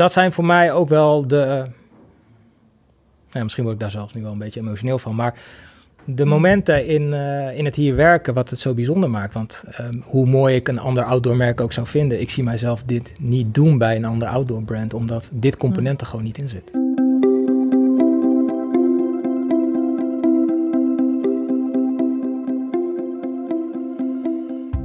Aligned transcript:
dat 0.00 0.12
zijn 0.12 0.32
voor 0.32 0.44
mij 0.44 0.72
ook 0.72 0.88
wel 0.88 1.26
de... 1.26 1.64
nou, 3.30 3.42
misschien 3.42 3.64
word 3.64 3.74
ik 3.74 3.80
daar 3.80 3.90
zelfs 3.90 4.14
nu 4.14 4.22
wel 4.22 4.32
een 4.32 4.38
beetje 4.38 4.60
emotioneel 4.60 4.98
van, 4.98 5.14
maar 5.14 5.34
de 6.04 6.24
momenten 6.24 6.86
in, 6.86 7.12
eh, 7.12 7.58
in 7.58 7.64
het 7.64 7.74
hier 7.74 7.96
werken, 7.96 8.34
wat 8.34 8.50
het 8.50 8.58
zo 8.58 8.74
bijzonder 8.74 9.10
maakt. 9.10 9.34
Want 9.34 9.64
ehm, 9.70 9.94
hoe 10.04 10.26
mooi 10.26 10.54
ik 10.54 10.68
een 10.68 10.78
ander 10.78 11.04
outdoor 11.04 11.36
merk 11.36 11.60
ook 11.60 11.72
zou 11.72 11.86
vinden, 11.86 12.20
ik 12.20 12.30
zie 12.30 12.44
mijzelf 12.44 12.82
dit 12.82 13.12
niet 13.18 13.54
doen 13.54 13.78
bij 13.78 13.96
een 13.96 14.04
ander 14.04 14.28
outdoor 14.28 14.62
brand, 14.62 14.94
omdat 14.94 15.30
dit 15.32 15.56
component 15.56 16.00
er 16.00 16.06
gewoon 16.06 16.24
niet 16.24 16.38
in 16.38 16.48
zit. 16.48 16.70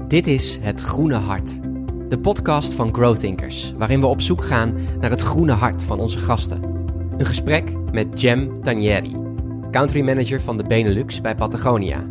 Dit 0.07 0.27
is 0.27 0.59
Het 0.61 0.81
Groene 0.81 1.15
Hart, 1.15 1.59
de 2.07 2.19
podcast 2.19 2.73
van 2.73 2.93
Growthinkers, 2.93 3.73
waarin 3.77 3.99
we 3.99 4.05
op 4.05 4.21
zoek 4.21 4.43
gaan 4.43 4.75
naar 4.99 5.09
het 5.09 5.21
groene 5.21 5.51
hart 5.51 5.83
van 5.83 5.99
onze 5.99 6.19
gasten. 6.19 6.63
Een 7.17 7.25
gesprek 7.25 7.71
met 7.91 8.21
Jem 8.21 8.61
Tanieri, 8.61 9.15
country 9.71 10.01
manager 10.01 10.41
van 10.41 10.57
de 10.57 10.63
Benelux 10.63 11.21
bij 11.21 11.35
Patagonia. 11.35 12.03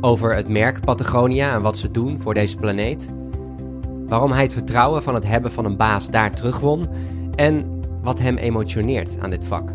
Over 0.00 0.34
het 0.34 0.48
merk 0.48 0.80
Patagonia 0.80 1.54
en 1.54 1.62
wat 1.62 1.78
ze 1.78 1.90
doen 1.90 2.20
voor 2.20 2.34
deze 2.34 2.56
planeet. 2.56 3.12
Waarom 4.06 4.32
hij 4.32 4.42
het 4.42 4.52
vertrouwen 4.52 5.02
van 5.02 5.14
het 5.14 5.26
hebben 5.26 5.52
van 5.52 5.64
een 5.64 5.76
baas 5.76 6.10
daar 6.10 6.34
terugwon 6.34 6.88
en 7.34 7.82
wat 8.02 8.18
hem 8.18 8.36
emotioneert 8.36 9.18
aan 9.20 9.30
dit 9.30 9.44
vak. 9.44 9.72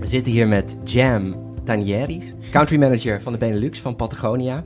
We 0.00 0.06
zitten 0.06 0.32
hier 0.32 0.48
met 0.48 0.76
Jam 0.84 1.36
Tanieri, 1.64 2.34
country 2.50 2.78
manager 2.78 3.22
van 3.22 3.32
de 3.32 3.38
Benelux 3.38 3.80
van 3.80 3.96
Patagonia. 3.96 4.64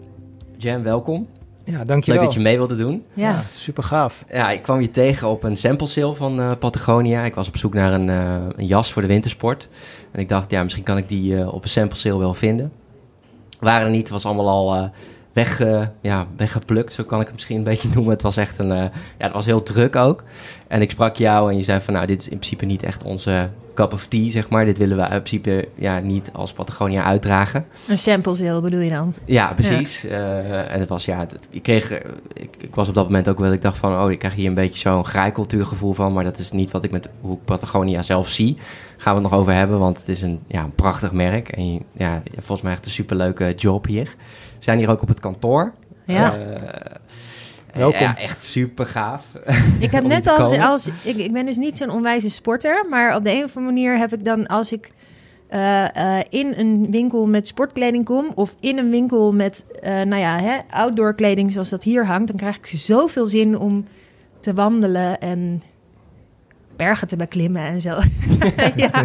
Jam, 0.57 0.83
welkom. 0.83 1.38
Ja, 1.71 1.85
dankjewel. 1.85 2.21
Leuk 2.21 2.31
dat 2.31 2.39
je 2.39 2.49
mee 2.49 2.57
wilde 2.57 2.77
doen. 2.77 3.05
Ja, 3.15 3.43
super 3.55 3.83
gaaf. 3.83 4.25
Ja, 4.33 4.51
ik 4.51 4.63
kwam 4.63 4.81
je 4.81 4.91
tegen 4.91 5.29
op 5.29 5.43
een 5.43 5.57
sample 5.57 5.87
sale 5.87 6.15
van 6.15 6.41
eh, 6.41 6.53
Patagonia. 6.59 7.23
Ik 7.23 7.35
was 7.35 7.49
op 7.49 7.57
zoek 7.57 7.75
naar 7.75 7.93
een, 7.93 8.09
eh, 8.09 8.35
een, 8.57 8.67
jas 8.67 8.93
voor 8.93 9.03
de 9.03 9.09
wintersport. 9.09 9.69
En 10.11 10.21
ik 10.21 10.29
dacht, 10.29 10.51
ja, 10.51 10.63
misschien 10.63 10.85
kan 10.85 10.97
ik 10.97 11.09
die 11.09 11.33
uh, 11.33 11.55
op 11.55 11.63
een 11.63 11.71
sample 11.71 11.99
sale 11.99 12.19
wel 12.19 12.35
vinden. 12.35 12.73
Waren 13.61 13.87
er 13.87 13.93
niet, 13.93 14.03
het 14.03 14.11
was 14.11 14.25
allemaal 14.25 14.49
al 14.49 14.91
weg, 15.45 15.63
ja, 16.01 16.27
weggeplukt, 16.37 16.93
zo 16.93 17.05
kan 17.05 17.21
ik 17.21 17.27
het 17.27 17.35
misschien 17.35 17.57
een 17.57 17.65
beetje 17.65 17.89
noemen. 17.95 18.13
Het 18.13 18.23
was 18.23 18.37
echt 18.37 18.59
een, 18.59 18.75
ja, 18.77 18.91
het 19.19 19.33
was 19.33 19.47
heel 19.47 19.63
druk 19.63 19.97
ook. 19.97 20.25
En 20.67 20.83
ik 20.83 20.91
sprak 20.91 21.17
jou 21.17 21.51
en 21.51 21.57
je 21.57 21.65
zei 21.65 21.81
van, 21.81 21.95
nou, 21.95 22.07
dit 22.07 22.21
is 22.21 22.29
in 22.29 22.39
principe 22.39 22.65
niet 22.65 22.83
echt 22.83 23.03
onze 23.03 23.49
cup 23.79 23.93
of 23.93 24.07
tea, 24.07 24.31
zeg 24.31 24.49
maar. 24.49 24.65
Dit 24.65 24.79
willen 24.79 24.97
we 24.97 25.03
in 25.03 25.09
principe 25.09 25.69
ja, 25.75 25.99
niet 25.99 26.31
als 26.33 26.53
Patagonia 26.53 27.03
uitdragen. 27.03 27.67
Een 27.89 27.99
sample 27.99 28.35
sale 28.35 28.61
bedoel 28.61 28.81
je 28.81 28.91
dan? 28.91 29.15
Ja, 29.25 29.53
precies. 29.53 30.03
Ja. 30.03 30.43
en 30.43 30.81
het 30.81 30.89
was, 30.89 31.05
ja, 31.05 31.19
het, 31.19 31.49
ik 31.51 31.63
kreeg, 31.63 31.93
ik, 32.33 32.57
ik, 32.59 32.75
was 32.75 32.89
op 32.89 32.95
dat 32.95 33.05
moment 33.05 33.29
ook 33.29 33.39
wel, 33.39 33.53
ik 33.53 33.63
dacht 33.63 33.79
van, 33.79 34.03
oh, 34.03 34.11
ik 34.11 34.19
krijg 34.19 34.35
hier 34.35 34.49
een 34.49 34.55
beetje 34.55 34.79
zo'n 34.79 35.05
graaikultuurgevoel 35.05 35.93
van, 35.93 36.13
maar 36.13 36.25
dat 36.25 36.39
is 36.39 36.51
niet 36.51 36.71
wat 36.71 36.85
ik 36.85 36.91
met 36.91 37.09
hoe 37.21 37.37
ik 37.37 37.45
Patagonia 37.45 38.03
zelf 38.03 38.29
zie. 38.29 38.57
Gaan 38.97 39.15
we 39.15 39.21
het 39.21 39.31
nog 39.31 39.41
over 39.41 39.53
hebben, 39.53 39.79
want 39.79 39.99
het 39.99 40.09
is 40.09 40.23
een, 40.23 40.41
ja, 40.47 40.63
een 40.63 40.75
prachtig 40.75 41.13
merk 41.13 41.49
en 41.49 41.83
ja, 41.93 42.23
volgens 42.35 42.63
mij 42.63 42.73
echt 42.73 42.85
een 42.85 42.91
superleuke 42.91 43.55
job 43.55 43.87
hier. 43.87 44.17
We 44.59 44.65
zijn 44.65 44.79
hier 44.79 44.91
ook 44.91 45.03
op 45.03 45.09
het 45.09 45.21
kantoor. 45.21 45.73
Ja. 46.05 46.39
Uh, 46.39 46.45
Welkom. 47.75 48.01
Ja, 48.01 48.19
echt 48.19 48.43
super 48.43 48.87
gaaf. 48.87 49.33
Ik 49.79 49.93
heb 49.93 50.05
net 50.17 50.27
als, 50.27 50.59
als 50.59 50.91
ik, 51.03 51.17
ik 51.17 51.33
ben 51.33 51.47
dus 51.47 51.57
niet 51.57 51.77
zo'n 51.77 51.91
onwijze 51.91 52.31
sporter, 52.31 52.87
maar 52.91 53.17
op 53.17 53.25
de 53.25 53.31
een 53.31 53.45
of 53.45 53.57
andere 53.57 53.75
manier 53.75 53.99
heb 53.99 54.13
ik 54.13 54.25
dan 54.25 54.47
als 54.47 54.73
ik 54.73 54.91
uh, 55.51 55.85
uh, 55.97 56.19
in 56.29 56.53
een 56.57 56.91
winkel 56.91 57.27
met 57.27 57.47
sportkleding 57.47 58.05
kom 58.05 58.33
of 58.35 58.55
in 58.61 58.79
een 58.79 58.91
winkel 58.91 59.33
met, 59.35 59.65
uh, 59.75 59.91
nou 59.91 60.17
ja, 60.17 60.41
hè, 60.41 60.59
outdoor 60.71 61.15
kleding 61.15 61.53
zoals 61.53 61.69
dat 61.69 61.83
hier 61.83 62.07
hangt, 62.07 62.27
dan 62.27 62.37
krijg 62.37 62.57
ik 62.57 62.67
zoveel 62.67 63.27
zin 63.27 63.59
om 63.59 63.85
te 64.41 64.55
wandelen 64.55 65.21
en 65.21 65.63
bergen 66.77 67.09
te 67.09 67.17
beklimmen 67.17 67.63
en 67.63 67.81
zo. 67.81 67.91
ja. 68.77 69.05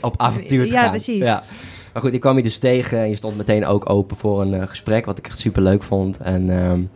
Op 0.00 0.20
avontuur 0.20 0.64
te 0.64 0.72
ja, 0.72 0.80
gaan. 0.80 0.90
Precies. 0.90 1.26
Ja, 1.26 1.42
Maar 1.94 2.02
goed, 2.02 2.12
ik 2.12 2.20
kwam 2.20 2.36
je 2.36 2.42
dus 2.42 2.58
tegen 2.58 2.98
en 2.98 3.08
je 3.08 3.16
stond 3.16 3.36
meteen 3.36 3.66
ook 3.66 3.90
open 3.90 4.16
voor 4.16 4.42
een 4.42 4.68
gesprek, 4.68 5.04
wat 5.04 5.18
ik 5.18 5.26
echt 5.26 5.38
super 5.38 5.62
leuk 5.62 5.82
vond. 5.82 6.18
En 6.18 6.50
um, 6.50 6.90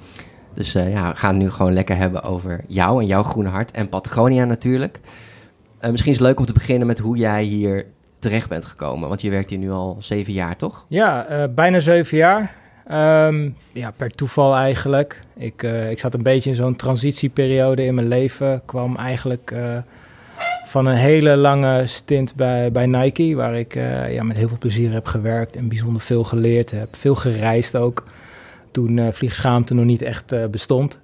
dus 0.54 0.76
uh, 0.76 0.92
ja, 0.92 1.10
we 1.10 1.16
gaan 1.16 1.34
het 1.34 1.42
nu 1.42 1.50
gewoon 1.50 1.72
lekker 1.72 1.96
hebben 1.96 2.22
over 2.22 2.64
jou 2.66 3.00
en 3.00 3.06
jouw 3.06 3.22
groene 3.22 3.48
hart 3.48 3.70
en 3.70 3.88
Patagonia 3.88 4.44
natuurlijk. 4.44 5.00
Uh, 5.80 5.90
misschien 5.90 6.12
is 6.12 6.18
het 6.18 6.26
leuk 6.26 6.38
om 6.38 6.46
te 6.46 6.52
beginnen 6.52 6.86
met 6.86 6.98
hoe 6.98 7.16
jij 7.16 7.42
hier 7.42 7.86
terecht 8.18 8.48
bent 8.48 8.64
gekomen. 8.64 9.08
Want 9.08 9.20
je 9.20 9.30
werkt 9.30 9.50
hier 9.50 9.58
nu 9.58 9.70
al 9.70 9.96
zeven 10.00 10.32
jaar, 10.32 10.56
toch? 10.56 10.84
Ja, 10.88 11.26
bijna 11.54 11.78
zeven 11.78 12.16
jaar. 12.16 12.54
Um, 13.26 13.56
ja, 13.72 13.90
per 13.96 14.10
toeval 14.10 14.56
eigenlijk. 14.56 15.20
Ik, 15.36 15.62
ik 15.62 15.98
zat 15.98 16.14
een 16.14 16.22
beetje 16.22 16.50
in 16.50 16.56
zo'n 16.56 16.76
transitieperiode 16.76 17.84
in 17.84 17.94
mijn 17.94 18.08
leven. 18.08 18.62
Kwam 18.64 18.96
eigenlijk 18.96 19.54
van 20.68 20.86
een 20.86 20.96
hele 20.96 21.36
lange 21.36 21.86
stint 21.86 22.34
bij, 22.34 22.72
bij 22.72 22.86
Nike, 22.86 23.34
waar 23.34 23.54
ik 23.54 23.74
ja, 24.08 24.22
met 24.22 24.36
heel 24.36 24.48
veel 24.48 24.58
plezier 24.58 24.92
heb 24.92 25.06
gewerkt 25.06 25.56
en 25.56 25.68
bijzonder 25.68 26.00
veel 26.00 26.24
geleerd 26.24 26.70
heb. 26.70 26.96
Veel 26.96 27.14
gereisd 27.14 27.76
ook 27.76 28.02
toen 28.70 28.96
uh, 28.96 29.06
vliegschaamte 29.10 29.74
nog 29.74 29.84
niet 29.84 30.02
echt 30.02 30.32
uh, 30.32 30.46
bestond. 30.46 31.00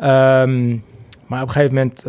Um, 0.00 0.84
maar 1.26 1.42
op 1.42 1.48
een 1.48 1.54
gegeven 1.54 1.74
moment 1.74 2.04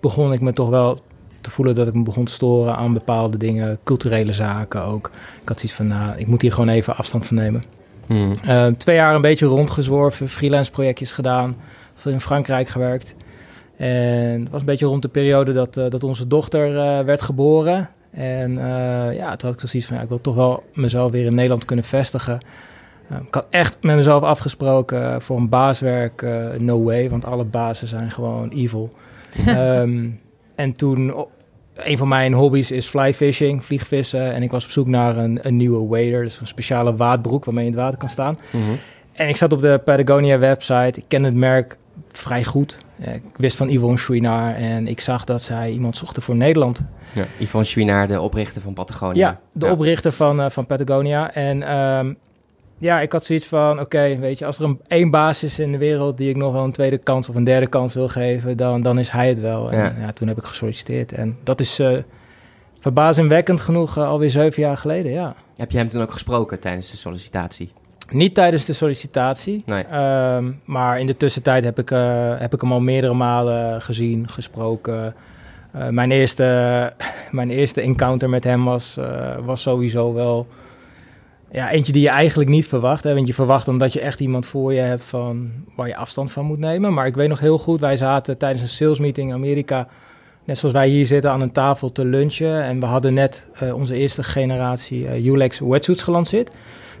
begon 0.00 0.32
ik 0.32 0.40
me 0.40 0.52
toch 0.52 0.68
wel 0.68 1.00
te 1.40 1.50
voelen 1.50 1.74
dat 1.74 1.86
ik 1.86 1.94
me 1.94 2.02
begon 2.02 2.24
te 2.24 2.32
storen 2.32 2.76
aan 2.76 2.92
bepaalde 2.92 3.36
dingen, 3.36 3.78
culturele 3.84 4.32
zaken 4.32 4.82
ook. 4.82 5.10
Ik 5.40 5.48
had 5.48 5.60
zoiets 5.60 5.76
van, 5.76 5.86
nou, 5.86 6.18
ik 6.18 6.26
moet 6.26 6.42
hier 6.42 6.52
gewoon 6.52 6.68
even 6.68 6.96
afstand 6.96 7.26
van 7.26 7.36
nemen. 7.36 7.62
Hmm. 8.06 8.30
Uh, 8.46 8.66
twee 8.66 8.96
jaar 8.96 9.14
een 9.14 9.20
beetje 9.20 9.46
rondgezworven, 9.46 10.28
freelance 10.28 10.70
projectjes 10.70 11.12
gedaan, 11.12 11.56
veel 11.94 12.12
in 12.12 12.20
Frankrijk 12.20 12.68
gewerkt. 12.68 13.16
En 13.78 14.40
het 14.40 14.50
was 14.50 14.60
een 14.60 14.66
beetje 14.66 14.86
rond 14.86 15.02
de 15.02 15.08
periode 15.08 15.52
dat, 15.52 15.76
uh, 15.76 15.90
dat 15.90 16.04
onze 16.04 16.26
dochter 16.26 16.74
uh, 16.74 17.00
werd 17.00 17.22
geboren. 17.22 17.88
En 18.10 18.52
ja, 19.14 19.36
toen 19.36 19.50
had 19.50 19.62
ik 19.62 19.68
zoiets 19.68 19.88
van, 19.88 19.96
ja, 19.96 20.02
ik 20.02 20.08
wil 20.08 20.20
toch 20.20 20.34
wel 20.34 20.62
mezelf 20.74 21.12
weer 21.12 21.26
in 21.26 21.34
Nederland 21.34 21.64
kunnen 21.64 21.84
vestigen. 21.84 22.38
Ik 23.26 23.34
had 23.34 23.46
echt 23.50 23.76
met 23.80 23.96
mezelf 23.96 24.22
afgesproken 24.22 25.22
voor 25.22 25.36
een 25.36 25.48
baaswerk, 25.48 26.26
no 26.58 26.82
way, 26.82 27.10
want 27.10 27.24
alle 27.24 27.44
bazen 27.44 27.88
zijn 27.88 28.10
gewoon 28.10 28.48
evil. 28.48 28.90
um, 29.46 30.20
en 30.54 30.76
toen, 30.76 31.14
een 31.74 31.98
van 31.98 32.08
mijn 32.08 32.32
hobby's 32.32 32.70
is 32.70 32.86
fly 32.86 33.14
fishing, 33.14 33.64
vliegvissen. 33.64 34.32
En 34.32 34.42
ik 34.42 34.50
was 34.50 34.64
op 34.64 34.70
zoek 34.70 34.86
naar 34.86 35.16
een, 35.16 35.38
een 35.42 35.56
nieuwe 35.56 35.86
wader, 35.86 36.22
dus 36.22 36.40
een 36.40 36.46
speciale 36.46 36.96
waadbroek 36.96 37.44
waarmee 37.44 37.64
je 37.64 37.70
in 37.70 37.76
het 37.76 37.84
water 37.84 37.98
kan 37.98 38.08
staan. 38.08 38.38
Mm 38.50 38.62
-hmm. 38.62 38.78
En 39.12 39.28
ik 39.28 39.36
zat 39.36 39.52
op 39.52 39.60
de 39.60 39.80
Patagonia 39.84 40.38
website, 40.38 41.00
ik 41.00 41.04
ken 41.08 41.24
het 41.24 41.34
merk 41.34 41.76
vrij 42.12 42.44
goed. 42.44 42.78
Ik 42.98 43.22
wist 43.36 43.56
van 43.56 43.68
Yvonne 43.68 43.96
Chouinard 43.96 44.56
en 44.56 44.86
ik 44.86 45.00
zag 45.00 45.24
dat 45.24 45.42
zij 45.42 45.70
iemand 45.70 45.96
zochten 45.96 46.22
voor 46.22 46.36
Nederland. 46.36 46.82
Ja, 47.12 47.24
Yvonne 47.38 47.66
Chouinard, 47.66 48.08
de 48.08 48.20
oprichter 48.20 48.62
van 48.62 48.74
Patagonia. 48.74 49.28
Ja, 49.28 49.40
de 49.52 49.66
ja. 49.66 49.72
oprichter 49.72 50.12
van, 50.12 50.50
van 50.52 50.66
Patagonia. 50.66 51.34
En 51.34 51.76
um, 51.76 52.16
ja, 52.78 53.00
ik 53.00 53.12
had 53.12 53.24
zoiets 53.24 53.46
van, 53.46 53.72
oké, 53.72 53.80
okay, 53.80 54.18
weet 54.18 54.38
je, 54.38 54.46
als 54.46 54.58
er 54.58 54.64
een, 54.64 54.80
één 54.86 55.10
baas 55.10 55.42
is 55.42 55.58
in 55.58 55.72
de 55.72 55.78
wereld 55.78 56.18
die 56.18 56.28
ik 56.30 56.36
nog 56.36 56.52
wel 56.52 56.64
een 56.64 56.72
tweede 56.72 56.98
kans 56.98 57.28
of 57.28 57.34
een 57.34 57.44
derde 57.44 57.66
kans 57.66 57.94
wil 57.94 58.08
geven, 58.08 58.56
dan, 58.56 58.82
dan 58.82 58.98
is 58.98 59.10
hij 59.10 59.28
het 59.28 59.40
wel. 59.40 59.70
En 59.70 59.78
Ja. 59.78 59.94
ja, 59.98 60.12
toen 60.12 60.28
heb 60.28 60.38
ik 60.38 60.44
gesolliciteerd. 60.44 61.12
En 61.12 61.36
dat 61.42 61.60
is 61.60 61.80
uh, 61.80 61.98
verbazingwekkend 62.78 63.60
genoeg 63.60 63.98
uh, 63.98 64.08
alweer 64.08 64.30
zeven 64.30 64.62
jaar 64.62 64.76
geleden, 64.76 65.12
ja. 65.12 65.34
Heb 65.56 65.70
je 65.70 65.78
hem 65.78 65.88
toen 65.88 66.02
ook 66.02 66.12
gesproken 66.12 66.60
tijdens 66.60 66.90
de 66.90 66.96
sollicitatie? 66.96 67.72
Niet 68.10 68.34
tijdens 68.34 68.64
de 68.64 68.72
sollicitatie, 68.72 69.62
Nee. 69.66 69.84
um, 70.36 70.60
maar 70.64 71.00
in 71.00 71.06
de 71.06 71.16
tussentijd 71.16 71.64
heb 71.64 71.78
ik, 71.78 71.90
uh, 71.90 72.34
heb 72.38 72.54
ik 72.54 72.60
hem 72.60 72.72
al 72.72 72.80
meerdere 72.80 73.14
malen 73.14 73.82
gezien, 73.82 74.28
gesproken. 74.28 75.14
Uh, 75.76 75.88
mijn, 75.88 76.10
eerste, 76.10 76.92
mijn 77.30 77.50
eerste 77.50 77.80
encounter 77.80 78.28
met 78.28 78.44
hem 78.44 78.64
was, 78.64 78.96
uh, 78.98 79.36
was 79.44 79.62
sowieso 79.62 80.14
wel 80.14 80.46
ja, 81.50 81.70
eentje 81.70 81.92
die 81.92 82.02
je 82.02 82.08
eigenlijk 82.08 82.50
niet 82.50 82.66
verwacht. 82.66 83.04
Hè? 83.04 83.14
Want 83.14 83.26
je 83.26 83.34
verwacht 83.34 83.66
dan 83.66 83.78
dat 83.78 83.92
je 83.92 84.00
echt 84.00 84.20
iemand 84.20 84.46
voor 84.46 84.72
je 84.72 84.80
hebt 84.80 85.04
van, 85.04 85.50
waar 85.76 85.86
je 85.88 85.96
afstand 85.96 86.32
van 86.32 86.44
moet 86.44 86.58
nemen. 86.58 86.92
Maar 86.92 87.06
ik 87.06 87.14
weet 87.14 87.28
nog 87.28 87.40
heel 87.40 87.58
goed, 87.58 87.80
wij 87.80 87.96
zaten 87.96 88.38
tijdens 88.38 88.62
een 88.62 88.68
sales 88.68 88.98
meeting 88.98 89.28
in 89.28 89.34
Amerika... 89.34 89.88
net 90.44 90.58
zoals 90.58 90.74
wij 90.74 90.88
hier 90.88 91.06
zitten 91.06 91.30
aan 91.30 91.40
een 91.40 91.52
tafel 91.52 91.92
te 91.92 92.04
lunchen. 92.04 92.62
En 92.62 92.80
we 92.80 92.86
hadden 92.86 93.14
net 93.14 93.46
onze 93.74 93.94
eerste 93.94 94.22
generatie 94.22 95.24
Ulex 95.24 95.58
wetsuits 95.58 96.02
gelanceerd. 96.02 96.50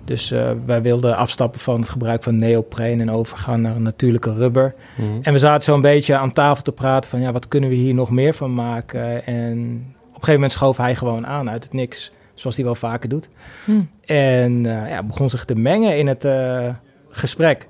Dus 0.08 0.32
uh, 0.32 0.50
wij 0.66 0.82
wilden 0.82 1.16
afstappen 1.16 1.60
van 1.60 1.80
het 1.80 1.88
gebruik 1.88 2.22
van 2.22 2.38
neopreen 2.38 3.00
en 3.00 3.10
overgaan 3.10 3.60
naar 3.60 3.76
een 3.76 3.82
natuurlijke 3.82 4.32
rubber. 4.32 4.74
Mhm. 4.94 5.18
En 5.22 5.32
we 5.32 5.38
zaten 5.38 5.62
zo 5.62 5.74
een 5.74 5.80
beetje 5.80 6.16
aan 6.16 6.32
tafel 6.32 6.62
te 6.62 6.72
praten 6.72 7.10
van 7.10 7.20
ja, 7.20 7.32
wat 7.32 7.48
kunnen 7.48 7.70
we 7.70 7.76
hier 7.76 7.94
nog 7.94 8.10
meer 8.10 8.34
van 8.34 8.54
maken? 8.54 9.26
En 9.26 9.58
op 9.98 10.14
een 10.14 10.14
gegeven 10.14 10.32
moment 10.32 10.52
schoof 10.52 10.76
hij 10.76 10.94
gewoon 10.94 11.26
aan 11.26 11.50
uit 11.50 11.62
het 11.62 11.72
niks, 11.72 12.12
zoals 12.34 12.56
hij 12.56 12.64
wel 12.64 12.74
vaker 12.74 13.08
doet. 13.08 13.28
Hmm. 13.64 13.88
En 14.04 14.64
uh, 14.64 14.88
ja, 14.88 15.02
begon 15.02 15.30
zich 15.30 15.44
te 15.44 15.54
mengen 15.54 15.98
in 15.98 16.06
het 16.06 16.24
uh, 16.24 16.68
gesprek. 17.10 17.66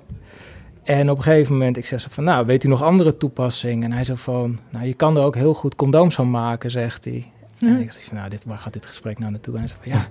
En 0.83 1.09
op 1.09 1.17
een 1.17 1.23
gegeven 1.23 1.53
moment, 1.53 1.77
ik 1.77 1.85
zeg 1.85 1.99
zo 1.99 2.07
van, 2.11 2.23
nou, 2.23 2.45
weet 2.45 2.63
u 2.63 2.67
nog 2.67 2.83
andere 2.83 3.17
toepassingen? 3.17 3.83
En 3.83 3.91
hij 3.91 4.03
zo 4.03 4.15
van, 4.15 4.59
nou, 4.69 4.85
je 4.85 4.93
kan 4.93 5.17
er 5.17 5.23
ook 5.23 5.35
heel 5.35 5.53
goed 5.53 5.75
condooms 5.75 6.15
van 6.15 6.29
maken, 6.29 6.71
zegt 6.71 7.05
hij. 7.05 7.31
En 7.59 7.81
ik 7.81 7.91
zeg 7.91 8.03
van, 8.03 8.17
nou, 8.17 8.29
dit, 8.29 8.45
waar 8.45 8.57
gaat 8.57 8.73
dit 8.73 8.85
gesprek 8.85 9.19
nou 9.19 9.31
naartoe? 9.31 9.53
En 9.53 9.59
hij 9.59 9.69
zei 9.69 9.79
van, 9.83 9.91
ja, 9.91 10.07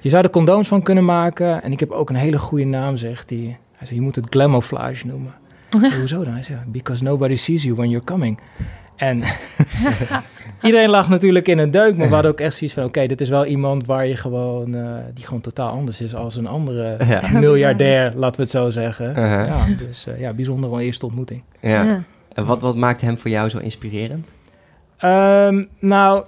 je 0.00 0.08
zou 0.08 0.24
er 0.24 0.30
condooms 0.30 0.68
van 0.68 0.82
kunnen 0.82 1.04
maken. 1.04 1.62
En 1.62 1.72
ik 1.72 1.80
heb 1.80 1.90
ook 1.90 2.10
een 2.10 2.16
hele 2.16 2.38
goede 2.38 2.64
naam, 2.64 2.96
zegt 2.96 3.30
hij. 3.30 3.58
Hij 3.76 3.86
zei, 3.86 3.98
je 3.98 4.04
moet 4.04 4.16
het 4.16 4.26
glamouflage 4.30 5.06
noemen. 5.06 5.34
Zei, 5.78 5.96
Hoezo 5.98 6.24
dan? 6.24 6.32
Hij 6.32 6.42
zei, 6.42 6.58
because 6.66 7.02
nobody 7.02 7.34
sees 7.34 7.62
you 7.62 7.74
when 7.74 7.88
you're 7.88 8.04
coming. 8.04 8.40
En 8.96 9.22
iedereen 10.62 10.88
lag 10.88 11.08
natuurlijk 11.08 11.48
in 11.48 11.58
een 11.58 11.70
deuk, 11.70 11.96
maar 11.96 12.08
we 12.08 12.14
hadden 12.14 12.30
ook 12.30 12.40
echt 12.40 12.54
zoiets 12.54 12.74
van... 12.74 12.84
oké, 12.84 13.06
dit 13.06 13.20
is 13.20 13.28
wel 13.28 13.46
iemand 13.46 13.86
waar 13.86 14.06
je 14.06 14.16
gewoon, 14.16 14.76
uh, 14.76 14.96
die 15.14 15.24
gewoon 15.24 15.40
totaal 15.40 15.70
anders 15.70 16.00
is 16.00 16.14
als 16.14 16.36
een 16.36 16.46
andere 16.46 16.96
miljardair, 17.32 18.12
laten 18.16 18.36
we 18.36 18.42
het 18.42 18.50
zo 18.50 18.70
zeggen. 18.70 19.08
Uh-huh. 19.08 19.46
Ja, 19.46 19.66
dus 19.78 20.06
uh, 20.06 20.20
ja, 20.20 20.32
bijzondere 20.32 20.82
eerste 20.82 21.06
ontmoeting. 21.06 21.42
Ja. 21.60 22.02
En 22.32 22.46
wat, 22.46 22.62
wat 22.62 22.76
maakt 22.76 23.00
hem 23.00 23.18
voor 23.18 23.30
jou 23.30 23.48
zo 23.48 23.58
inspirerend? 23.58 24.32
Um, 25.04 25.68
nou... 25.78 26.24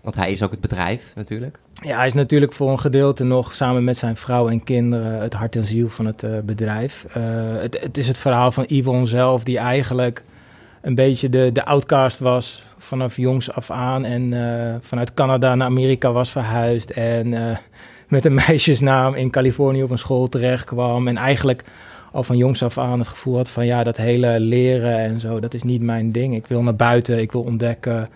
Want 0.00 0.16
hij 0.16 0.30
is 0.30 0.42
ook 0.42 0.50
het 0.50 0.60
bedrijf 0.60 1.12
natuurlijk. 1.14 1.58
Ja, 1.84 1.96
hij 1.96 2.06
is 2.06 2.14
natuurlijk 2.14 2.52
voor 2.52 2.70
een 2.70 2.78
gedeelte 2.78 3.24
nog 3.24 3.54
samen 3.54 3.84
met 3.84 3.96
zijn 3.96 4.16
vrouw 4.16 4.48
en 4.48 4.64
kinderen 4.64 5.20
het 5.20 5.32
hart 5.32 5.56
en 5.56 5.64
ziel 5.64 5.88
van 5.88 6.06
het 6.06 6.22
uh, 6.22 6.30
bedrijf. 6.44 7.06
Uh, 7.08 7.14
het, 7.60 7.80
het, 7.80 7.98
is 7.98 8.08
het 8.08 8.18
verhaal 8.18 8.52
van 8.52 8.64
Yvonne 8.68 9.06
zelf, 9.06 9.44
die 9.44 9.58
eigenlijk 9.58 10.22
een 10.80 10.94
beetje 10.94 11.28
de, 11.28 11.50
de 11.52 11.64
outcast 11.64 12.18
was 12.18 12.64
vanaf 12.78 13.16
jongs 13.16 13.52
af 13.52 13.70
aan. 13.70 14.04
En 14.04 14.32
uh, 14.32 14.74
vanuit 14.80 15.14
Canada 15.14 15.54
naar 15.54 15.66
Amerika 15.66 16.12
was 16.12 16.30
verhuisd. 16.30 16.90
En 16.90 17.28
met 18.08 18.24
een 18.24 18.34
meisjesnaam 18.34 19.14
in 19.14 19.30
Californië 19.30 19.82
op 19.82 19.90
een 19.90 19.98
school 19.98 20.26
terecht 20.28 20.64
kwam. 20.64 21.08
En 21.08 21.16
eigenlijk 21.16 21.64
al 22.12 22.22
van 22.22 22.36
jongs 22.36 22.62
af 22.62 22.78
aan 22.78 22.98
het 22.98 23.08
gevoel 23.08 23.36
had 23.36 23.48
van 23.48 23.66
ja, 23.66 23.84
dat 23.84 23.96
hele 23.96 24.40
leren 24.40 24.98
en 24.98 25.20
zo, 25.20 25.40
dat 25.40 25.54
is 25.54 25.62
niet 25.62 25.82
mijn 25.82 26.12
ding. 26.12 26.34
Ik 26.34 26.46
wil 26.46 26.62
naar 26.62 26.76
buiten, 26.76 27.20
ik 27.20 27.32
wil 27.32 27.42
ontdekken. 27.42 28.08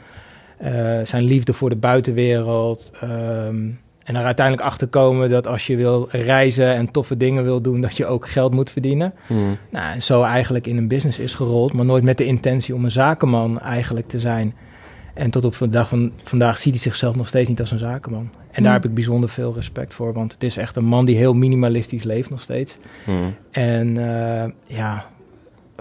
Uh, 0.64 0.70
zijn 1.04 1.24
liefde 1.24 1.52
voor 1.52 1.68
de 1.68 1.76
buitenwereld. 1.76 2.92
Um, 3.04 3.78
en 4.08 4.16
er 4.16 4.24
uiteindelijk 4.24 4.66
achter 4.66 4.86
komen 4.86 5.30
dat 5.30 5.46
als 5.46 5.66
je 5.66 5.76
wil 5.76 6.08
reizen 6.10 6.74
en 6.74 6.90
toffe 6.90 7.16
dingen 7.16 7.44
wil 7.44 7.60
doen, 7.60 7.80
dat 7.80 7.96
je 7.96 8.06
ook 8.06 8.28
geld 8.28 8.52
moet 8.52 8.70
verdienen. 8.70 9.14
Hmm. 9.26 9.56
Nou, 9.70 9.92
en 9.94 10.02
zo 10.02 10.22
eigenlijk 10.22 10.66
in 10.66 10.76
een 10.76 10.88
business 10.88 11.18
is 11.18 11.34
gerold, 11.34 11.72
maar 11.72 11.84
nooit 11.84 12.02
met 12.02 12.18
de 12.18 12.24
intentie 12.24 12.74
om 12.74 12.84
een 12.84 12.90
zakenman 12.90 13.60
eigenlijk 13.60 14.08
te 14.08 14.20
zijn. 14.20 14.54
En 15.14 15.30
tot 15.30 15.44
op 15.44 15.58
de 15.58 15.68
dag 15.68 15.88
van 15.88 16.12
vandaag 16.22 16.58
ziet 16.58 16.72
hij 16.72 16.82
zichzelf 16.82 17.16
nog 17.16 17.28
steeds 17.28 17.48
niet 17.48 17.60
als 17.60 17.70
een 17.70 17.78
zakenman. 17.78 18.30
En 18.50 18.62
daar 18.62 18.62
hmm. 18.62 18.72
heb 18.72 18.84
ik 18.84 18.94
bijzonder 18.94 19.28
veel 19.28 19.54
respect 19.54 19.94
voor, 19.94 20.12
want 20.12 20.32
het 20.32 20.42
is 20.42 20.56
echt 20.56 20.76
een 20.76 20.84
man 20.84 21.04
die 21.04 21.16
heel 21.16 21.34
minimalistisch 21.34 22.02
leeft 22.02 22.30
nog 22.30 22.40
steeds. 22.40 22.78
Hmm. 23.04 23.34
En 23.50 23.98
uh, 23.98 24.44
ja, 24.66 25.06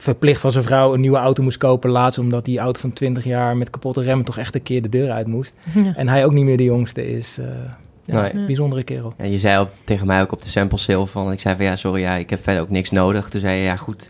verplicht 0.01 0.41
van 0.41 0.51
zijn 0.51 0.63
vrouw 0.63 0.93
een 0.93 1.01
nieuwe 1.01 1.17
auto 1.17 1.43
moest 1.43 1.57
kopen 1.57 1.89
laatst, 1.89 2.19
omdat 2.19 2.45
die 2.45 2.59
auto 2.59 2.79
van 2.79 2.93
20 2.93 3.23
jaar 3.23 3.57
met 3.57 3.69
kapotte 3.69 4.01
remmen 4.01 4.25
toch 4.25 4.37
echt 4.37 4.55
een 4.55 4.63
keer 4.63 4.81
de 4.81 4.89
deur 4.89 5.11
uit 5.11 5.27
moest. 5.27 5.55
En 5.95 6.07
hij 6.07 6.25
ook 6.25 6.31
niet 6.31 6.45
meer 6.45 6.57
de 6.57 6.63
jongste 6.63 7.17
is. 7.17 7.37
Uh, 7.39 7.45
ja, 8.05 8.21
nee. 8.21 8.45
bijzondere 8.45 8.83
kerel. 8.83 9.13
En 9.17 9.31
je 9.31 9.37
zei 9.37 9.67
tegen 9.83 10.07
mij 10.07 10.21
ook 10.21 10.31
op 10.31 10.41
de 10.41 10.49
sample 10.49 10.77
sale 10.77 11.07
van, 11.07 11.31
ik 11.31 11.39
zei 11.39 11.55
van 11.55 11.65
ja, 11.65 11.75
sorry, 11.75 12.01
ja, 12.01 12.13
ik 12.13 12.29
heb 12.29 12.43
verder 12.43 12.61
ook 12.61 12.69
niks 12.69 12.91
nodig. 12.91 13.29
Toen 13.29 13.41
zei 13.41 13.57
je, 13.57 13.63
ja, 13.63 13.75
goed, 13.75 14.09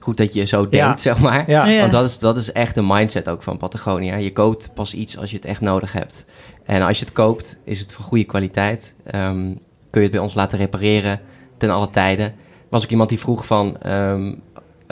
goed 0.00 0.16
dat 0.16 0.34
je 0.34 0.44
zo 0.44 0.68
denkt, 0.68 1.00
zeg 1.00 1.18
maar. 1.18 1.50
Ja. 1.50 1.80
Want 1.80 1.92
dat 1.92 2.06
is, 2.06 2.18
dat 2.18 2.36
is 2.36 2.52
echt 2.52 2.76
een 2.76 2.86
mindset 2.86 3.28
ook 3.28 3.42
van 3.42 3.56
Patagonia. 3.56 4.16
Je 4.16 4.32
koopt 4.32 4.70
pas 4.74 4.94
iets 4.94 5.18
als 5.18 5.30
je 5.30 5.36
het 5.36 5.44
echt 5.44 5.60
nodig 5.60 5.92
hebt. 5.92 6.26
En 6.64 6.82
als 6.82 6.98
je 6.98 7.04
het 7.04 7.14
koopt, 7.14 7.58
is 7.64 7.80
het 7.80 7.92
van 7.92 8.04
goede 8.04 8.24
kwaliteit. 8.24 8.94
Um, 9.14 9.58
kun 9.90 10.00
je 10.00 10.08
het 10.08 10.10
bij 10.10 10.20
ons 10.20 10.34
laten 10.34 10.58
repareren 10.58 11.20
ten 11.56 11.70
alle 11.70 11.90
tijden. 11.90 12.34
Was 12.68 12.84
ook 12.84 12.90
iemand 12.90 13.08
die 13.08 13.18
vroeg 13.18 13.46
van 13.46 13.76
um, 13.86 14.42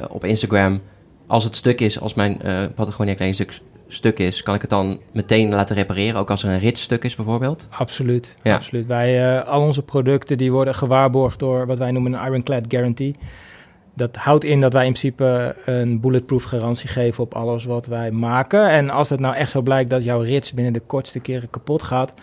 op 0.09 0.25
Instagram... 0.25 0.81
als 1.27 1.45
het 1.45 1.57
stuk 1.57 1.81
is, 1.81 2.01
als 2.01 2.15
mijn 2.15 2.41
uh, 2.45 2.65
Patagonia 2.75 3.15
kledingstuk 3.15 3.61
stuk 3.89 4.19
is... 4.19 4.43
kan 4.43 4.55
ik 4.55 4.61
het 4.61 4.71
dan 4.71 5.01
meteen 5.13 5.49
laten 5.49 5.77
repareren? 5.77 6.21
Ook 6.21 6.31
als 6.31 6.43
er 6.43 6.51
een 6.51 6.59
ritstuk 6.59 7.05
is 7.05 7.15
bijvoorbeeld? 7.15 7.69
Absoluut, 7.71 8.37
ja. 8.43 8.55
absoluut. 8.55 8.87
Wij, 8.87 9.37
uh, 9.39 9.49
al 9.49 9.63
onze 9.63 9.83
producten 9.83 10.39
die 10.39 10.53
worden 10.53 10.75
gewaarborgd 10.75 11.39
door 11.39 11.67
wat 11.67 11.79
wij 11.79 11.91
noemen 11.91 12.13
een 12.13 12.27
Ironclad 12.27 12.65
Guarantee 12.69 13.15
dat 13.95 14.17
houdt 14.17 14.45
in 14.45 14.61
dat 14.61 14.73
wij 14.73 14.87
in 14.87 14.93
principe 14.93 15.57
een 15.65 16.01
bulletproof 16.01 16.45
garantie 16.45 16.89
geven 16.89 17.25
op 17.25 17.35
alles 17.35 17.65
wat 17.65 17.87
wij 17.87 18.11
maken. 18.11 18.71
En 18.71 18.91
als 18.91 19.11
het 19.11 19.21
nou 19.21 19.35
echt 19.35 19.51
zo 19.51 19.63
blijkt 19.63 19.91
dat 19.91 20.05
jouw 20.05 20.21
rits 20.21 20.53
binnen 20.53 20.73
de 20.73 20.81
kortste 20.81 21.21
keren 21.21 21.51
kapot 21.51 21.83
gaat, 21.83 22.15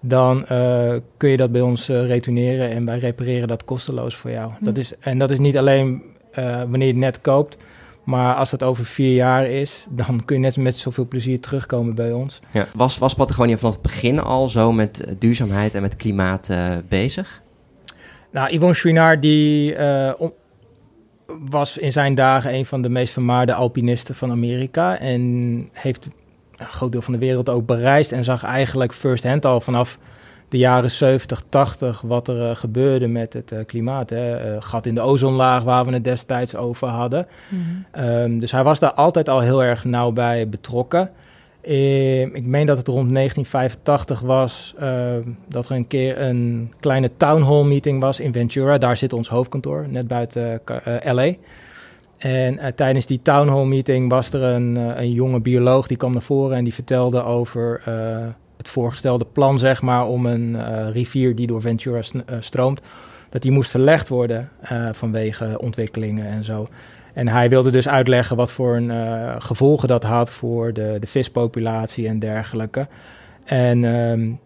dan 0.00 0.44
uh, 0.52 0.94
kun 1.16 1.30
je 1.30 1.36
dat 1.36 1.52
bij 1.52 1.60
ons 1.60 1.90
uh, 1.90 2.06
retourneren 2.06 2.70
en 2.70 2.84
wij 2.84 2.98
repareren 2.98 3.48
dat 3.48 3.64
kosteloos 3.64 4.16
voor 4.16 4.30
jou. 4.30 4.50
Dat 4.60 4.74
hm. 4.74 4.80
is, 4.80 4.98
en 4.98 5.18
dat 5.18 5.30
is 5.30 5.38
niet 5.38 5.58
alleen 5.58 6.02
wanneer 6.44 6.86
je 6.86 6.92
het 6.92 6.96
net 6.96 7.20
koopt, 7.20 7.58
maar 8.04 8.34
als 8.34 8.50
het 8.50 8.62
over 8.62 8.84
vier 8.84 9.14
jaar 9.14 9.46
is, 9.46 9.86
dan 9.90 10.24
kun 10.24 10.36
je 10.36 10.42
net 10.42 10.56
met 10.56 10.76
zoveel 10.76 11.06
plezier 11.06 11.40
terugkomen 11.40 11.94
bij 11.94 12.12
ons. 12.12 12.40
Ja. 12.52 12.66
Was, 12.74 12.98
was 12.98 13.14
Patagonia 13.14 13.56
vanaf 13.56 13.72
het 13.72 13.82
begin 13.82 14.18
al 14.20 14.48
zo 14.48 14.72
met 14.72 15.04
duurzaamheid 15.18 15.74
en 15.74 15.82
met 15.82 15.96
klimaat 15.96 16.50
bezig? 16.88 17.42
Nou, 18.30 18.54
Yvonne 18.54 18.74
Chouinard, 18.74 19.22
die 19.22 19.76
was 21.48 21.78
in 21.78 21.92
zijn 21.92 22.14
dagen 22.14 22.54
een 22.54 22.66
van 22.66 22.82
de 22.82 22.88
meest 22.88 23.12
vermaarde 23.12 23.54
alpinisten 23.54 24.14
van 24.14 24.30
Amerika. 24.30 24.98
En 24.98 25.68
heeft 25.72 26.08
een 26.56 26.68
groot 26.68 26.92
deel 26.92 27.02
van 27.02 27.12
de 27.12 27.18
wereld 27.18 27.48
ook 27.48 27.66
bereisd. 27.66 28.12
En 28.12 28.24
zag 28.24 28.44
eigenlijk 28.44 28.92
first-hand 28.92 29.44
al 29.44 29.60
vanaf 29.60 29.98
de 30.48 30.58
jaren 30.58 30.90
70, 30.90 31.42
80 31.48 32.00
wat 32.00 32.28
er 32.28 32.48
uh, 32.48 32.54
gebeurde 32.54 33.06
met 33.06 33.32
het 33.32 33.52
uh, 33.52 33.58
klimaat. 33.66 34.10
Hè. 34.10 34.54
Uh, 34.54 34.56
gat 34.60 34.86
in 34.86 34.94
de 34.94 35.00
ozonlaag 35.00 35.62
waar 35.62 35.84
we 35.84 35.92
het 35.92 36.04
destijds 36.04 36.56
over 36.56 36.88
hadden. 36.88 37.26
Mm 37.48 37.58
-hmm. 37.92 38.04
um, 38.04 38.38
dus 38.40 38.52
hij 38.52 38.64
was 38.64 38.78
daar 38.78 38.92
altijd 38.92 39.28
al 39.28 39.40
heel 39.40 39.64
erg 39.64 39.84
nauw 39.84 40.10
bij 40.10 40.48
betrokken. 40.48 41.10
Ehm, 41.60 42.34
ik 42.34 42.44
meen 42.44 42.66
dat 42.66 42.78
het 42.78 42.88
rond 42.88 43.14
1985 43.14 44.20
was 44.20 44.74
ehm, 44.78 45.22
dat 45.48 45.68
er 45.68 45.76
een 45.76 45.86
keer 45.86 46.20
een 46.20 46.72
kleine 46.80 47.10
town 47.16 47.42
hall 47.42 47.64
meeting 47.64 48.00
was 48.00 48.20
in 48.20 48.32
Ventura. 48.32 48.78
Daar 48.78 48.96
zit 48.96 49.12
ons 49.12 49.28
hoofdkantoor, 49.28 49.86
net 49.88 50.06
buiten 50.06 50.60
LA. 51.04 51.32
En 52.18 52.74
tijdens 52.74 53.06
die 53.06 53.22
town 53.22 53.48
hall 53.48 53.64
meeting 53.64 54.10
was 54.10 54.32
er 54.32 54.42
een, 54.42 54.76
een 54.76 55.12
jonge 55.12 55.40
bioloog 55.40 55.86
die 55.86 55.96
kwam 55.96 56.12
naar 56.12 56.22
voren 56.22 56.56
en 56.56 56.64
die 56.64 56.74
vertelde 56.74 57.22
over 57.22 57.82
het 58.56 58.68
voorgestelde 58.68 59.26
plan, 59.32 59.58
zeg 59.58 59.82
maar, 59.82 60.06
om 60.06 60.26
een 60.26 60.90
rivier 60.90 61.34
die 61.34 61.46
door 61.46 61.60
Ventura 61.60 62.00
stroomt, 62.40 62.80
dat 63.28 63.42
die 63.42 63.50
moest 63.50 63.70
verlegd 63.70 64.08
worden 64.08 64.48
vanwege 64.92 65.58
ontwikkelingen 65.60 66.26
en 66.26 66.44
zo. 66.44 66.66
En 67.12 67.28
hij 67.28 67.48
wilde 67.48 67.70
dus 67.70 67.88
uitleggen 67.88 68.36
wat 68.36 68.52
voor 68.52 68.76
een, 68.76 69.42
gevolgen 69.42 69.88
dat 69.88 70.02
had 70.02 70.30
voor 70.30 70.72
de, 70.72 70.96
de 71.00 71.06
vispopulatie 71.06 72.08
en 72.08 72.18
dergelijke. 72.18 72.88
En 73.44 73.84
um, 73.84 74.38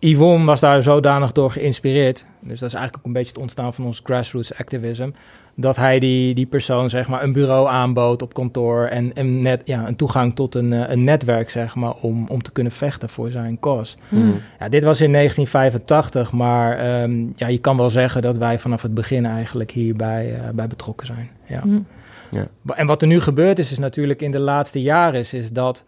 Yvonne 0.00 0.44
was 0.44 0.60
daar 0.60 0.82
zodanig 0.82 1.32
door 1.32 1.50
geïnspireerd. 1.50 2.26
Dus 2.40 2.60
dat 2.60 2.68
is 2.68 2.74
eigenlijk 2.74 2.96
ook 2.96 3.04
een 3.04 3.12
beetje 3.12 3.32
het 3.32 3.40
ontstaan 3.40 3.74
van 3.74 3.84
ons 3.84 4.00
grassroots 4.04 4.54
activism. 4.54 5.10
Dat 5.54 5.76
hij 5.76 5.98
die, 5.98 6.34
die 6.34 6.46
persoon 6.46 6.90
zeg 6.90 7.08
maar, 7.08 7.22
een 7.22 7.32
bureau 7.32 7.68
aanbood 7.68 8.22
op 8.22 8.34
kantoor. 8.34 8.84
En, 8.84 9.14
en 9.14 9.42
net, 9.42 9.62
ja, 9.64 9.88
een 9.88 9.96
toegang 9.96 10.34
tot 10.34 10.54
een, 10.54 10.72
eh, 10.72 10.90
een 10.90 11.04
netwerk 11.04 11.50
zeg 11.50 11.74
maar, 11.74 11.94
om, 11.94 12.26
om 12.28 12.42
te 12.42 12.52
kunnen 12.52 12.72
vechten 12.72 13.08
voor 13.08 13.30
zijn 13.30 13.60
cause. 13.60 13.96
Hmm. 14.08 14.34
Ja, 14.58 14.68
dit 14.68 14.84
was 14.84 15.00
in 15.00 15.12
1985, 15.12 16.32
maar 16.32 17.02
um, 17.02 17.32
ja, 17.36 17.46
je 17.46 17.58
kan 17.58 17.76
wel 17.76 17.90
zeggen 17.90 18.22
dat 18.22 18.36
wij 18.36 18.58
vanaf 18.58 18.82
het 18.82 18.94
begin 18.94 19.26
eigenlijk 19.26 19.70
hierbij 19.70 20.32
uh, 20.32 20.48
bij 20.54 20.66
betrokken 20.66 21.06
zijn. 21.06 21.30
Ja. 21.46 21.60
Hmm. 21.60 21.86
Ja. 22.30 22.46
En 22.66 22.86
wat 22.86 23.02
er 23.02 23.08
nu 23.08 23.20
gebeurd 23.20 23.58
is, 23.58 23.70
is 23.70 23.78
natuurlijk 23.78 24.22
in 24.22 24.30
de 24.30 24.40
laatste 24.40 24.82
jaren 24.82 25.20
is, 25.20 25.34
is 25.34 25.50
dat 25.50 25.84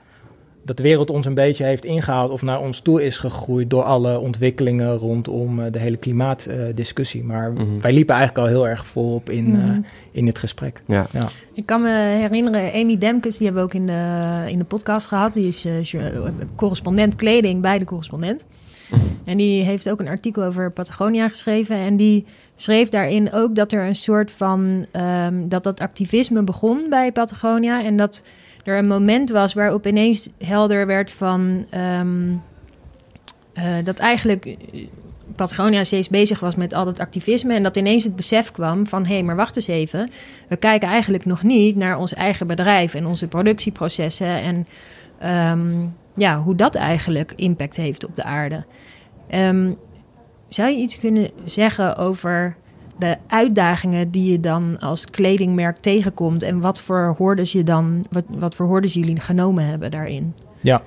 dat 0.62 0.76
de 0.76 0.82
wereld 0.82 1.10
ons 1.10 1.26
een 1.26 1.34
beetje 1.34 1.64
heeft 1.64 1.84
ingehaald 1.84 2.30
of 2.30 2.42
naar 2.42 2.60
ons 2.60 2.80
toe 2.80 3.04
is 3.04 3.16
gegroeid 3.16 3.70
door 3.70 3.82
alle 3.82 4.18
ontwikkelingen 4.18 4.96
rondom 4.96 5.60
uh, 5.60 5.66
de 5.70 5.78
hele 5.78 5.96
klimaatdiscussie. 5.96 7.20
Uh, 7.20 7.26
maar 7.26 7.52
mhm. 7.52 7.80
wij 7.80 7.92
liepen 7.92 8.14
eigenlijk 8.14 8.46
al 8.46 8.52
heel 8.52 8.68
erg 8.68 8.86
volop 8.86 9.30
in, 9.30 9.54
uh, 9.54 9.76
in 10.10 10.24
dit 10.24 10.38
gesprek. 10.38 10.82
Ja. 10.86 11.06
ja. 11.12 11.28
Ik 11.54 11.66
kan 11.66 11.82
me 11.82 12.18
herinneren, 12.20 12.72
Amy 12.72 12.98
Demkes, 12.98 13.36
die 13.36 13.46
hebben 13.46 13.64
we 13.64 13.68
ook 13.68 13.80
in 13.80 13.86
de, 13.86 14.44
in 14.50 14.58
de 14.58 14.64
podcast 14.64 15.06
gehad. 15.06 15.34
Die 15.34 15.46
is 15.46 15.66
correspondent 16.56 17.16
kleding 17.16 17.62
bij 17.62 17.78
de 17.78 17.84
correspondent. 17.84 18.46
Mhm. 18.90 19.00
En 19.24 19.36
die 19.36 19.62
heeft 19.62 19.90
ook 19.90 20.00
een 20.00 20.08
artikel 20.08 20.42
over 20.42 20.70
Patagonia 20.70 21.28
geschreven. 21.28 21.76
En 21.76 21.96
die 21.96 22.24
schreef 22.56 22.88
daarin 22.88 23.32
ook 23.32 23.54
dat 23.54 23.72
er 23.72 23.86
een 23.86 23.94
soort 23.94 24.30
van 24.30 24.86
um, 25.26 25.48
dat 25.48 25.62
dat 25.62 25.80
activisme 25.80 26.42
begon 26.42 26.86
bij 26.88 27.12
Patagonia. 27.12 27.84
En 27.84 27.96
dat 27.96 28.22
er 28.64 28.78
een 28.78 28.86
moment 28.86 29.30
was 29.30 29.54
waarop 29.54 29.86
ineens 29.86 30.28
helder 30.38 30.86
werd 30.86 31.12
van 31.12 31.66
um, 31.74 32.42
uh, 33.54 33.64
dat 33.84 33.98
eigenlijk 33.98 34.44
eh, 34.44 34.86
Patagonia 35.36 35.84
steeds 35.84 36.08
bezig 36.08 36.40
was 36.40 36.56
met 36.56 36.72
al 36.72 36.84
dat 36.84 36.98
activisme. 36.98 37.54
En 37.54 37.62
dat 37.62 37.76
ineens 37.76 38.04
het 38.04 38.16
besef 38.16 38.50
kwam 38.50 38.86
van 38.86 39.06
hé, 39.06 39.12
hey, 39.12 39.22
maar 39.22 39.36
wacht 39.36 39.56
eens 39.56 39.66
even. 39.66 40.10
We 40.48 40.56
kijken 40.56 40.88
eigenlijk 40.88 41.24
nog 41.24 41.42
niet 41.42 41.76
naar 41.76 41.98
ons 41.98 42.14
eigen 42.14 42.46
bedrijf 42.46 42.94
en 42.94 43.06
onze 43.06 43.28
productieprocessen. 43.28 44.26
En 44.26 44.66
um, 45.52 45.94
ja, 46.14 46.38
hoe 46.38 46.54
dat 46.54 46.74
eigenlijk 46.74 47.32
impact 47.36 47.76
heeft 47.76 48.06
op 48.06 48.16
de 48.16 48.22
aarde. 48.22 48.64
Um, 49.34 49.76
zou 50.48 50.70
je 50.70 50.76
iets 50.76 50.98
kunnen 50.98 51.30
zeggen 51.44 51.96
over 51.96 52.56
de 53.00 53.16
uitdagingen 53.26 54.10
die 54.10 54.30
je 54.32 54.40
dan 54.40 54.78
als 54.78 55.10
kledingmerk 55.10 55.78
tegenkomt 55.80 56.42
en 56.42 56.60
wat 56.60 56.80
voor 56.80 57.14
hordes 57.18 57.52
je 57.52 57.62
dan, 57.62 58.06
wat, 58.10 58.24
wat 58.28 58.54
voor 58.54 58.66
hordes 58.66 58.94
jullie 58.94 59.20
genomen 59.20 59.66
hebben 59.66 59.90
daarin? 59.90 60.34
Ja, 60.60 60.82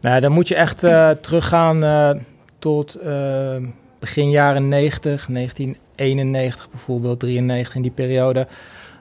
nou, 0.00 0.20
dan 0.20 0.32
moet 0.32 0.48
je 0.48 0.54
echt 0.54 0.82
uh, 0.82 1.10
teruggaan 1.10 1.84
uh, 1.84 2.10
tot 2.58 2.98
uh, 3.04 3.56
begin 3.98 4.30
jaren 4.30 4.68
90, 4.68 5.26
1991 5.26 6.70
bijvoorbeeld, 6.70 7.20
93 7.20 7.74
in 7.74 7.82
die 7.82 7.90
periode. 7.90 8.46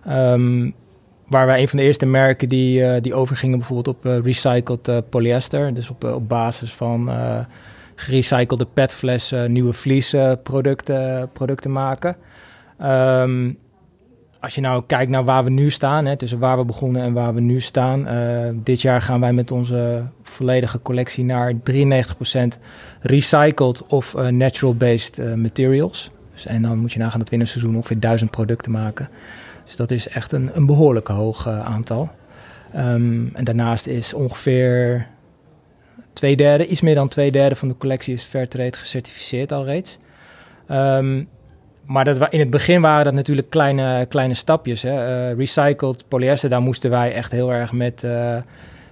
Um, 0.10 0.74
waar 1.28 1.46
wij 1.46 1.62
een 1.62 1.68
van 1.68 1.80
de 1.80 1.86
eerste 1.86 2.06
merken 2.06 2.50
die, 2.50 3.02
die 3.02 3.14
overgingen 3.14 3.58
bijvoorbeeld 3.58 3.96
op 3.96 4.24
recycled 4.24 5.10
polyester. 5.10 5.74
Dus 5.74 5.90
op, 5.90 6.04
op 6.04 6.30
basis 6.30 6.74
van 6.74 7.10
gerecyclede 8.00 8.66
petflessen, 8.66 9.52
nieuwe 9.52 9.74
vliesproducten 9.74 11.30
producten 11.34 11.72
maken. 11.72 12.16
Um, 12.82 13.58
als 14.40 14.56
je 14.56 14.62
nou 14.62 14.84
kijkt 14.88 15.12
naar 15.12 15.26
waar 15.26 15.44
we 15.44 15.50
nu 15.50 15.70
staan, 15.70 16.06
hè, 16.06 16.16
tussen 16.16 16.40
waar 16.40 16.58
we 16.58 16.66
begonnen 16.66 17.02
en 17.02 17.14
waar 17.14 17.34
we 17.34 17.42
nu 17.42 17.60
staan. 17.60 18.08
Uh, 18.08 18.50
dit 18.54 18.82
jaar 18.82 19.02
gaan 19.02 19.20
wij 19.20 19.34
met 19.34 19.52
onze 19.52 20.04
volledige 20.24 20.82
collectie 20.82 21.24
naar 21.24 21.54
93% 21.54 21.58
recycled 23.00 23.86
of 23.88 24.16
uh, 24.16 24.28
natural-based 24.28 25.20
uh, 25.20 25.34
materials. 25.34 26.12
Dus, 26.34 26.46
en 26.46 26.62
dan 26.62 26.78
moet 26.78 26.92
je 26.94 27.00
nagaan 27.00 27.20
dat 27.20 27.30
we 27.30 27.36
in 27.36 27.42
een 27.42 27.48
seizoen 27.48 27.76
ongeveer 27.76 28.00
1000 28.00 28.32
producten 28.32 28.72
maken. 28.72 29.10
Dus 29.66 29.76
dat 29.76 29.92
is 29.92 30.08
echt 30.08 30.32
een, 30.32 30.50
een 30.54 30.66
behoorlijk 30.66 31.08
hoog 31.08 31.48
aantal. 31.48 32.10
Um, 32.76 33.30
en 33.34 33.44
daarnaast 33.44 33.88
is 33.88 34.14
ongeveer 34.14 35.08
twee 36.14 36.36
derde, 36.36 36.68
iets 36.68 36.82
meer 36.82 36.96
dan 36.96 37.08
twee 37.08 37.32
derde 37.32 37.56
van 37.56 37.68
de 37.68 37.78
collectie 37.78 38.14
is 38.14 38.24
Fairtrade 38.24 38.78
gecertificeerd 38.78 39.52
al 39.52 39.66
reeds. 39.66 40.00
Um, 40.72 41.28
maar 41.86 42.06
dat, 42.06 42.28
in 42.30 42.40
het 42.40 42.50
begin 42.50 42.82
waren 42.82 43.06
dat 43.06 43.14
natuurlijk 43.14 43.50
kleine, 43.50 44.06
kleine 44.06 44.34
stapjes. 44.34 44.82
Hè. 44.82 45.30
Uh, 45.30 45.38
recycled 45.38 46.04
polyester, 46.08 46.50
daar 46.50 46.62
moesten 46.62 46.90
wij 46.90 47.14
echt 47.14 47.32
heel 47.32 47.54
erg 47.54 47.72
met, 47.72 48.04
uh, 48.04 48.36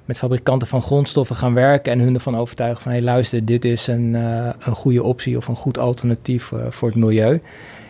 met 0.05 0.17
fabrikanten 0.17 0.67
van 0.67 0.81
grondstoffen 0.81 1.35
gaan 1.35 1.53
werken. 1.53 1.91
En 1.91 1.99
hun 1.99 2.13
ervan 2.13 2.37
overtuigen 2.37 2.81
van, 2.81 2.91
hé 2.91 2.97
hey, 2.97 3.07
luister, 3.07 3.45
dit 3.45 3.65
is 3.65 3.87
een, 3.87 4.13
uh, 4.13 4.49
een 4.59 4.75
goede 4.75 5.03
optie 5.03 5.37
of 5.37 5.47
een 5.47 5.55
goed 5.55 5.77
alternatief 5.77 6.51
voor 6.69 6.87
het 6.87 6.97
milieu. 6.97 7.41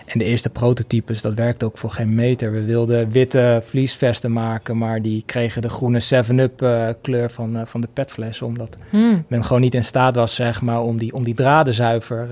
En 0.05 0.19
de 0.19 0.25
eerste 0.25 0.49
prototypes, 0.49 1.21
dat 1.21 1.33
werkte 1.33 1.65
ook 1.65 1.77
voor 1.77 1.89
geen 1.89 2.15
meter. 2.15 2.51
We 2.51 2.63
wilden 2.63 3.11
witte 3.11 3.61
vliesvesten 3.63 4.33
maken, 4.33 4.77
maar 4.77 5.01
die 5.01 5.23
kregen 5.25 5.61
de 5.61 5.69
groene 5.69 6.01
7-up 6.03 6.57
kleur 7.01 7.31
van, 7.31 7.61
van 7.65 7.81
de 7.81 7.87
petfles. 7.93 8.41
Omdat 8.41 8.77
hmm. 8.89 9.25
men 9.27 9.43
gewoon 9.43 9.61
niet 9.61 9.73
in 9.73 9.83
staat 9.83 10.15
was, 10.15 10.35
zeg 10.35 10.61
maar, 10.61 10.81
om 10.81 10.97
die, 10.97 11.13
om 11.13 11.23
die 11.23 11.33
draden 11.33 11.73
zuiver 11.73 12.27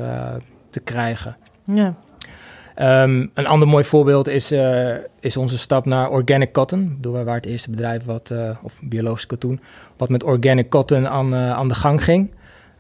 te 0.69 0.79
krijgen. 0.79 1.36
Ja. 1.63 1.95
Um, 2.82 3.32
een 3.34 3.48
ander 3.48 3.67
mooi 3.67 3.84
voorbeeld 3.84 4.27
is, 4.27 4.51
uh, 4.51 4.96
is 5.20 5.38
onze 5.38 5.58
stap 5.58 5.86
naar 5.86 6.10
organic 6.10 6.51
cotton. 6.51 6.98
Door 7.01 7.24
waar 7.24 7.36
het 7.36 7.46
eerste 7.46 7.70
bedrijf, 7.70 8.03
wat, 8.03 8.29
uh, 8.29 8.50
of 8.62 8.79
biologisch 8.84 9.25
katoen, 9.25 9.60
wat 9.98 10.10
met 10.10 10.24
organic 10.24 10.70
cotton 10.70 11.08
aan, 11.08 11.34
uh, 11.34 11.51
aan 11.51 11.67
de 11.67 11.74
gang 11.74 12.03
ging. 12.03 12.32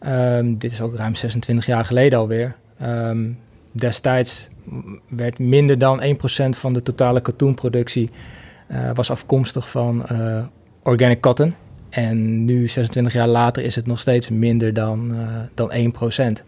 Um, 0.07 0.57
dit 0.57 0.71
is 0.71 0.81
ook 0.81 0.95
ruim 0.95 1.15
26 1.15 1.65
jaar 1.65 1.85
geleden 1.85 2.19
alweer. 2.19 2.55
Um, 2.83 3.39
destijds 3.71 4.49
werd 5.09 5.39
minder 5.39 5.77
dan 5.77 6.01
1% 6.01 6.57
van 6.57 6.73
de 6.73 6.83
totale 6.83 7.21
katoenproductie 7.21 8.09
was 8.93 9.11
afkomstig 9.11 9.69
van 9.69 10.05
organic 10.83 11.21
cotton. 11.21 11.53
En 11.89 12.45
nu, 12.45 12.67
26 12.67 13.13
jaar 13.13 13.27
later, 13.27 13.63
is 13.63 13.75
het 13.75 13.87
nog 13.87 13.99
steeds 13.99 14.29
minder 14.29 14.73
dan, 14.73 15.15
dan 15.53 15.71
1%. 15.71 16.43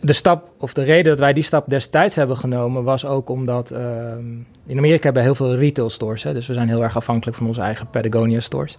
De 0.00 0.12
stap, 0.12 0.50
of 0.58 0.72
de 0.72 0.82
reden 0.82 1.04
dat 1.04 1.18
wij 1.18 1.32
die 1.32 1.42
stap 1.42 1.68
destijds 1.68 2.14
hebben 2.14 2.36
genomen, 2.36 2.84
was 2.84 3.04
ook 3.06 3.28
omdat 3.28 3.70
ehm, 3.70 4.24
in 4.66 4.78
Amerika 4.78 5.02
hebben 5.02 5.22
we 5.22 5.28
heel 5.28 5.34
veel 5.34 5.56
retail 5.56 5.90
stores. 5.90 6.22
Hè, 6.22 6.32
dus 6.32 6.46
we 6.46 6.52
zijn 6.52 6.68
heel 6.68 6.82
erg 6.82 6.96
afhankelijk 6.96 7.36
van 7.36 7.46
onze 7.46 7.60
eigen 7.60 7.90
Patagonia 7.90 8.40
stores. 8.40 8.76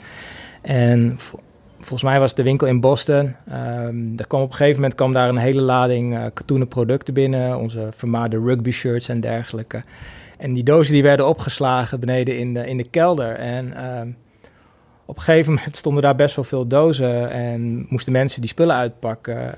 En 0.62 1.17
volgens 1.77 2.03
mij 2.03 2.19
was 2.19 2.36
de 2.36 2.43
winkel 2.43 2.67
in 2.67 2.79
Boston. 2.79 3.36
Er 4.17 4.27
kwam 4.27 4.41
op 4.41 4.51
een 4.51 4.57
gegeven 4.57 4.75
moment 4.75 4.95
kwam 4.95 5.13
daar 5.13 5.29
een 5.29 5.38
hele 5.38 5.62
lading 5.62 6.13
uh, 6.13 6.25
katoenen 6.33 6.67
producten 6.67 7.13
binnen. 7.13 7.57
Onze 7.57 7.89
vermaarde 7.95 8.39
rugby 8.39 8.72
shirts 8.72 9.10
en 9.10 9.19
dergelijke. 9.19 9.83
En 10.38 10.53
die 10.53 10.63
dozen 10.63 10.93
die 10.93 11.03
werden 11.03 11.27
opgeslagen 11.27 12.00
beneden 12.00 12.38
in 12.38 12.53
de, 12.53 12.67
in 12.67 12.77
de 12.77 12.89
kelder. 12.89 13.36
En 13.36 13.74
ehm, 13.74 14.07
op 15.05 15.17
een 15.17 15.24
gegeven 15.24 15.53
moment 15.53 15.77
stonden 15.77 16.03
daar 16.03 16.15
best 16.15 16.36
wel 16.36 16.45
veel 16.45 16.67
dozen 16.67 17.31
en 17.31 17.86
moesten 17.89 18.12
mensen 18.12 18.41
die 18.41 18.50
spullen 18.50 18.75
uitpakken. 18.75 19.55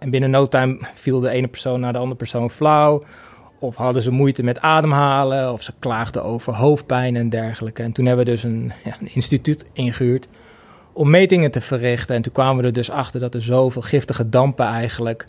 En 0.00 0.10
binnen 0.10 0.30
no 0.30 0.48
time 0.48 0.78
viel 0.94 1.20
de 1.20 1.30
ene 1.30 1.48
persoon 1.48 1.80
naar 1.80 1.92
de 1.92 1.98
andere 1.98 2.16
persoon 2.16 2.50
flauw. 2.50 3.04
Of 3.58 3.76
hadden 3.76 4.02
ze 4.02 4.10
moeite 4.10 4.42
met 4.42 4.60
ademhalen. 4.60 5.52
Of 5.52 5.62
ze 5.62 5.72
klaagden 5.78 6.24
over 6.24 6.54
hoofdpijn 6.54 7.16
en 7.16 7.28
dergelijke. 7.28 7.82
En 7.82 7.92
toen 7.92 8.06
hebben 8.06 8.24
we 8.24 8.30
dus 8.30 8.42
een, 8.42 8.72
ja, 8.84 8.96
een 9.00 9.14
instituut 9.14 9.70
ingehuurd 9.72 10.28
om 10.92 11.10
metingen 11.10 11.50
te 11.50 11.60
verrichten. 11.60 12.16
En 12.16 12.22
toen 12.22 12.32
kwamen 12.32 12.60
we 12.60 12.66
er 12.66 12.72
dus 12.72 12.90
achter 12.90 13.20
dat 13.20 13.34
er 13.34 13.42
zoveel 13.42 13.82
giftige 13.82 14.28
dampen 14.28 14.66
eigenlijk... 14.66 15.24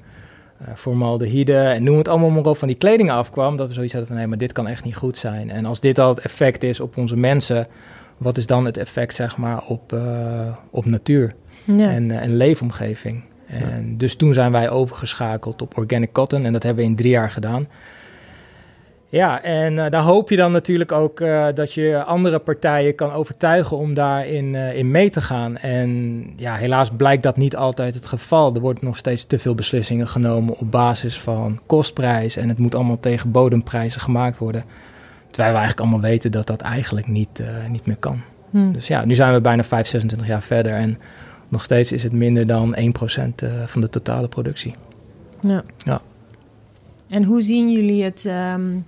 Uh, 0.62 0.68
formaldehyde 0.76 1.58
en 1.58 1.84
noem 1.84 1.98
het 1.98 2.08
allemaal 2.08 2.30
maar 2.30 2.46
op 2.46 2.58
van 2.58 2.68
die 2.68 2.78
kleding 2.78 3.12
afkwam. 3.12 3.58
Dat 3.58 3.68
we 3.68 3.74
zoiets 3.74 3.94
hadden 3.94 4.12
van, 4.12 4.22
hé, 4.22 4.28
maar 4.28 4.38
dit 4.38 4.52
kan 4.52 4.68
echt 4.68 4.84
niet 4.84 4.96
goed 4.96 5.18
zijn. 5.18 5.50
En 5.50 5.66
als 5.66 5.80
dit 5.80 6.00
al 6.00 6.10
het 6.10 6.20
effect 6.20 6.64
is 6.64 6.80
op 6.80 6.98
onze 6.98 7.16
mensen... 7.16 7.68
wat 8.18 8.38
is 8.38 8.46
dan 8.46 8.66
het 8.66 8.78
effect, 8.78 9.14
zeg 9.14 9.38
maar, 9.38 9.64
op, 9.68 9.94
uh, 9.94 10.56
op 10.70 10.86
natuur 10.86 11.34
ja. 11.64 11.90
en, 11.90 12.10
uh, 12.10 12.22
en 12.22 12.36
leefomgeving? 12.36 13.24
En 13.52 13.98
dus 13.98 14.16
toen 14.16 14.34
zijn 14.34 14.52
wij 14.52 14.70
overgeschakeld 14.70 15.62
op 15.62 15.78
organic 15.78 16.12
cotton 16.12 16.46
en 16.46 16.54
dat 16.54 16.64
hebben 16.64 16.84
we 16.84 16.90
in 16.90 16.96
drie 16.96 17.12
jaar 17.12 17.32
gedaan. 17.32 17.68
Ja, 19.12 19.44
en 19.44 19.74
uh, 19.74 19.90
daar 19.90 20.02
hoop 20.02 20.30
je 20.30 20.36
dan 20.36 20.52
natuurlijk 20.52 20.92
ook 20.92 21.20
uh, 21.20 21.48
dat 21.54 21.74
je 21.74 22.04
andere 22.04 22.40
partijen 22.40 22.96
kan 22.96 23.12
overtuigen 23.12 23.78
om 23.78 23.94
daarin 23.94 24.54
uh, 24.54 24.78
in 24.78 24.92
mee 24.92 25.10
te 25.10 25.22
gaan. 25.22 25.58
En 25.58 26.24
ja, 26.36 26.56
helaas 26.56 26.90
blijkt 26.98 27.24
dat 27.24 27.38
niet 27.38 27.56
altijd 27.56 27.94
het 27.94 28.06
geval. 28.06 28.56
Er 28.56 28.62
wordt 28.62 28.82
nog 28.82 28.98
steeds 28.98 29.26
te 29.26 29.40
veel 29.40 29.56
beslissingen 29.56 30.08
genomen 30.08 30.58
op 30.58 30.72
basis 30.72 31.20
van 31.20 31.60
kostprijs. 31.66 32.38
En 32.38 32.50
het 32.50 32.58
moet 32.58 32.76
allemaal 32.76 33.00
tegen 33.00 33.32
bodemprijzen 33.32 34.02
gemaakt 34.02 34.38
worden. 34.38 34.64
Terwijl 35.28 35.54
we 35.54 35.60
eigenlijk 35.60 35.80
allemaal 35.80 36.10
weten 36.10 36.32
dat 36.32 36.48
dat 36.48 36.62
eigenlijk 36.62 37.08
niet, 37.08 37.44
niet 37.70 37.86
meer 37.86 37.98
kan. 37.98 38.22
Hmm. 38.50 38.74
Dus 38.74 38.88
ja, 38.88 39.06
nu 39.06 39.16
zijn 39.16 39.34
we 39.34 39.42
bijna 39.42 39.64
5, 39.64 39.88
26 39.88 40.28
jaar 40.28 40.44
verder. 40.44 40.74
En 40.74 40.98
nog 41.52 41.64
steeds 41.64 41.92
is 41.92 42.04
het 42.04 42.12
minder 42.12 42.48
dan 42.48 42.76
1% 42.76 42.80
uh, 42.80 43.50
van 43.66 43.82
de 43.82 43.90
totale 43.90 44.28
productie. 44.28 44.76
Ja. 45.42 45.64
ja. 45.78 46.02
En 47.10 47.24
hoe 47.24 47.42
zien 47.42 47.72
jullie 47.72 48.04
het, 48.04 48.26
um, 48.26 48.86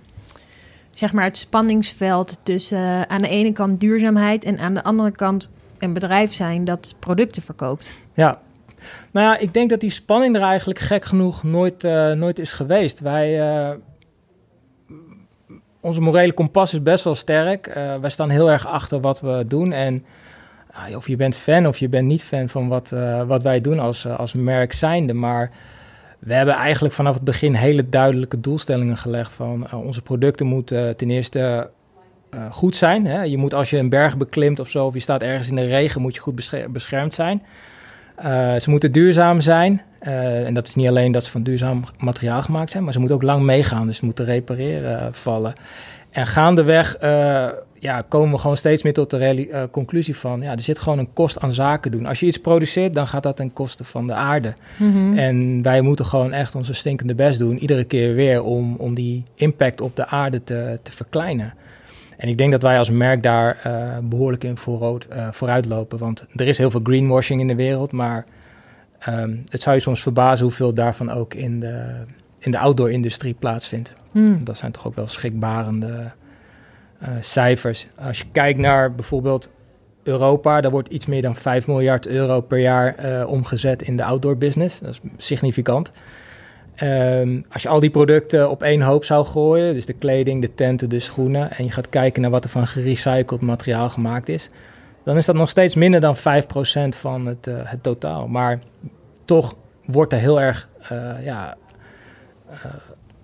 zeg 0.92 1.14
maar 1.14 1.24
het 1.24 1.38
spanningsveld 1.38 2.40
tussen 2.44 2.78
uh, 2.78 3.02
aan 3.02 3.22
de 3.22 3.28
ene 3.28 3.52
kant 3.52 3.80
duurzaamheid 3.80 4.44
en 4.44 4.60
aan 4.60 4.74
de 4.74 4.84
andere 4.84 5.12
kant 5.12 5.52
een 5.78 5.94
bedrijf 5.94 6.34
zijn 6.34 6.66
dat 6.66 6.96
producten 7.00 7.42
verkoopt? 7.42 7.92
Ja, 8.14 8.42
nou 9.12 9.28
ja, 9.28 9.38
ik 9.38 9.54
denk 9.54 9.70
dat 9.70 9.80
die 9.80 9.90
spanning 9.90 10.36
er 10.36 10.42
eigenlijk 10.42 10.80
gek 10.80 11.06
genoeg 11.06 11.44
nooit, 11.44 11.84
uh, 11.84 12.12
nooit 12.12 12.40
is 12.40 12.54
geweest. 12.54 13.00
Wij, 13.00 13.60
uh, 13.70 13.76
onze 15.80 16.02
morele 16.02 16.34
kompas 16.34 16.74
is 16.74 16.82
best 16.82 17.04
wel 17.04 17.16
sterk. 17.16 17.72
Wij 18.02 18.10
staan 18.10 18.30
heel 18.30 18.52
erg 18.52 18.68
achter 18.68 19.02
wat 19.02 19.22
we 19.22 19.46
doen 19.48 19.72
en 19.72 20.06
of 20.96 21.08
je 21.08 21.16
bent 21.16 21.36
fan 21.36 21.68
of 21.68 21.78
je 21.78 21.90
bent 21.90 22.08
niet 22.08 22.24
fan 22.24 22.50
van 22.50 22.68
wat, 22.68 22.92
uh, 22.94 23.22
wat 23.22 23.44
wij 23.44 23.62
doen 23.62 23.80
als, 23.80 24.06
uh, 24.06 24.20
als 24.20 24.34
merk 24.34 24.74
zijnde. 24.74 25.14
Maar 25.14 25.52
we 26.20 26.34
hebben 26.34 26.56
eigenlijk 26.56 26.94
vanaf 26.94 27.14
het 27.14 27.24
begin 27.24 27.54
hele 27.54 27.90
duidelijke 27.90 28.40
doelstellingen 28.40 28.98
gelegd 28.98 29.32
van 29.32 29.68
uh, 29.74 29.86
onze 29.86 30.02
producten 30.02 30.46
moeten 30.46 30.96
ten 30.96 31.10
eerste 31.10 31.70
goed 32.50 32.76
zijn. 32.76 33.06
Hè? 33.06 33.22
Je 33.22 33.38
moet 33.38 33.54
als 33.54 33.70
je 33.70 33.78
een 33.78 33.90
berg 33.90 34.18
beklimt 34.18 34.60
of 34.60 34.70
zo, 34.70 34.86
of 34.86 34.94
je 34.94 35.00
staat 35.00 35.22
ergens 35.22 35.50
in 35.50 35.56
de 35.56 35.66
regen, 35.66 36.02
moet 36.02 36.16
je 36.16 36.22
goed 36.22 36.36
beschermd 36.72 37.14
zijn. 37.14 37.44
ze 38.60 38.66
moeten 38.66 38.92
duurzaam 38.92 39.42
zijn. 39.42 39.82
en 40.00 40.54
dat 40.54 40.68
is 40.68 40.76
niet 40.76 40.88
alleen 40.88 41.12
dat 41.12 41.24
ze 41.24 41.32
van 41.32 41.44
duurzaam 41.44 41.84
materiaal 41.98 42.42
gemaakt 42.42 42.72
zijn, 42.72 42.84
maar 42.84 42.94
ze 42.94 43.00
moeten 43.00 43.18
ook 43.18 43.24
lang 43.24 43.44
meegaan. 43.44 43.86
Dus 43.88 43.98
ze 43.98 44.06
moeten 44.06 44.26
repareren 44.26 45.14
vallen. 45.14 45.54
En 46.14 46.26
gaandeweg 46.26 46.98
ja, 47.84 48.04
komen 48.08 48.32
we 48.32 48.38
gewoon 48.38 48.58
steeds 48.58 48.84
meer 48.84 48.94
tot 48.94 49.10
de 49.10 49.48
uh, 49.48 49.64
conclusie 49.72 50.16
van... 50.16 50.42
ja, 50.42 50.52
er 50.52 50.60
zit 50.60 50.80
gewoon 50.80 51.00
een 51.00 51.14
kost 51.14 51.40
aan 51.40 51.54
zaken 51.54 51.92
doen. 51.92 52.06
Als 52.06 52.20
je 52.20 52.26
iets 52.26 52.38
produceert, 52.38 52.94
dan 52.94 53.08
gaat 53.08 53.24
dat 53.24 53.36
ten 53.36 53.54
koste 53.54 53.84
van 53.84 54.08
de 54.08 54.14
aarde. 54.14 54.54
Mhm. 54.78 55.18
En 55.18 55.62
wij 55.62 55.82
moeten 55.82 56.06
gewoon 56.06 56.32
echt 56.32 56.56
onze 56.56 56.74
stinkende 56.74 57.16
best 57.16 57.40
doen... 57.40 57.58
iedere 57.58 57.84
keer 57.84 58.16
weer 58.16 58.44
om, 58.44 58.76
om 58.76 58.94
die 58.94 59.24
impact 59.36 59.82
op 59.82 59.96
de 59.96 60.08
aarde 60.08 60.44
te, 60.44 60.80
te 60.84 60.92
verkleinen. 60.92 61.54
En 62.18 62.28
ik 62.28 62.38
denk 62.38 62.52
dat 62.52 62.62
wij 62.62 62.78
als 62.78 62.90
merk 62.90 63.24
daar 63.24 63.64
uh, 63.68 63.98
behoorlijk 64.04 64.44
in 64.44 64.58
vooruit, 64.58 65.08
uh, 65.14 65.28
vooruitlopen. 65.32 65.98
Want 65.98 66.26
er 66.36 66.48
is 66.48 66.58
heel 66.58 66.72
veel 66.72 66.84
greenwashing 66.84 67.42
in 67.42 67.48
de 67.48 67.56
wereld... 67.56 67.92
maar 67.92 68.26
um, 69.10 69.44
het 69.50 69.62
zou 69.62 69.76
je 69.76 69.82
soms 69.82 70.02
verbazen 70.02 70.46
hoeveel 70.46 70.74
daarvan 70.74 71.12
ook 71.12 71.34
in 71.34 71.60
de, 71.60 72.04
in 72.40 72.52
de 72.52 72.58
outdoor-industrie 72.58 73.36
plaatsvindt. 73.40 73.94
Mm. 74.14 74.44
Dat 74.44 74.58
zijn 74.58 74.72
toch 74.72 74.88
ook 74.88 74.96
wel 74.96 75.08
schrikbarende 75.08 76.12
uh, 77.02 77.10
cijfers. 77.20 77.88
Als 78.08 78.18
je 78.18 78.26
kijkt 78.32 78.60
naar 78.60 78.96
bijvoorbeeld 78.96 79.52
Europa, 80.04 80.62
daar 80.62 80.72
wordt 80.72 80.90
iets 80.90 81.06
meer 81.06 81.22
dan 81.22 81.36
5 81.36 81.68
miljard 81.68 82.08
euro 82.08 82.42
per 82.42 82.60
jaar 82.60 83.06
uh, 83.06 83.28
omgezet 83.28 83.82
in 83.82 83.98
de 83.98 84.04
outdoor 84.04 84.38
business. 84.38 84.80
Dat 84.80 84.90
is 84.90 85.00
significant. 85.18 85.92
Um, 86.84 87.46
als 87.50 87.62
je 87.64 87.70
al 87.70 87.80
die 87.80 87.90
producten 87.90 88.50
op 88.50 88.64
één 88.64 88.82
hoop 88.82 89.04
zou 89.04 89.26
gooien, 89.26 89.74
dus 89.74 89.86
de 89.86 89.94
kleding, 89.94 90.42
de 90.42 90.54
tenten, 90.54 90.90
de 90.90 91.00
schoenen, 91.00 91.52
en 91.52 91.64
je 91.64 91.72
gaat 91.72 91.90
kijken 91.90 92.22
naar 92.22 92.32
wat 92.32 92.44
er 92.44 92.50
van 92.50 92.68
gerecycled 92.68 93.42
materiaal 93.42 93.90
gemaakt 93.90 94.30
is, 94.30 94.50
dan 95.04 95.18
is 95.18 95.26
dat 95.26 95.36
nog 95.36 95.50
steeds 95.50 95.76
minder 95.76 96.00
dan 96.00 96.18
5% 96.18 96.20
van 96.90 97.26
het, 97.26 97.48
uh, 97.48 97.56
het 97.64 97.84
totaal. 97.84 98.28
Maar 98.28 98.60
toch 99.26 99.56
wordt 99.86 100.14
er 100.14 100.20
heel 100.20 100.42
erg 100.42 100.70
ja, 101.22 101.58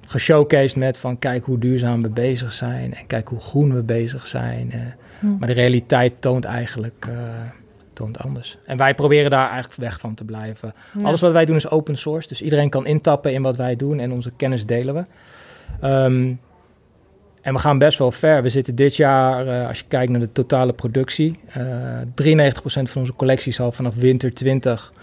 geshowcased 0.10 0.76
met 0.76 0.98
van 0.98 1.20
kijk 1.20 1.46
hoe 1.46 1.58
duurzaam 1.58 2.02
we 2.02 2.10
bezig 2.10 2.52
zijn 2.52 2.94
en 2.94 3.08
kijk 3.08 3.28
hoe 3.28 3.40
groen 3.40 3.74
we 3.74 3.84
bezig 3.84 4.28
zijn. 4.28 4.74
Hm. 5.20 5.38
Maar 5.38 5.48
de 5.48 5.54
realiteit 5.54 6.14
toont 6.20 6.46
eigenlijk 6.46 7.08
toont 7.94 8.20
anders. 8.20 8.58
En 8.66 8.78
wij 8.78 8.96
proberen 8.96 9.32
daar 9.32 9.50
eigenlijk 9.50 9.82
weg 9.82 10.00
van 10.00 10.14
te 10.14 10.24
blijven. 10.24 10.74
Alles 11.04 11.22
wat 11.22 11.32
wij 11.32 11.46
doen 11.46 11.56
is 11.56 11.70
open 11.70 11.98
source, 11.98 12.28
dus 12.28 12.42
iedereen 12.42 12.70
kan 12.70 12.86
intappen 12.86 13.34
in 13.34 13.42
wat 13.42 13.56
wij 13.56 13.76
doen 13.76 14.00
en 14.00 14.12
onze 14.12 14.32
kennis 14.38 14.66
delen 14.66 14.94
we. 14.94 15.06
Ehm, 15.82 16.34
en 17.42 17.54
we 17.54 17.60
gaan 17.60 17.78
best 17.78 17.98
wel 17.98 18.12
ver. 18.12 18.44
We 18.44 18.50
zitten 18.50 18.76
dit 18.76 18.96
jaar, 18.96 19.48
uh, 19.48 19.68
als 19.68 19.80
je 19.80 19.86
kijkt 19.88 20.12
naar 20.12 20.20
de 20.20 20.32
totale 20.32 20.74
productie, 20.74 21.40
uh, 21.58 22.02
eh, 22.02 22.08
93% 22.16 22.90
van 22.90 23.02
onze 23.02 23.14
collectie 23.16 23.54
zal 23.54 23.72
vanaf 23.72 23.96
winter 23.96 24.34
20 24.34 24.94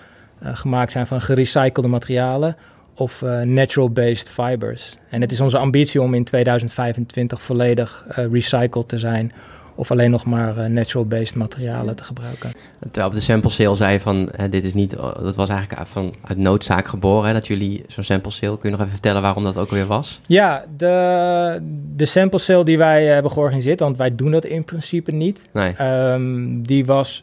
uh, 0.43 0.49
eh, 0.49 0.57
gemaakt 0.57 0.93
zijn 0.93 1.07
van 1.07 1.21
gerecyclede 1.21 1.89
materialen 1.89 2.57
of 2.97 3.25
natural-based 3.45 4.31
fibers. 4.31 4.97
En 5.11 5.21
het 5.21 5.33
is 5.33 5.41
onze 5.41 5.59
ambitie 5.59 6.03
om 6.03 6.15
in 6.15 6.25
2025 6.25 7.43
volledig 7.43 8.07
recycled 8.31 8.89
te 8.89 8.99
zijn 8.99 9.33
of 9.77 9.91
alleen 9.91 10.11
nog 10.11 10.25
maar 10.25 10.59
uh, 10.59 10.65
natural-based 10.65 11.35
materialen 11.35 11.97
te 11.97 12.05
gebruiken. 12.05 12.53
Terwijl 12.81 13.07
op 13.07 13.15
de 13.15 13.21
sample 13.21 13.51
sale 13.51 13.77
zei 13.77 14.01
van, 14.01 14.29
uh, 14.41 14.51
dit 14.51 14.65
is 14.65 14.75
niet, 14.75 14.97
dat 14.97 15.37
was 15.37 15.49
eigenlijk 15.49 15.89
van, 15.89 16.15
uit 16.23 16.39
noodzaak 16.39 16.87
geboren, 16.87 17.27
hè, 17.27 17.33
dat 17.33 17.47
jullie 17.47 17.85
zo'n 17.89 18.05
sample 18.05 18.31
sale, 18.31 18.59
kun 18.59 18.71
je 18.71 18.77
nog 18.77 18.81
even 18.81 18.93
vertellen 18.93 19.23
waarom 19.23 19.45
dat 19.45 19.57
ook 19.57 19.71
weer 19.71 19.87
was? 19.87 20.21
Ja, 20.27 20.65
de, 20.77 21.61
de 21.97 22.05
sample 22.05 22.39
sale 22.39 22.65
die 22.65 22.79
wij 22.79 23.05
hebben 23.05 23.33
georganiseerd, 23.33 23.81
want 23.81 23.97
wij 23.97 24.15
doen 24.15 24.31
dat 24.31 24.45
in 24.45 24.65
principe 24.65 25.13
niet, 25.13 25.43
nee. 25.53 25.83
um, 26.13 26.63
die 26.63 26.87
was 26.87 27.23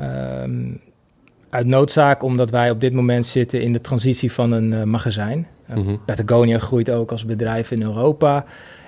um, 0.00 0.80
uit 1.54 1.66
noodzaak 1.66 2.22
omdat 2.22 2.50
wij 2.50 2.70
op 2.70 2.80
dit 2.80 2.92
moment 2.92 3.26
zitten 3.26 3.60
in 3.60 3.72
de 3.72 3.80
transitie 3.80 4.32
van 4.32 4.52
een 4.52 4.90
magazijn. 4.90 5.46
Mm 5.66 5.84
-hmm. 5.84 6.00
Patagonia 6.04 6.58
groeit 6.58 6.90
ook 6.90 7.10
als 7.10 7.24
bedrijf 7.24 7.70
in 7.70 7.82
Europa. 7.82 8.44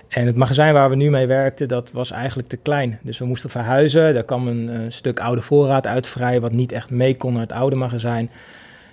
En 0.08 0.26
het 0.26 0.37
magazijn 0.37 0.75
waar 0.75 0.90
we 0.90 0.96
nu 0.96 1.11
mee 1.11 1.26
werkten, 1.26 1.68
dat 1.68 1.92
was 1.92 2.11
eigenlijk 2.11 2.49
te 2.49 2.56
klein. 2.56 2.99
Dus 3.02 3.18
we 3.18 3.25
moesten 3.25 3.50
verhuizen. 3.50 4.14
Daar 4.14 4.25
kwam 4.25 4.49
een, 4.49 4.68
een 4.68 4.92
stuk 4.92 5.20
oude 5.20 5.42
voorraad 5.42 5.87
uit 5.87 6.06
vrij, 6.06 6.40
wat 6.40 6.52
niet 6.52 6.73
echt 6.73 6.90
mee 6.90 7.16
kon 7.16 7.32
naar 7.32 7.42
het 7.42 7.52
oude 7.52 7.76
magazijn. 7.76 8.30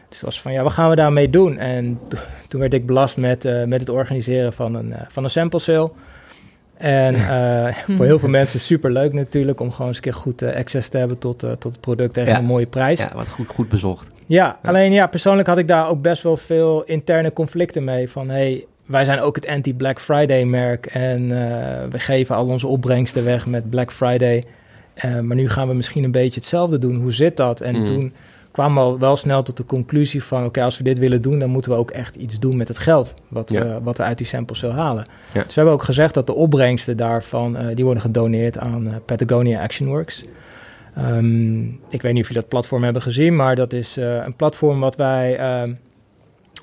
Dus 0.09 0.17
het 0.17 0.25
was 0.25 0.41
van, 0.41 0.51
ja, 0.51 0.63
wat 0.63 0.71
gaan 0.71 0.89
we 0.89 0.95
daarmee 0.95 1.29
doen? 1.29 1.57
En 1.57 1.99
toen 2.47 2.59
werd 2.59 2.73
ik 2.73 2.85
belast 2.85 3.17
met, 3.17 3.45
uh, 3.45 3.63
met 3.63 3.79
het 3.79 3.89
organiseren 3.89 4.53
van 4.53 4.75
een, 4.75 4.93
van 5.07 5.23
een 5.23 5.29
sample 5.29 5.59
sale. 5.59 5.91
En 6.83 7.13
uh, 7.15 7.73
voor 7.97 8.05
heel 8.05 8.19
veel 8.19 8.29
mensen 8.29 8.59
super 8.59 8.91
leuk 8.91 9.13
natuurlijk 9.13 9.59
om 9.59 9.71
gewoon 9.71 9.87
eens 9.87 9.95
een 9.95 10.03
keer 10.03 10.13
goed 10.13 10.43
access 10.43 10.87
te 10.87 10.97
hebben 10.97 11.17
tot, 11.17 11.39
tot 11.39 11.63
het 11.63 11.79
product 11.79 12.13
tegen 12.13 12.31
ja. 12.31 12.37
een 12.37 12.45
mooie 12.45 12.65
prijs. 12.65 12.99
Ja, 12.99 13.11
wat 13.13 13.29
goed, 13.29 13.47
goed 13.47 13.69
bezocht. 13.69 14.09
Ja, 14.25 14.57
ja, 14.63 14.69
alleen 14.69 14.91
ja, 14.91 15.07
persoonlijk 15.07 15.47
had 15.47 15.57
ik 15.57 15.67
daar 15.67 15.89
ook 15.89 16.01
best 16.01 16.23
wel 16.23 16.37
veel 16.37 16.83
interne 16.83 17.33
conflicten 17.33 17.83
mee. 17.83 18.09
Van 18.09 18.29
hey, 18.29 18.65
wij 18.85 19.05
zijn 19.05 19.19
ook 19.19 19.35
het 19.35 19.47
anti-Black 19.47 19.99
Friday 19.99 20.43
merk 20.43 20.85
en 20.85 21.27
we 21.89 21.99
geven 21.99 22.35
al 22.35 22.45
onze 22.45 22.67
opbrengsten 22.67 23.23
weg 23.23 23.45
met 23.45 23.69
Black 23.69 23.91
Friday. 23.91 24.43
Maar 25.01 25.35
nu 25.35 25.49
gaan 25.49 25.67
we 25.67 25.73
misschien 25.73 26.03
een 26.03 26.11
beetje 26.11 26.39
hetzelfde 26.39 26.79
doen. 26.79 26.95
Hoe 26.95 27.13
zit 27.13 27.37
dat? 27.37 27.61
En 27.61 27.75
mm. 27.75 27.85
toen 27.85 28.13
kwamen 28.53 28.91
we 28.91 28.99
wel 28.99 29.17
snel 29.17 29.43
tot 29.43 29.57
de 29.57 29.65
conclusie 29.65 30.23
van... 30.23 30.45
oké, 30.45 30.63
als 30.63 30.77
we 30.77 30.83
dit 30.83 30.99
willen 30.99 31.21
doen, 31.21 31.39
dan 31.39 31.49
moeten 31.49 31.71
we 31.71 31.77
ook 31.77 31.91
echt 31.91 32.15
iets 32.15 32.39
doen 32.39 32.57
met 32.57 32.67
het 32.67 32.77
geld... 32.77 33.13
wat, 33.27 33.49
ja. 33.49 33.63
we, 33.63 33.79
wat 33.83 33.97
we 33.97 34.03
uit 34.03 34.17
die 34.17 34.27
samples 34.27 34.59
zullen 34.59 34.75
halen. 34.75 35.05
Ja. 35.33 35.43
Dus 35.43 35.47
we 35.47 35.53
hebben 35.53 35.73
ook 35.73 35.83
gezegd 35.83 36.13
dat 36.13 36.27
de 36.27 36.33
opbrengsten 36.33 36.97
daarvan... 36.97 37.61
Uh, 37.61 37.75
die 37.75 37.85
worden 37.85 38.03
gedoneerd 38.03 38.57
aan 38.57 39.01
Patagonia 39.05 39.61
Action 39.61 39.87
Works. 39.87 40.23
Um, 40.97 41.79
ik 41.89 42.01
weet 42.01 42.13
niet 42.13 42.21
of 42.21 42.27
jullie 42.27 42.41
dat 42.41 42.47
platform 42.47 42.83
hebben 42.83 43.01
gezien... 43.01 43.35
maar 43.35 43.55
dat 43.55 43.73
is 43.73 43.95
een 43.95 44.35
platform 44.35 44.79
wat 44.79 44.95
wij 44.95 45.37
ehm, 45.37 45.73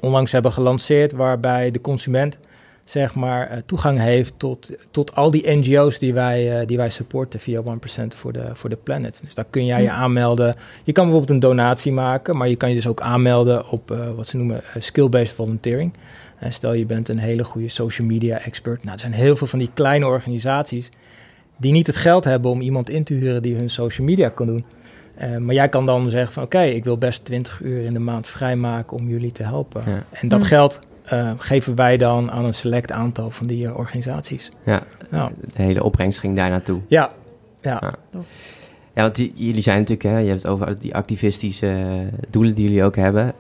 onlangs 0.01 0.33
hebben 0.33 0.53
gelanceerd, 0.53 1.13
waarbij 1.13 1.71
de 1.71 1.81
consument 1.81 2.39
zeg 2.85 3.15
maar 3.15 3.51
uh, 3.51 3.57
toegang 3.67 3.99
heeft 3.99 4.35
tot, 4.37 4.71
tot 4.91 5.15
al 5.17 5.31
die 5.31 5.51
NGO's 5.51 5.99
die 5.99 6.15
wij, 6.15 6.61
uh, 6.61 6.67
die 6.67 6.77
wij 6.77 6.91
supporten 6.91 7.41
via 7.41 7.63
1% 7.63 7.65
voor 8.09 8.33
de, 8.33 8.51
voor 8.53 8.71
de 8.71 8.77
planet. 8.77 9.21
Dus 9.25 9.35
daar 9.35 9.47
kun 9.51 9.67
jij 9.67 9.83
je 9.83 9.91
aanmelden. 9.91 10.55
Je 10.85 10.93
kan 10.93 11.05
bijvoorbeeld 11.05 11.33
een 11.33 11.49
donatie 11.49 11.93
maken, 11.93 12.37
maar 12.37 12.49
je 12.49 12.57
kan 12.57 12.69
je 12.69 12.75
dus 12.75 12.87
ook 12.87 13.01
aanmelden 13.01 13.69
op 13.69 13.91
uh, 13.91 14.11
wat 14.17 14.27
ze 14.27 14.37
noemen 14.37 14.63
skill-based 14.79 15.35
volunteering. 15.35 15.93
En 16.39 16.53
stel 16.53 16.73
je 16.73 16.87
bent 16.87 17.09
een 17.09 17.19
hele 17.19 17.45
goede 17.45 17.69
social 17.69 18.07
media 18.07 18.39
expert. 18.39 18.83
Nou, 18.83 18.95
er 18.95 19.01
zijn 19.01 19.13
heel 19.13 19.37
veel 19.37 19.47
van 19.47 19.59
die 19.59 19.71
kleine 19.75 20.07
organisaties 20.07 20.91
die 21.57 21.73
niet 21.73 21.87
het 21.87 21.97
geld 21.97 22.25
hebben 22.25 22.51
om 22.51 22.61
iemand 22.61 22.91
in 22.91 23.05
te 23.05 23.15
huren 23.15 23.43
die 23.43 23.57
hun 23.57 23.71
social 23.71 24.07
media 24.07 24.29
kan 24.29 24.47
doen. 24.47 24.65
Uh, 25.23 25.37
maar 25.37 25.55
jij 25.55 25.69
kan 25.69 25.87
dan 25.87 26.11
zeggen 26.11 26.33
van 26.33 26.43
oké, 26.43 26.63
ik 26.63 26.85
wil 26.85 26.99
best 26.99 27.25
20 27.25 27.61
uur 27.61 27.85
in 27.85 27.93
de 27.93 27.99
maand 27.99 28.27
vrijmaken 28.27 28.97
om 28.97 29.09
jullie 29.09 29.33
te 29.33 29.43
helpen. 29.43 29.83
Ja. 29.87 30.05
En 30.11 30.29
dat 30.29 30.45
geld 30.45 30.81
uh, 31.13 31.31
geven 31.39 31.75
wij 31.75 31.97
dan 31.97 32.31
aan 32.31 32.45
een 32.45 32.55
select 32.55 32.93
aantal 32.93 33.31
van 33.31 33.47
die 33.47 33.65
uh, 33.65 33.77
organisaties. 33.77 34.51
Ja, 34.65 34.83
nou. 35.11 35.33
de 35.55 35.63
hele 35.63 35.83
opbrengst 35.83 36.19
ging 36.19 36.37
daar 36.37 36.51
naartoe. 36.51 36.81
Ja, 36.87 37.13
ja. 37.61 37.79
ja. 37.81 38.21
ja 38.93 39.03
want 39.03 39.15
die, 39.15 39.33
jullie 39.35 39.63
zijn 39.63 39.79
natuurlijk, 39.79 40.09
hè, 40.09 40.19
je 40.19 40.29
hebt 40.29 40.43
het 40.43 40.53
over 40.53 40.79
die 40.79 40.95
activistische 40.95 42.05
doelen 42.31 42.55
die 42.55 42.65
jullie 42.65 42.85
ook 42.85 42.97
hebben. 42.97 43.35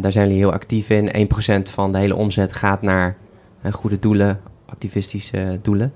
daar 0.00 0.12
zijn 0.12 0.26
jullie 0.26 0.42
heel 0.42 0.52
actief 0.52 0.90
in. 0.90 1.28
1% 1.68 1.70
van 1.70 1.92
de 1.92 1.98
hele 1.98 2.14
omzet 2.14 2.52
gaat 2.52 2.82
naar 2.82 3.16
goede 3.72 3.98
doelen, 3.98 4.40
activistische 4.66 5.58
doelen. 5.62 5.92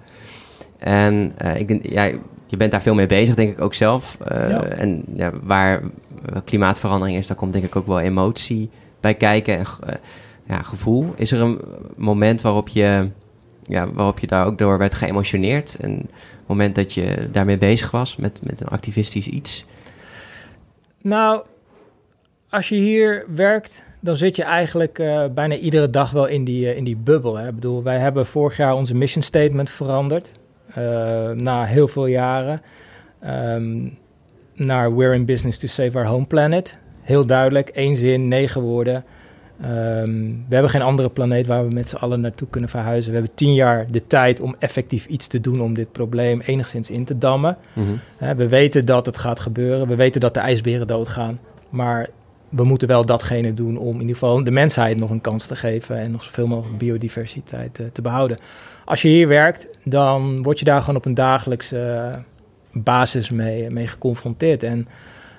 En 0.78 1.32
ik, 1.56 1.78
ja, 1.82 2.10
je 2.46 2.56
bent 2.56 2.70
daar 2.70 2.82
veel 2.82 2.94
mee 2.94 3.06
bezig, 3.06 3.34
denk 3.34 3.50
ik 3.50 3.60
ook 3.60 3.74
zelf. 3.74 4.18
En 4.76 5.04
ja, 5.14 5.32
waar 5.42 5.80
klimaatverandering 6.44 7.18
is, 7.18 7.26
daar 7.26 7.36
komt 7.36 7.52
denk 7.52 7.64
ik 7.64 7.76
ook 7.76 7.86
wel 7.86 8.00
emotie 8.00 8.70
bij 9.00 9.14
kijken 9.14 9.58
en 9.58 9.66
gevoel. 10.50 11.12
Is 11.16 11.32
er 11.32 11.40
een 11.40 11.60
moment 11.96 12.40
waarop 12.40 12.68
je, 12.68 13.10
ja, 13.62 13.88
waarop 13.92 14.18
je 14.18 14.26
daar 14.26 14.46
ook 14.46 14.58
door 14.58 14.78
werd 14.78 14.94
geëmotioneerd? 14.94 15.76
Een 15.80 16.10
moment 16.46 16.74
dat 16.74 16.94
je 16.94 17.28
daarmee 17.32 17.58
bezig 17.58 17.90
was 17.90 18.16
met, 18.16 18.40
met 18.42 18.60
een 18.60 18.68
activistisch 18.68 19.28
iets? 19.28 19.64
Nou, 21.02 21.42
als 22.50 22.68
je 22.68 22.74
hier 22.74 23.24
werkt, 23.34 23.84
dan 24.00 24.16
zit 24.16 24.36
je 24.36 24.42
eigenlijk 24.42 24.98
uh, 24.98 25.24
bijna 25.34 25.54
iedere 25.54 25.90
dag 25.90 26.10
wel 26.10 26.26
in 26.26 26.44
die, 26.44 26.76
in 26.76 26.84
die 26.84 26.96
bubbel. 26.96 27.36
Hè? 27.36 27.48
Ik 27.48 27.54
bedoel, 27.54 27.82
wij 27.82 27.98
hebben 27.98 28.26
vorig 28.26 28.56
jaar 28.56 28.74
onze 28.74 28.96
mission 28.96 29.22
statement 29.22 29.70
veranderd. 29.70 30.32
Uh, 30.78 31.30
na 31.30 31.64
heel 31.64 31.88
veel 31.88 32.06
jaren 32.06 32.62
um, 33.24 33.98
naar 34.54 34.96
We're 34.96 35.14
in 35.14 35.24
Business 35.24 35.58
to 35.58 35.66
Save 35.66 35.98
Our 35.98 36.06
Home 36.06 36.26
Planet. 36.26 36.78
Heel 37.00 37.26
duidelijk, 37.26 37.68
één 37.68 37.96
zin, 37.96 38.28
negen 38.28 38.60
woorden. 38.60 39.04
Um, 39.64 40.44
we 40.48 40.54
hebben 40.54 40.70
geen 40.70 40.82
andere 40.82 41.10
planeet 41.10 41.46
waar 41.46 41.68
we 41.68 41.74
met 41.74 41.88
z'n 41.88 41.96
allen 41.96 42.20
naartoe 42.20 42.48
kunnen 42.48 42.70
verhuizen. 42.70 43.12
We 43.12 43.16
hebben 43.18 43.36
tien 43.36 43.54
jaar 43.54 43.86
de 43.90 44.06
tijd 44.06 44.40
om 44.40 44.54
effectief 44.58 45.06
iets 45.06 45.26
te 45.26 45.40
doen 45.40 45.60
om 45.60 45.74
dit 45.74 45.92
probleem 45.92 46.40
enigszins 46.40 46.90
in 46.90 47.04
te 47.04 47.18
dammen. 47.18 47.56
Mm 47.72 47.84
-hmm. 47.84 48.00
uh, 48.22 48.30
we 48.30 48.48
weten 48.48 48.84
dat 48.84 49.06
het 49.06 49.16
gaat 49.16 49.40
gebeuren. 49.40 49.88
We 49.88 49.96
weten 49.96 50.20
dat 50.20 50.34
de 50.34 50.40
ijsberen 50.40 50.86
doodgaan. 50.86 51.40
Maar 51.70 52.08
we 52.48 52.64
moeten 52.64 52.88
wel 52.88 53.06
datgene 53.06 53.54
doen 53.54 53.76
om 53.76 53.94
in 53.94 54.00
ieder 54.00 54.16
geval 54.16 54.44
de 54.44 54.50
mensheid 54.50 54.96
nog 54.96 55.10
een 55.10 55.20
kans 55.20 55.46
te 55.46 55.56
geven 55.56 55.98
en 55.98 56.10
nog 56.10 56.22
zoveel 56.22 56.46
mogelijk 56.46 56.78
biodiversiteit 56.78 57.78
uh, 57.78 57.86
te 57.92 58.02
behouden 58.02 58.38
als 58.90 59.02
je 59.02 59.08
hier 59.08 59.28
werkt, 59.28 59.68
dan 59.84 60.42
word 60.42 60.58
je 60.58 60.64
daar 60.64 60.80
gewoon 60.80 60.96
op 60.96 61.04
een 61.04 61.14
dagelijkse 61.14 61.78
eh, 61.78 62.18
basis 62.82 63.30
mee, 63.30 63.70
mee 63.70 63.86
geconfronteerd. 63.86 64.62
En 64.62 64.88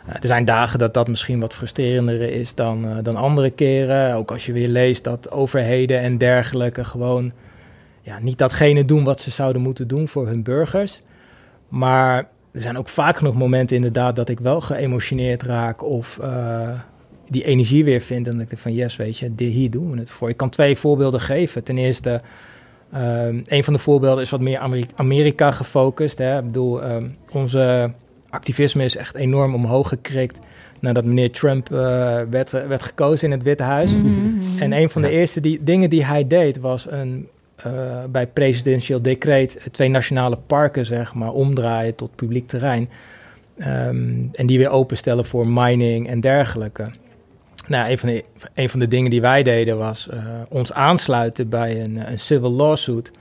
er 0.06 0.28
zijn 0.28 0.46
dagen 0.46 0.80
dat 0.80 0.94
dat 0.94 1.08
misschien 1.08 1.40
wat 1.40 1.54
frustrerender 1.54 2.22
is 2.22 2.56
dan, 2.56 2.86
uh, 2.86 2.98
dan 3.02 3.16
andere 3.16 3.50
keren. 3.50 4.16
Ook 4.16 4.32
als 4.32 4.46
je 4.46 4.52
weer 4.52 4.68
leest 4.68 5.04
dat 5.04 5.32
overheden 5.32 6.00
en 6.00 6.18
dergelijke 6.18 6.84
gewoon 6.84 7.32
ja, 8.02 8.20
niet 8.20 8.38
datgene 8.38 8.86
doen 8.86 9.04
wat 9.04 9.22
ze 9.22 9.32
zouden 9.32 9.62
moeten 9.62 9.88
doen 9.88 10.08
voor 10.08 10.28
hun 10.28 10.44
burgers. 10.44 11.02
Maar 11.70 12.18
er 12.52 12.62
zijn 12.62 12.78
ook 12.78 12.90
vaak 12.90 13.18
genoeg 13.18 13.36
momenten 13.36 13.76
inderdaad 13.76 14.16
dat 14.16 14.30
ik 14.30 14.40
wel 14.40 14.62
geëmotioneerd 14.62 15.44
raak 15.44 15.84
of 15.84 16.20
die 17.30 17.44
energie 17.44 17.84
weer 17.84 18.02
vind. 18.02 18.28
En 18.28 18.34
dat 18.34 18.42
ik 18.42 18.50
denk 18.50 18.62
van 18.62 18.74
yes, 18.74 18.96
weet 18.96 19.18
je, 19.18 19.32
hier 19.36 19.72
doen 19.72 19.92
we 19.92 19.98
het 19.98 20.10
voor. 20.10 20.30
Ik 20.30 20.38
kan 20.38 20.50
twee 20.50 20.78
voorbeelden 20.78 21.20
geven. 21.20 21.64
Ten 21.64 21.78
eerste 21.78 22.22
Um, 22.96 23.42
een 23.46 23.64
van 23.64 23.74
de 23.74 23.80
voorbeelden 23.80 24.24
is 24.24 24.30
wat 24.30 24.42
meer 24.42 24.86
Amerika 24.96 25.52
gefocust. 25.52 26.18
Hè. 26.18 26.38
Ik 26.38 26.46
bedoel, 26.46 26.84
um, 26.84 27.16
onze 27.32 27.92
activisme 28.32 28.84
is 28.84 28.96
echt 28.96 29.15
enorm 29.15 29.54
omhoog 29.54 29.88
gekrikt 29.88 30.39
nadat 30.80 31.06
meneer 31.06 31.32
Trump 31.32 31.72
uh, 31.72 31.78
werd, 32.30 32.52
werd 32.52 32.82
gekozen 32.82 33.28
in 33.28 33.34
het 33.34 33.44
Witte 33.44 33.63
Huis. 33.63 33.91
Mm 33.91 34.02
-hmm. 34.02 34.60
En 34.60 34.74
een 34.74 34.89
van 34.89 35.02
de 35.02 35.10
eerste 35.10 35.39
die, 35.39 35.63
dingen 35.63 35.89
die 35.89 36.06
hij 36.06 36.28
deed 36.28 36.60
was 36.60 36.91
een, 36.91 37.28
uh, 37.67 38.04
bij 38.10 38.28
presidentieel 38.28 39.02
decreet 39.02 39.67
twee 39.72 39.89
nationale 39.89 40.38
parken 40.48 40.86
zeg 40.86 41.13
maar, 41.13 41.32
omdraaien 41.32 41.96
tot 41.96 42.15
publiek 42.15 42.48
terrein. 42.48 42.89
Um, 43.58 44.30
en 44.34 44.46
die 44.46 44.58
weer 44.58 44.70
openstellen 44.70 45.26
voor 45.26 45.48
mining 45.48 46.08
en 46.08 46.20
dergelijke. 46.20 46.91
Nou, 47.67 47.89
een 47.89 47.98
van, 47.98 48.10
de, 48.10 48.24
een 48.54 48.70
van 48.70 48.80
de 48.80 48.88
dingen 48.88 49.10
die 49.10 49.22
wij 49.22 49.44
deden 49.44 49.78
was 49.78 50.10
uh, 50.13 50.20
ons 50.50 50.74
aansluiten 50.74 51.50
bij 51.50 51.84
een, 51.84 52.12
een 52.12 52.20
civil 52.20 52.52
lawsuit 52.52 53.12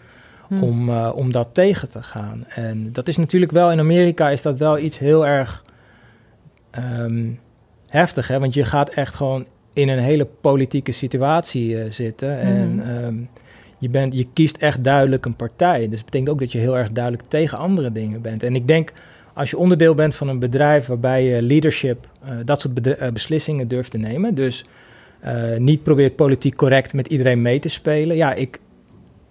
hmm. 0.51 0.63
om, 0.63 0.89
uh, 0.89 1.13
om 1.15 1.33
dat 1.33 1.49
tegen 1.53 1.89
te 1.89 2.03
gaan. 2.03 2.45
En 2.49 2.93
dat 2.93 3.09
is 3.09 3.17
natuurlijk 3.17 3.53
wel, 3.53 3.73
in 3.73 3.79
Amerika 3.79 4.31
is 4.31 4.43
dat 4.43 4.59
wel 4.59 4.79
iets 4.79 4.99
heel 4.99 5.27
erg 5.27 5.65
um, 7.01 7.39
heftig, 7.89 8.29
hè? 8.29 8.41
want 8.41 8.55
je 8.55 8.65
gaat 8.65 8.91
echt 8.91 9.15
gewoon 9.15 9.45
in 9.73 9.89
een 9.89 9.99
hele 9.99 10.27
politieke 10.41 10.93
situatie 10.93 11.69
uh, 11.69 11.91
zitten. 11.91 12.41
Hmm. 12.41 12.81
En 12.81 13.05
um, 13.05 13.29
je, 13.79 13.89
bent, 13.89 14.15
je 14.15 14.27
kiest 14.33 14.57
echt 14.57 14.85
duidelijk 14.85 15.27
een 15.27 15.37
partij. 15.37 15.79
Dus 15.79 15.97
dat 15.97 16.05
betekent 16.05 16.29
ook 16.31 16.41
dat 16.41 16.53
je 16.53 16.59
heel 16.59 16.79
erg 16.79 16.93
duidelijk 16.93 17.25
tegen 17.29 17.59
andere 17.59 17.93
dingen 17.93 18.21
bent. 18.21 18.43
En 18.43 18.55
ik 18.55 18.69
denk, 18.69 18.93
als 19.35 19.51
je 19.51 19.59
onderdeel 19.59 19.95
bent 19.95 20.15
van 20.15 20.29
een 20.29 20.39
bedrijf 20.39 20.87
waarbij 20.87 21.25
je 21.25 21.43
leadership 21.43 22.09
uh, 22.25 22.31
dat 22.45 22.61
soort 22.61 23.13
beslissingen 23.13 23.69
durft 23.69 23.91
te 23.91 23.99
nemen, 23.99 24.35
dus 24.35 24.65
uh, 25.25 25.57
niet 25.57 25.83
probeert 25.83 26.17
politiek 26.17 26.57
correct 26.57 26.93
met 26.93 27.07
iedereen 27.07 27.43
mee 27.43 27.59
te 27.59 27.69
spelen, 27.69 28.17
ja, 28.17 28.35
ik, 28.35 28.59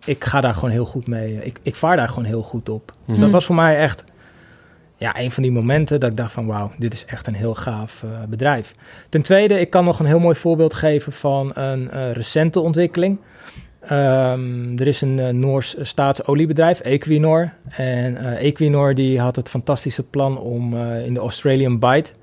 ik 0.09 0.23
ga 0.23 0.41
daar 0.41 0.53
gewoon 0.53 0.69
heel 0.69 0.85
goed 0.85 1.07
mee. 1.07 1.39
Ik, 1.41 1.59
ik 1.61 1.75
vaar 1.75 1.97
daar 1.97 2.07
gewoon 2.07 2.23
heel 2.23 2.41
goed 2.41 2.69
op. 2.69 2.91
Dus 3.05 3.19
dat 3.19 3.31
was 3.31 3.45
voor 3.45 3.55
mij 3.55 3.77
echt 3.77 4.03
ja, 4.95 5.19
een 5.19 5.31
van 5.31 5.43
die 5.43 5.51
momenten 5.51 5.99
dat 5.99 6.09
ik 6.09 6.17
dacht 6.17 6.31
van 6.31 6.45
wauw, 6.45 6.71
dit 6.77 6.93
is 6.93 7.05
echt 7.05 7.27
een 7.27 7.33
heel 7.33 7.53
gaaf 7.53 8.03
uh, 8.03 8.09
bedrijf. 8.29 8.75
Ten 9.09 9.21
tweede, 9.21 9.59
ik 9.59 9.69
kan 9.69 9.85
nog 9.85 9.99
een 9.99 10.05
heel 10.05 10.19
mooi 10.19 10.35
voorbeeld 10.35 10.73
geven 10.73 11.11
van 11.11 11.51
een 11.53 11.89
uh, 11.93 12.11
recente 12.11 12.59
ontwikkeling. 12.59 13.19
Um, 13.91 14.79
er 14.79 14.87
is 14.87 15.01
een 15.01 15.17
uh, 15.17 15.29
Noors 15.29 15.75
staatsoliebedrijf, 15.81 16.79
Equinor. 16.79 17.53
En 17.69 18.37
Equinor 18.37 18.95
die 18.95 19.19
had 19.19 19.35
het 19.35 19.49
fantastische 19.49 20.03
plan 20.03 20.37
om 20.39 20.77
in 20.81 21.13
de 21.13 21.19
Australian 21.19 21.79
Bight, 21.79 22.13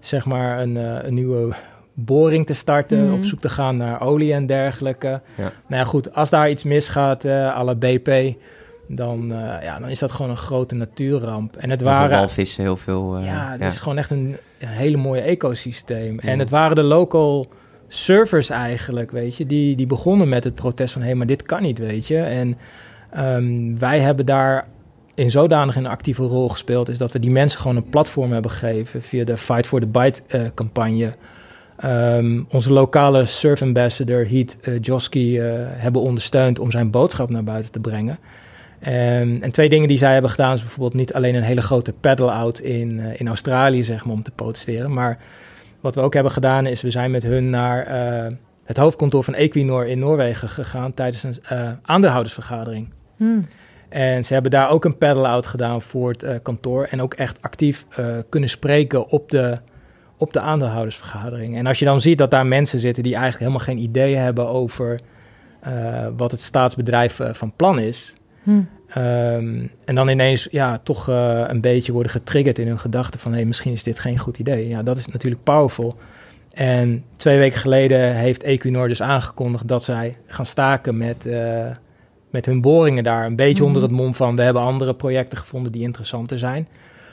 zeg 0.00 0.26
maar, 0.26 0.60
een, 0.60 0.76
een 1.06 1.14
nieuwe 1.14 1.54
boring 2.04 2.46
te 2.46 2.54
starten, 2.54 3.06
mm. 3.06 3.12
op 3.12 3.24
zoek 3.24 3.40
te 3.40 3.48
gaan 3.48 3.76
naar 3.76 4.00
olie 4.00 4.32
en 4.32 4.46
dergelijke. 4.46 5.20
Ja. 5.34 5.52
Nou 5.66 5.82
ja, 5.82 5.84
goed, 5.84 6.14
als 6.14 6.30
daar 6.30 6.50
iets 6.50 6.62
misgaat, 6.62 7.24
uh, 7.24 7.56
à 7.56 7.64
la 7.64 7.74
BP, 7.74 8.34
dan, 8.88 9.32
uh, 9.32 9.62
ja, 9.62 9.78
dan 9.78 9.88
is 9.88 9.98
dat 9.98 10.12
gewoon 10.12 10.30
een 10.30 10.36
grote 10.36 10.74
natuurramp. 10.74 11.56
En 11.56 11.70
het 11.70 11.82
waren... 11.82 12.18
Walvissen 12.18 12.62
heel 12.62 12.76
veel... 12.76 13.18
Uh, 13.18 13.26
ja, 13.26 13.56
het 13.58 13.72
is 13.72 13.78
gewoon 13.78 13.98
echt 13.98 14.10
een, 14.10 14.36
een, 14.58 14.68
hele 14.68 14.96
mooie 14.96 15.20
ecosysteem. 15.20 16.18
En 16.18 16.38
het 16.38 16.50
waren 16.50 16.76
de 16.76 16.82
local 16.82 17.48
surfers 17.88 18.50
eigenlijk, 18.50 19.10
weet 19.10 19.36
je, 19.36 19.46
die, 19.46 19.76
die 19.76 19.86
begonnen 19.86 20.28
met 20.28 20.44
het 20.44 20.54
protest 20.54 20.92
van... 20.92 21.02
hé, 21.02 21.08
hey, 21.08 21.16
maar 21.16 21.26
dit 21.26 21.42
kan 21.42 21.62
niet, 21.62 21.78
weet 21.78 22.06
je. 22.06 22.18
En 22.18 22.58
um, 23.18 23.78
wij 23.78 24.00
hebben 24.00 24.26
daar 24.26 24.66
in 25.14 25.30
zodanig 25.30 25.76
een 25.76 25.86
actieve 25.86 26.22
rol 26.22 26.48
gespeeld... 26.48 26.88
is 26.88 26.98
dat 26.98 27.12
we 27.12 27.18
die 27.18 27.30
mensen 27.30 27.60
gewoon 27.60 27.76
een 27.76 27.88
platform 27.88 28.32
hebben 28.32 28.50
gegeven... 28.50 29.02
via 29.02 29.24
de 29.24 29.36
Fight 29.36 29.66
for 29.66 29.80
the 29.80 29.86
Bite-campagne... 29.86 31.12
Um, 31.84 32.46
onze 32.50 32.72
lokale 32.72 33.26
surf 33.26 33.62
ambassador 33.62 34.28
Heat 34.28 34.56
uh, 34.62 34.78
Joski 34.80 35.40
uh, 35.40 35.52
hebben 35.58 36.02
ondersteund 36.02 36.58
om 36.58 36.70
zijn 36.70 36.90
boodschap 36.90 37.30
naar 37.30 37.44
buiten 37.44 37.72
te 37.72 37.80
brengen. 37.80 38.18
Um, 38.80 39.42
en 39.42 39.52
twee 39.52 39.68
dingen 39.68 39.88
die 39.88 39.98
zij 39.98 40.12
hebben 40.12 40.30
gedaan 40.30 40.54
is 40.54 40.60
bijvoorbeeld 40.60 40.94
niet 40.94 41.14
alleen 41.14 41.34
een 41.34 41.42
hele 41.42 41.62
grote 41.62 41.92
paddle-out 41.92 42.58
in, 42.58 42.98
uh, 42.98 43.20
in 43.20 43.28
Australië, 43.28 43.84
zeg 43.84 44.04
maar, 44.04 44.14
om 44.14 44.22
te 44.22 44.30
protesteren. 44.30 44.92
Maar 44.92 45.18
wat 45.80 45.94
we 45.94 46.00
ook 46.00 46.14
hebben 46.14 46.32
gedaan 46.32 46.66
is, 46.66 46.82
we 46.82 46.90
zijn 46.90 47.10
met 47.10 47.22
hun 47.22 47.50
naar 47.50 47.86
het 48.64 48.76
hoofdkantoor 48.76 49.24
van 49.24 49.34
Equinor 49.34 49.86
in 49.86 49.98
Noorwegen 49.98 50.48
gegaan 50.48 50.94
tijdens 50.94 51.22
een 51.22 51.36
aandeelhoudersvergadering. 51.82 52.92
Hmm. 53.16 53.46
En 53.88 54.24
ze 54.24 54.32
hebben 54.32 54.50
daar 54.50 54.70
ook 54.70 54.84
een 54.84 54.98
paddle-out 54.98 55.46
gedaan 55.46 55.82
voor 55.82 56.10
het 56.10 56.42
kantoor 56.42 56.84
en 56.84 57.02
ook 57.02 57.14
echt 57.14 57.42
actief 57.42 57.86
kunnen 58.28 58.48
spreken 58.48 59.08
op 59.08 59.30
de 59.30 59.58
op 60.18 60.32
de 60.32 60.40
aandeelhoudersvergadering. 60.40 61.56
En 61.56 61.66
als 61.66 61.78
je 61.78 61.84
dan 61.84 62.00
ziet 62.00 62.18
dat 62.18 62.30
daar 62.30 62.46
mensen 62.46 62.78
zitten 62.78 63.02
die 63.02 63.14
eigenlijk 63.14 63.44
helemaal 63.44 63.66
geen 63.66 63.84
idee 63.84 64.16
hebben 64.16 64.48
over 64.48 65.00
uh, 65.66 66.06
wat 66.16 66.30
het 66.30 66.40
staatsbedrijf 66.40 67.18
uh, 67.18 67.32
van 67.32 67.52
plan 67.56 67.78
is. 67.78 68.14
Hm. 68.42 68.50
Um, 68.50 69.70
en 69.84 69.94
dan 69.94 70.08
ineens 70.08 70.48
ja, 70.50 70.78
toch 70.78 71.08
uh, 71.08 71.44
een 71.46 71.60
beetje 71.60 71.92
worden 71.92 72.12
getriggerd 72.12 72.58
in 72.58 72.66
hun 72.66 72.78
gedachten 72.78 73.20
van 73.20 73.30
hé, 73.30 73.36
hey, 73.36 73.46
misschien 73.46 73.72
is 73.72 73.82
dit 73.82 73.98
geen 73.98 74.18
goed 74.18 74.38
idee. 74.38 74.68
Ja, 74.68 74.82
dat 74.82 74.96
is 74.96 75.06
natuurlijk 75.06 75.42
powerful. 75.42 75.96
En 76.52 77.04
twee 77.16 77.38
weken 77.38 77.58
geleden 77.58 78.14
heeft 78.14 78.42
Equinor 78.42 78.88
dus 78.88 79.02
aangekondigd 79.02 79.68
dat 79.68 79.82
zij 79.82 80.16
gaan 80.26 80.46
staken 80.46 80.96
met, 80.96 81.28
met 82.30 82.46
hun 82.46 82.60
boringen 82.60 83.04
daar. 83.04 83.26
Een 83.26 83.36
beetje 83.36 83.62
hm. 83.62 83.66
onder 83.66 83.82
het 83.82 83.90
mom 83.90 84.14
van 84.14 84.36
we 84.36 84.42
hebben 84.42 84.62
andere 84.62 84.94
projecten 84.94 85.38
gevonden 85.38 85.72
die 85.72 85.82
interessanter 85.82 86.38
zijn. 86.38 86.68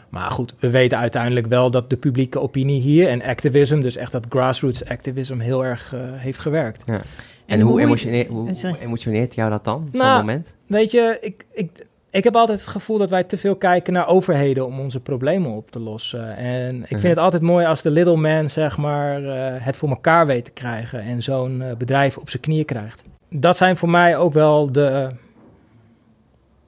Maar 0.10 0.32
goed, 0.32 0.56
we 0.60 0.70
weten 0.70 0.98
uiteindelijk 0.98 1.48
wel 1.48 1.72
dat 1.72 1.90
de 1.90 1.98
publieke 1.98 2.40
opinie 2.40 2.82
hier 2.82 3.08
en 3.08 3.22
activism, 3.22 3.80
dus 3.80 3.96
echt 3.96 4.12
dat 4.12 4.26
grassroots 4.30 4.86
activism, 4.86 5.40
heel 5.40 5.66
erg 5.66 5.94
uh, 5.94 6.02
heeft 6.04 6.40
gewerkt. 6.40 6.84
Ja. 6.86 6.94
En, 6.94 7.04
en, 7.46 7.60
hoe, 7.60 7.72
hoe, 7.72 7.82
emotioneert, 7.82 8.28
hoe, 8.28 8.50
hoe, 8.62 8.80
emotioneert 8.80 9.36
jou 9.36 9.50
dat 9.50 9.64
dan, 9.64 9.88
zo'n 9.92 10.02
nou, 10.02 10.20
moment? 10.20 10.56
Weet 10.68 10.92
je, 10.92 11.18
ik, 11.22 11.46
ik, 11.52 11.70
ik 12.16 12.24
heb 12.24 12.36
altijd 12.36 12.60
het 12.60 12.68
gevoel 12.68 12.98
dat 12.98 13.10
wij 13.10 13.24
te 13.24 13.38
veel 13.38 13.56
kijken 13.56 13.94
naar 13.94 14.08
overheden 14.08 14.66
om 14.66 14.80
onze 14.80 15.00
problemen 15.00 15.52
op 15.52 15.72
te 15.72 15.80
lossen. 15.80 16.38
En 16.38 16.82
ik 16.82 16.88
vind 16.88 17.04
het 17.04 17.18
altijd 17.18 17.42
mooi 17.42 17.66
als 17.66 17.82
de 17.82 17.92
little 17.92 18.16
man, 18.16 18.50
zeg 18.50 18.78
maar, 18.78 19.22
uh, 19.22 19.32
het 19.60 19.76
voor 19.76 19.90
elkaar 19.90 20.28
weet 20.28 20.46
te 20.46 20.52
krijgen 20.52 21.02
en 21.02 21.24
zo'n 21.24 21.62
uh, 21.62 21.76
bedrijf 21.78 22.18
op 22.18 22.30
zijn 22.30 22.42
knieën 22.42 22.66
krijgt. 22.66 23.04
Dat 23.30 23.58
zijn 23.58 23.78
voor 23.78 23.90
mij 23.90 24.18
ook 24.18 24.34
wel 24.34 24.72
de... 24.72 25.10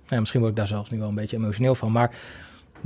Nou, 0.07 0.19
misschien 0.19 0.39
word 0.39 0.51
ik 0.51 0.57
daar 0.57 0.67
zelfs 0.67 0.89
nu 0.89 0.99
wel 0.99 1.07
een 1.07 1.15
beetje 1.15 1.37
emotioneel 1.37 1.75
van, 1.75 1.91
maar 1.91 2.11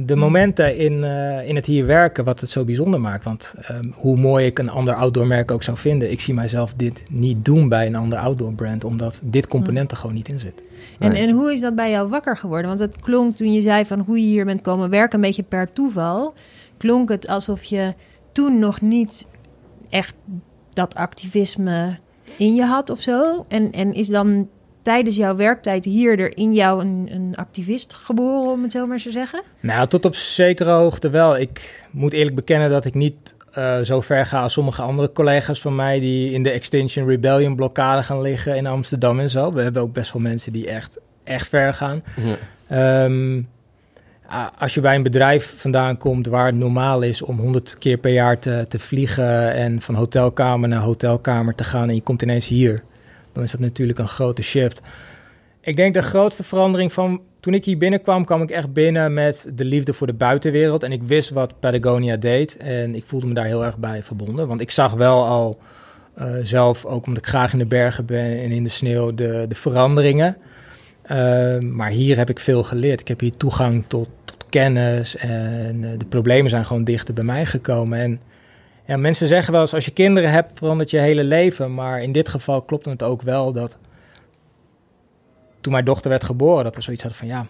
de 0.05 0.15
momenten 0.15 0.77
in, 0.77 0.93
uh, 0.93 1.47
in 1.47 1.55
het 1.55 1.65
hier 1.65 1.85
werken, 1.85 2.23
wat 2.23 2.39
het 2.39 2.49
zo 2.49 2.63
bijzonder 2.63 3.01
maakt. 3.01 3.23
Want 3.23 3.53
um, 3.71 3.93
hoe 3.95 4.17
mooi 4.17 4.45
ik 4.45 4.59
een 4.59 4.69
ander 4.69 4.93
outdoor 4.93 5.27
merk 5.27 5.51
ook 5.51 5.63
zou 5.63 5.77
vinden, 5.77 6.11
ik 6.11 6.21
zie 6.21 6.33
mijzelf 6.33 6.73
dit 6.73 7.03
niet 7.09 7.45
doen 7.45 7.69
bij 7.69 7.85
een 7.85 7.95
ander 7.95 8.19
outdoor 8.19 8.53
brand, 8.53 8.83
omdat 8.83 9.21
dit 9.23 9.47
component 9.47 9.91
er 9.91 9.97
gewoon 9.97 10.15
niet 10.15 10.27
in 10.27 10.39
zit. 10.39 10.63
En, 10.99 11.13
en 11.13 11.29
hoe 11.29 11.51
is 11.51 11.59
dat 11.61 11.75
bij 11.75 11.91
jou 11.91 12.09
wakker 12.09 12.37
geworden? 12.37 12.67
Want 12.67 12.79
het 12.79 12.99
klonk 12.99 13.35
toen 13.35 13.53
je 13.53 13.61
zei 13.61 13.85
van 13.85 13.99
hoe 13.99 14.19
je 14.19 14.25
hier 14.25 14.45
bent 14.45 14.61
komen 14.61 14.89
werken, 14.89 15.15
een 15.15 15.25
beetje 15.25 15.43
per 15.43 15.73
toeval, 15.73 16.33
klonk 16.77 17.09
het 17.09 17.27
alsof 17.27 17.63
je 17.63 17.93
toen 18.31 18.59
nog 18.59 18.81
niet 18.81 19.27
echt 19.89 20.15
dat 20.73 20.95
activisme 20.95 21.99
in 22.37 22.55
je 22.55 22.63
had 22.63 22.89
of 22.89 23.01
zo. 23.01 23.45
En, 23.47 23.71
en 23.71 23.93
is 23.93 24.07
dan 24.07 24.49
tijdens 24.81 25.15
jouw 25.15 25.35
werktijd 25.35 25.85
hier 25.85 26.19
er 26.19 26.37
in 26.37 26.53
jou 26.53 26.81
een, 26.81 27.09
een 27.11 27.33
activist 27.35 27.93
geboren, 27.93 28.51
om 28.51 28.63
het 28.63 28.71
zo 28.71 28.87
maar 28.87 29.01
te 29.01 29.11
zeggen? 29.11 29.43
Nou, 29.59 29.87
tot 29.87 30.05
op 30.05 30.15
zekere 30.15 30.71
hoogte 30.71 31.09
wel. 31.09 31.37
Ik 31.37 31.85
moet 31.91 32.13
eerlijk 32.13 32.35
bekennen 32.35 32.69
dat 32.69 32.85
ik 32.85 32.93
niet 32.93 33.35
uh, 33.57 33.79
zo 33.79 34.01
ver 34.01 34.25
ga 34.25 34.41
als 34.41 34.53
sommige 34.53 34.81
andere 34.81 35.11
collega's 35.11 35.61
van 35.61 35.75
mij 35.75 35.99
die 35.99 36.31
in 36.31 36.43
de 36.43 36.51
Extinction 36.51 37.07
Rebellion 37.07 37.55
blokkade 37.55 38.03
gaan 38.03 38.21
liggen 38.21 38.55
in 38.55 38.67
Amsterdam 38.67 39.19
en 39.19 39.29
zo. 39.29 39.53
We 39.53 39.61
hebben 39.61 39.81
ook 39.81 39.93
best 39.93 40.13
wel 40.13 40.21
mensen 40.21 40.51
die 40.51 40.67
echt, 40.67 40.97
echt 41.23 41.49
ver 41.49 41.73
gaan. 41.73 42.03
Ja. 42.69 43.03
Um, 43.03 43.47
als 44.57 44.73
je 44.73 44.81
bij 44.81 44.95
een 44.95 45.03
bedrijf 45.03 45.53
vandaan 45.57 45.97
komt 45.97 46.27
waar 46.27 46.45
het 46.45 46.55
normaal 46.55 47.01
is 47.01 47.21
om 47.21 47.37
100 47.39 47.77
keer 47.77 47.97
per 47.97 48.11
jaar 48.11 48.39
te, 48.39 48.65
te 48.69 48.79
vliegen 48.79 49.53
en 49.53 49.81
van 49.81 49.95
hotelkamer 49.95 50.69
naar 50.69 50.81
hotelkamer 50.81 51.55
te 51.55 51.63
gaan 51.63 51.89
en 51.89 51.95
je 51.95 52.01
komt 52.01 52.21
ineens 52.21 52.47
hier 52.47 52.83
dan 53.33 53.43
is 53.43 53.51
dat 53.51 53.59
natuurlijk 53.59 53.99
een 53.99 54.07
grote 54.07 54.41
shift. 54.41 54.81
Ik 55.61 55.75
denk 55.75 55.93
de 55.93 56.01
grootste 56.01 56.43
verandering 56.43 56.93
van 56.93 57.21
toen 57.39 57.53
ik 57.53 57.65
hier 57.65 57.77
binnenkwam, 57.77 58.25
kwam 58.25 58.41
ik 58.41 58.51
echt 58.51 58.73
binnen 58.73 59.13
met 59.13 59.47
de 59.53 59.65
liefde 59.65 59.93
voor 59.93 60.07
de 60.07 60.13
buitenwereld. 60.13 60.83
En 60.83 60.91
ik 60.91 61.03
wist 61.03 61.29
wat 61.29 61.59
Patagonia 61.59 62.17
deed. 62.17 62.57
En 62.57 62.95
ik 62.95 63.05
voelde 63.05 63.27
me 63.27 63.33
daar 63.33 63.45
heel 63.45 63.65
erg 63.65 63.77
bij 63.77 64.03
verbonden. 64.03 64.47
Want 64.47 64.61
ik 64.61 64.71
zag 64.71 64.93
wel 64.93 65.25
al 65.25 65.59
uh, 66.19 66.25
zelf, 66.41 66.85
ook 66.85 67.05
omdat 67.05 67.23
ik 67.23 67.29
graag 67.29 67.53
in 67.53 67.59
de 67.59 67.65
bergen 67.65 68.05
ben 68.05 68.39
en 68.39 68.51
in 68.51 68.63
de 68.63 68.69
sneeuw, 68.69 69.13
de, 69.13 69.45
de 69.47 69.55
veranderingen. 69.55 70.37
Uh, 71.11 71.59
maar 71.59 71.89
hier 71.89 72.17
heb 72.17 72.29
ik 72.29 72.39
veel 72.39 72.63
geleerd. 72.63 72.99
Ik 72.99 73.07
heb 73.07 73.19
hier 73.19 73.37
toegang 73.37 73.85
tot, 73.87 74.07
tot 74.25 74.45
kennis. 74.49 75.15
En 75.15 75.81
uh, 75.81 75.89
de 75.97 76.05
problemen 76.05 76.49
zijn 76.49 76.65
gewoon 76.65 76.83
dichter 76.83 77.13
bij 77.13 77.23
mij 77.23 77.45
gekomen. 77.45 77.99
En 77.99 78.19
ja, 78.91 78.97
mensen 78.97 79.27
zeggen 79.27 79.53
wel 79.53 79.61
eens, 79.61 79.73
als 79.73 79.85
je 79.85 79.91
kinderen 79.91 80.31
hebt, 80.31 80.57
verandert 80.57 80.91
je 80.91 80.97
hele 80.97 81.23
leven. 81.23 81.73
Maar 81.73 82.01
in 82.01 82.11
dit 82.11 82.29
geval 82.29 82.61
klopt 82.61 82.85
het 82.85 83.03
ook 83.03 83.21
wel 83.21 83.53
dat 83.53 83.77
toen 85.61 85.73
mijn 85.73 85.85
dochter 85.85 86.09
werd 86.09 86.23
geboren, 86.23 86.63
dat 86.63 86.75
we 86.75 86.81
zoiets 86.81 87.01
hadden 87.01 87.19
van 87.19 87.27
ja, 87.27 87.47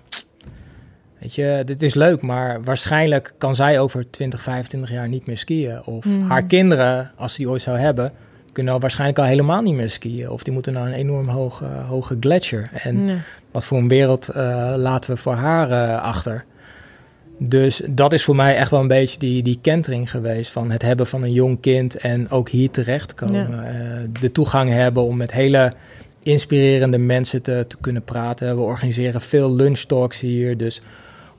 weet 1.19 1.35
je, 1.35 1.61
dit 1.65 1.81
is 1.81 1.93
leuk, 1.93 2.21
maar 2.21 2.63
waarschijnlijk 2.63 3.33
kan 3.37 3.55
zij 3.55 3.79
over 3.79 4.11
20, 4.11 4.41
25 4.41 4.91
jaar 4.91 5.07
niet 5.07 5.25
meer 5.25 5.37
skiën. 5.37 5.83
Of 5.85 6.05
mm. 6.05 6.29
haar 6.29 6.43
kinderen, 6.43 7.11
als 7.15 7.31
ze 7.31 7.37
die 7.37 7.49
ooit 7.49 7.61
zou 7.61 7.77
hebben, 7.77 8.11
kunnen 8.51 8.73
al 8.73 8.79
waarschijnlijk 8.79 9.19
al 9.19 9.25
helemaal 9.25 9.61
niet 9.61 9.75
meer 9.75 9.89
skiën. 9.89 10.29
Of 10.29 10.43
die 10.43 10.53
moeten 10.53 10.73
naar 10.73 10.85
een 10.85 10.93
enorm 10.93 11.27
hoge, 11.27 11.65
hoge 11.65 12.17
gletsjer. 12.19 12.69
En 12.73 13.23
wat 13.51 13.65
voor 13.65 13.77
een 13.77 13.87
wereld 13.87 14.29
uh, 14.29 14.73
laten 14.77 15.13
we 15.13 15.17
voor 15.17 15.35
haar 15.35 15.69
uh, 15.69 16.01
achter? 16.01 16.45
Dus 17.43 17.81
dat 17.89 18.13
is 18.13 18.23
voor 18.23 18.35
mij 18.35 18.55
echt 18.55 18.71
wel 18.71 18.79
een 18.79 18.87
beetje 18.87 19.19
die, 19.19 19.43
die 19.43 19.59
kentering 19.61 20.11
geweest 20.11 20.51
van 20.51 20.71
het 20.71 20.81
hebben 20.81 21.07
van 21.07 21.23
een 21.23 21.31
jong 21.31 21.59
kind 21.59 21.95
en 21.95 22.29
ook 22.29 22.49
hier 22.49 22.69
terechtkomen. 22.69 23.49
Ja. 23.51 23.71
Uh, 23.71 24.09
de 24.19 24.31
toegang 24.31 24.69
hebben 24.69 25.03
om 25.03 25.17
met 25.17 25.31
hele 25.31 25.71
inspirerende 26.23 26.97
mensen 26.97 27.41
te, 27.41 27.65
te 27.67 27.77
kunnen 27.81 28.03
praten. 28.03 28.55
We 28.55 28.61
organiseren 28.61 29.21
veel 29.21 29.55
lunchtalks 29.55 30.19
hier, 30.19 30.57
dus 30.57 30.81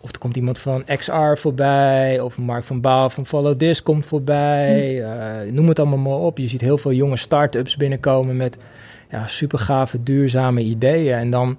of 0.00 0.12
er 0.12 0.18
komt 0.18 0.36
iemand 0.36 0.58
van 0.58 0.84
XR 0.96 1.34
voorbij, 1.34 2.20
of 2.20 2.38
Mark 2.38 2.64
van 2.64 2.80
Baal 2.80 3.10
van 3.10 3.26
Follow 3.26 3.58
This 3.58 3.82
komt 3.82 4.06
voorbij. 4.06 4.94
Hm. 4.94 5.46
Uh, 5.46 5.52
noem 5.52 5.68
het 5.68 5.78
allemaal 5.78 5.98
maar 5.98 6.26
op. 6.26 6.38
Je 6.38 6.48
ziet 6.48 6.60
heel 6.60 6.78
veel 6.78 6.92
jonge 6.92 7.16
start-ups 7.16 7.76
binnenkomen 7.76 8.36
met 8.36 8.56
ja, 9.10 9.26
super 9.26 9.58
gave, 9.58 10.02
duurzame 10.02 10.60
ideeën. 10.60 11.14
En 11.14 11.30
dan, 11.30 11.58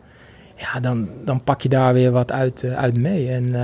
ja, 0.56 0.80
dan, 0.80 1.10
dan 1.26 1.44
pak 1.44 1.62
je 1.62 1.70
daar 1.70 1.94
weer 1.94 2.12
wat 2.12 2.32
uit, 2.32 2.64
uh, 2.64 2.76
uit 2.76 2.98
mee. 2.98 3.30
En 3.30 3.56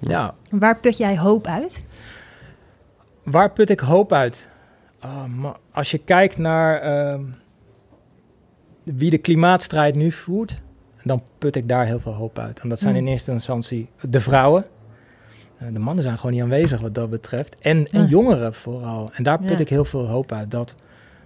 ja. 0.00 0.34
Waar 0.50 0.76
put 0.76 0.96
jij 0.96 1.18
hoop 1.18 1.46
uit? 1.46 1.84
Waar 3.22 3.50
put 3.50 3.70
ik 3.70 3.80
hoop 3.80 4.12
uit? 4.12 4.48
Oh, 5.04 5.50
als 5.72 5.90
je 5.90 5.98
kijkt 5.98 6.38
naar 6.38 6.84
uh, 6.84 7.20
wie 8.82 9.10
de 9.10 9.18
klimaatstrijd 9.18 9.94
nu 9.94 10.10
voert, 10.10 10.60
dan 11.02 11.22
put 11.38 11.56
ik 11.56 11.68
daar 11.68 11.86
heel 11.86 12.00
veel 12.00 12.12
hoop 12.12 12.38
uit. 12.38 12.60
En 12.60 12.68
dat 12.68 12.78
zijn 12.78 12.92
mm. 12.92 13.00
in 13.00 13.06
eerste 13.06 13.32
instantie 13.32 13.88
de 14.00 14.20
vrouwen. 14.20 14.64
Eh, 15.58 15.66
de 15.72 15.78
mannen 15.78 16.02
zijn 16.02 16.16
gewoon 16.16 16.32
niet 16.32 16.42
aanwezig 16.42 16.80
wat 16.80 16.94
dat 16.94 17.10
betreft. 17.10 17.56
En, 17.58 17.86
en 17.86 18.06
jongeren 18.06 18.54
vooral. 18.54 19.10
En 19.12 19.22
daar 19.22 19.38
put 19.38 19.60
ik 19.60 19.68
heel 19.68 19.84
veel 19.84 20.06
hoop 20.06 20.32
uit. 20.32 20.50
Dat, 20.50 20.74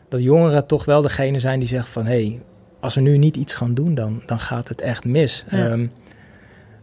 dat 0.08 0.22
jongeren 0.22 0.66
toch 0.66 0.84
wel 0.84 1.02
degene 1.02 1.38
zijn 1.38 1.58
die 1.58 1.68
zeggen 1.68 1.92
van... 1.92 2.06
hé, 2.06 2.26
hey, 2.26 2.40
als 2.80 2.94
we 2.94 3.00
nu 3.00 3.18
niet 3.18 3.36
iets 3.36 3.54
gaan 3.54 3.74
doen, 3.74 3.94
dan, 3.94 4.22
dan 4.26 4.38
gaat 4.38 4.68
het 4.68 4.80
echt 4.80 5.04
mis. 5.04 5.44
Ehm, 5.48 5.86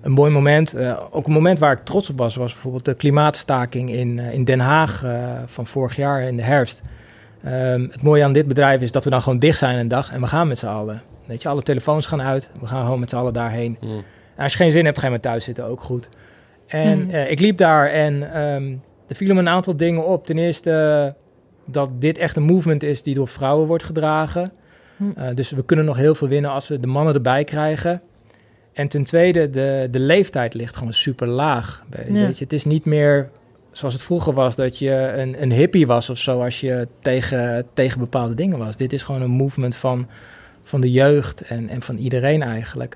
een 0.02 0.12
mooi 0.12 0.32
moment, 0.32 0.76
uh, 0.76 1.00
ook 1.12 1.28
een 1.28 1.34
moment 1.34 1.60
waar 1.60 1.72
ik 1.72 1.84
trots 1.84 2.10
op 2.10 2.18
was... 2.18 2.36
was 2.36 2.52
bijvoorbeeld 2.52 2.86
de 2.86 2.94
klimaatstaking 2.94 3.92
in, 3.92 4.18
uh, 4.18 4.34
in 4.34 4.44
Den 4.44 4.60
Haag 4.60 5.06
van 5.46 5.68
vorig 5.68 5.96
jaar 5.96 6.22
in 6.22 6.36
de 6.36 6.44
herfst. 6.44 6.82
Um, 7.46 7.88
het 7.92 8.02
mooie 8.02 8.24
aan 8.24 8.34
dit 8.34 8.48
bedrijf 8.48 8.82
is 8.82 8.92
dat 8.92 9.04
we 9.04 9.10
dan 9.10 9.22
gewoon 9.22 9.40
dicht 9.40 9.58
zijn 9.58 9.78
een 9.78 9.88
dag... 9.88 10.12
en 10.12 10.22
we 10.22 10.28
gaan 10.28 10.48
met 10.48 10.60
z'n 10.60 10.68
allen. 10.68 11.02
Weet 11.26 11.42
je, 11.42 11.50
alle 11.50 11.64
telefoons 11.64 12.06
gaan 12.06 12.22
uit. 12.22 12.52
We 12.60 12.68
gaan 12.68 12.84
gewoon 12.84 13.00
met 13.00 13.10
z'n 13.10 13.16
allen 13.16 13.34
daarheen. 13.34 13.78
Mm. 13.82 14.04
als 14.38 14.52
je 14.52 14.58
geen 14.58 14.72
zin 14.72 14.86
hebt, 14.86 15.00
ga 15.00 15.06
je 15.06 15.12
maar 15.12 15.20
thuis 15.20 15.44
zitten, 15.44 15.66
ook 15.66 15.82
goed. 15.82 16.10
En 16.72 17.02
hmm. 17.02 17.10
eh, 17.10 17.32
ik 17.32 17.40
liep 17.40 17.58
daar 17.58 17.90
en 17.90 18.42
um, 18.42 18.82
er 19.08 19.16
vielen 19.16 19.36
me 19.36 19.42
een 19.42 19.50
aantal 19.50 19.78
dingen 19.78 20.06
op. 20.06 20.26
Ten 20.26 20.38
eerste 20.38 21.16
dat 21.66 21.90
dit 22.00 22.18
echt 22.18 22.36
een 22.36 22.44
movement 22.44 22.84
is 22.84 23.04
die 23.04 23.16
door 23.16 23.28
vrouwen 23.28 23.68
wordt 23.68 23.84
gedragen. 23.84 24.52
Hmm. 24.98 25.14
Eh, 25.16 25.36
dus 25.36 25.52
we 25.52 25.66
kunnen 25.66 25.86
nog 25.86 25.96
heel 25.96 26.16
veel 26.16 26.28
winnen 26.28 26.52
als 26.52 26.68
we 26.68 26.80
de 26.80 26.88
mannen 26.88 27.14
erbij 27.14 27.44
krijgen. 27.44 28.02
En 28.74 28.88
ten 28.88 29.04
tweede, 29.04 29.50
de, 29.50 29.88
de 29.92 30.00
leeftijd 30.00 30.54
ligt 30.54 30.76
gewoon 30.76 30.94
super 30.94 31.28
laag. 31.28 31.84
Weet 31.90 32.38
je, 32.38 32.44
het 32.44 32.54
is 32.54 32.66
niet 32.66 32.86
meer 32.86 33.30
zoals 33.72 33.94
het 33.94 34.04
vroeger 34.04 34.34
was, 34.34 34.56
dat 34.56 34.80
je 34.80 34.92
een, 34.92 35.42
een 35.42 35.52
hippie 35.52 35.88
was 35.88 36.10
of 36.10 36.18
zo 36.18 36.44
als 36.44 36.60
je 36.60 36.88
tegen, 37.02 37.66
tegen 37.74 38.00
bepaalde 38.00 38.34
dingen 38.34 38.58
was. 38.58 38.78
Dit 38.78 38.94
is 38.94 39.04
gewoon 39.04 39.22
een 39.22 39.30
movement 39.30 39.76
van, 39.76 40.08
van 40.64 40.82
de 40.82 40.92
jeugd 40.92 41.42
en, 41.42 41.70
en 41.70 41.82
van 41.82 41.98
iedereen 41.98 42.42
eigenlijk. 42.42 42.96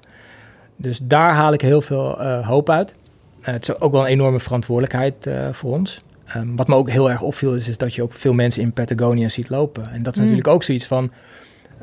Dus 0.75 0.99
daar 1.03 1.33
haal 1.33 1.53
ik 1.53 1.61
heel 1.61 1.81
veel 1.81 2.21
uh, 2.21 2.47
hoop 2.47 2.69
uit. 2.69 2.95
Eh, 3.41 3.53
het 3.53 3.69
is 3.69 3.79
ook 3.79 3.91
wel 3.91 4.01
een 4.01 4.07
enorme 4.07 4.39
verantwoordelijkheid 4.39 5.27
uh, 5.27 5.49
voor 5.51 5.71
ons. 5.71 6.01
Um, 6.35 6.55
wat 6.55 6.67
me 6.67 6.75
ook 6.75 6.89
heel 6.89 7.11
erg 7.11 7.21
opviel 7.21 7.55
is, 7.55 7.67
is 7.67 7.77
dat 7.77 7.93
je 7.93 8.01
ook 8.01 8.13
veel 8.13 8.33
mensen 8.33 8.61
in 8.61 8.73
Patagonia 8.73 9.29
ziet 9.29 9.49
lopen. 9.49 9.91
En 9.91 10.03
dat 10.03 10.13
is 10.13 10.19
mm. 10.19 10.25
natuurlijk 10.25 10.53
ook 10.53 10.63
zoiets 10.63 10.85
van... 10.85 11.11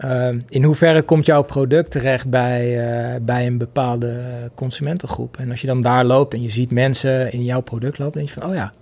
Uh, 0.04 0.28
in 0.48 0.62
hoeverre 0.62 1.02
komt 1.02 1.26
jouw 1.26 1.42
product 1.42 1.90
terecht 1.90 2.28
bij, 2.28 2.86
uh, 3.14 3.20
bij 3.22 3.46
een 3.46 3.58
bepaalde 3.58 4.20
consumentengroep? 4.54 5.36
En 5.36 5.50
als 5.50 5.60
je 5.60 5.66
dan 5.66 5.82
daar 5.82 6.04
loopt 6.04 6.34
en 6.34 6.42
je 6.42 6.48
ziet 6.48 6.70
mensen 6.70 7.32
in 7.32 7.44
jouw 7.44 7.60
product 7.60 7.98
lopen, 7.98 8.18
denk 8.18 8.34
je 8.34 8.40
van, 8.40 8.50
oh 8.50 8.54
ja. 8.54 8.72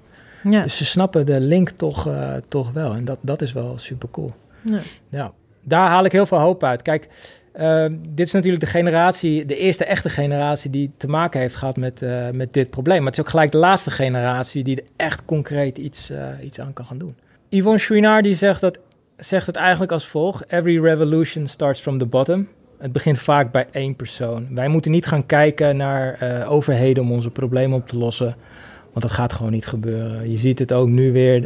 ja. 0.43 0.63
Dus 0.63 0.77
ze 0.77 0.85
snappen 0.85 1.27
de 1.27 1.41
link 1.41 1.71
toch, 1.71 2.09
uh, 2.09 2.33
toch 2.49 2.73
wel. 2.73 2.95
En 2.95 3.05
dat, 3.05 3.19
dat 3.21 3.43
is 3.43 3.53
wel 3.53 3.79
super 3.79 4.09
cool. 4.11 4.33
Ja. 4.65 4.79
ja. 5.09 5.33
Daar 5.63 5.89
haal 5.89 6.05
ik 6.05 6.13
heel 6.13 6.27
veel 6.27 6.39
hoop 6.39 6.65
uit. 6.65 6.83
Kijk, 6.83 7.09
dit 8.09 8.27
is 8.27 8.33
natuurlijk 8.33 8.63
de 8.63 8.71
generatie, 8.71 9.45
de 9.45 9.57
eerste 9.57 9.85
echte 9.85 10.09
generatie 10.09 10.71
die 10.71 10.91
te 10.97 11.09
maken 11.09 11.41
heeft 11.41 11.55
gehad 11.55 11.77
met, 11.77 12.05
met 12.33 12.53
dit 12.53 12.71
probleem. 12.71 12.99
Maar 12.99 13.07
het 13.07 13.19
is 13.19 13.21
ook 13.21 13.31
gelijk 13.31 13.53
de 13.53 13.59
laatste 13.59 13.91
generatie 13.91 14.65
die 14.65 14.77
er 14.77 14.85
echt 14.97 15.25
concreet 15.25 15.79
iets, 15.79 16.13
iets 16.43 16.61
aan 16.61 16.73
kan 16.73 16.85
gaan 16.85 16.99
doen. 16.99 17.17
Yvonne 17.49 17.79
Chouinard 17.79 18.25
die 18.25 18.35
zegt, 18.35 18.61
dat, 18.61 18.79
zegt 19.21 19.47
het 19.47 19.57
eigenlijk 19.57 19.93
als 19.93 20.07
volgt. 20.07 20.53
Every 20.53 20.81
revolution 20.81 21.47
starts 21.47 21.81
from 21.81 21.99
the 21.99 22.07
bottom. 22.07 22.49
Het 22.79 22.93
begint 22.93 23.19
vaak 23.19 23.53
bij 23.53 23.67
één 23.71 23.97
persoon. 23.97 24.49
Wij 24.55 24.69
moeten 24.69 24.91
niet 24.91 25.07
gaan 25.07 25.27
kijken 25.27 25.77
naar 25.77 26.19
uh, 26.23 26.51
overheden 26.51 27.03
om 27.03 27.13
onze 27.13 27.31
problemen 27.31 27.79
op 27.79 27.89
te 27.89 27.97
lossen. 27.97 28.37
Want 28.83 29.03
dat 29.03 29.13
gaat 29.13 29.33
gewoon 29.33 29.53
niet 29.53 29.67
gebeuren. 29.67 30.31
Je 30.31 30.39
ziet 30.39 30.59
het 30.59 30.73
ook 30.73 30.89
nu 30.89 31.13
weer. 31.13 31.37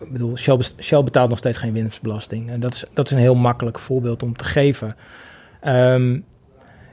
ik 0.00 0.12
bedoel, 0.12 0.36
Shell, 0.36 1.02
betaalt 1.02 1.28
nog 1.28 1.38
steeds 1.38 1.58
geen 1.58 1.72
winstbelasting. 1.72 2.50
En 2.50 2.60
dat 2.60 2.74
is, 2.74 2.84
dat 2.92 3.06
is 3.06 3.12
een 3.12 3.18
heel 3.18 3.34
makkelijk 3.34 3.78
voorbeeld 3.78 4.22
om 4.22 4.36
te 4.36 4.44
geven. 4.44 4.96
Um, 5.66 6.24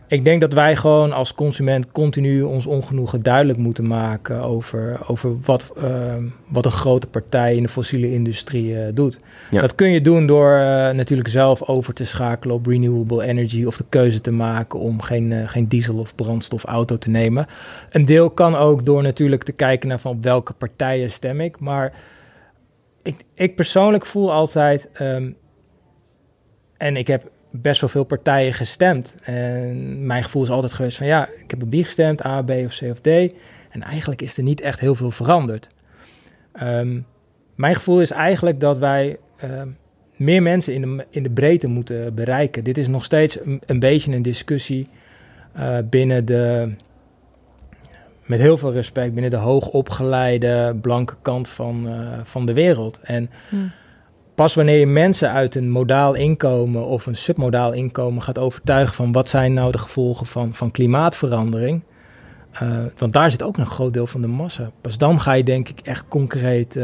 ik 0.07 0.23
denk 0.23 0.41
dat 0.41 0.53
wij 0.53 0.75
gewoon 0.75 1.11
als 1.11 1.33
consument 1.33 1.91
continu 1.91 2.41
ons 2.41 2.65
ongenoegen 2.65 3.23
duidelijk 3.23 3.59
moeten 3.59 3.87
maken 3.87 4.41
over, 4.41 4.99
over 5.07 5.39
wat, 5.41 5.71
uh, 5.77 6.15
wat 6.47 6.65
een 6.65 6.71
grote 6.71 7.07
partij 7.07 7.55
in 7.55 7.63
de 7.63 7.69
fossiele 7.69 8.13
industrie 8.13 8.71
uh, 8.71 8.87
doet. 8.93 9.19
Ja. 9.51 9.61
Dat 9.61 9.75
kun 9.75 9.91
je 9.91 10.01
doen 10.01 10.25
door 10.25 10.59
uh, 10.59 10.89
natuurlijk 10.89 11.29
zelf 11.29 11.63
over 11.63 11.93
te 11.93 12.05
schakelen 12.05 12.55
op 12.55 12.65
renewable 12.65 13.23
energy 13.23 13.65
of 13.65 13.77
de 13.77 13.85
keuze 13.89 14.21
te 14.21 14.31
maken 14.31 14.79
om 14.79 15.01
geen, 15.01 15.31
uh, 15.31 15.47
geen 15.47 15.67
diesel 15.67 15.97
of 15.97 16.15
brandstofauto 16.15 16.97
te 16.97 17.09
nemen. 17.09 17.45
Een 17.91 18.05
deel 18.05 18.29
kan 18.29 18.55
ook 18.55 18.85
door 18.85 19.01
natuurlijk 19.03 19.43
te 19.43 19.51
kijken 19.51 19.89
naar 19.89 19.99
van 19.99 20.11
op 20.11 20.23
welke 20.23 20.53
partijen 20.53 21.11
stem 21.11 21.41
ik. 21.41 21.59
Maar 21.59 21.93
ik, 23.03 23.15
ik 23.33 23.55
persoonlijk 23.55 24.05
voel 24.05 24.31
altijd, 24.31 24.89
um, 25.01 25.35
en 26.77 26.97
ik 26.97 27.07
heb 27.07 27.29
best 27.61 27.81
wel 27.81 27.89
veel 27.89 28.03
partijen 28.03 28.53
gestemd. 28.53 29.15
En 29.21 30.05
mijn 30.05 30.23
gevoel 30.23 30.43
is 30.43 30.49
altijd 30.49 30.73
geweest 30.73 30.97
van 30.97 31.07
ja, 31.07 31.27
ik 31.43 31.51
heb 31.51 31.63
op 31.63 31.71
die 31.71 31.83
gestemd, 31.83 32.25
A, 32.25 32.41
B 32.41 32.49
of 32.49 32.77
C 32.77 32.81
of 32.81 32.99
D. 32.99 33.07
En 33.69 33.81
eigenlijk 33.83 34.21
is 34.21 34.37
er 34.37 34.43
niet 34.43 34.61
echt 34.61 34.79
heel 34.79 34.95
veel 34.95 35.11
veranderd. 35.11 35.69
Um, 36.63 37.05
mijn 37.55 37.75
gevoel 37.75 38.01
is 38.01 38.11
eigenlijk 38.11 38.59
dat 38.59 38.77
wij 38.77 39.17
um, 39.43 39.77
meer 40.15 40.41
mensen 40.41 40.73
in 40.73 40.81
de, 40.81 41.05
in 41.09 41.23
de 41.23 41.29
breedte 41.29 41.67
moeten 41.67 42.13
bereiken. 42.13 42.63
Dit 42.63 42.77
is 42.77 42.87
nog 42.87 43.03
steeds 43.03 43.39
een, 43.65 43.79
beetje 43.79 44.11
een 44.11 44.21
discussie 44.21 44.87
uh, 45.57 45.77
binnen 45.89 46.25
de, 46.25 46.71
met 48.25 48.39
heel 48.39 48.57
veel 48.57 48.73
respect, 48.73 49.13
binnen 49.13 49.31
de 49.31 49.37
hoogopgeleide 49.37 50.75
blanke 50.81 51.15
kant 51.21 51.49
van, 51.49 51.87
uh, 51.87 52.19
van 52.23 52.45
de 52.45 52.53
wereld. 52.53 52.99
En 53.03 53.29
hmm 53.49 53.71
pas 54.37 54.55
wanneer 54.55 54.79
je 54.79 54.87
mensen 54.87 55.31
uit 55.31 55.55
een 55.55 55.69
modaal 55.69 56.13
inkomen 56.13 56.85
of 56.85 57.05
een 57.05 57.15
submodaal 57.15 57.71
inkomen 57.71 58.21
gaat 58.21 58.37
overtuigen 58.37 58.95
van 58.95 59.11
wat 59.11 59.29
zijn 59.29 59.53
nou 59.53 59.71
de 59.71 59.77
gevolgen 59.77 60.25
van, 60.25 60.53
van 60.53 60.71
klimaatverandering. 60.71 61.83
Uh, 62.63 62.79
want 62.97 63.13
daar 63.13 63.31
zit 63.31 63.43
ook 63.43 63.57
een 63.57 63.65
groot 63.65 63.93
deel 63.93 64.07
van 64.07 64.21
de 64.21 64.27
massa. 64.27 64.71
Pas 64.81 64.97
dan 64.97 65.19
ga 65.19 65.31
je 65.31 65.43
denk 65.43 65.69
ik 65.69 65.79
echt 65.79 66.05
concreet 66.07 66.75
uh, 66.75 66.83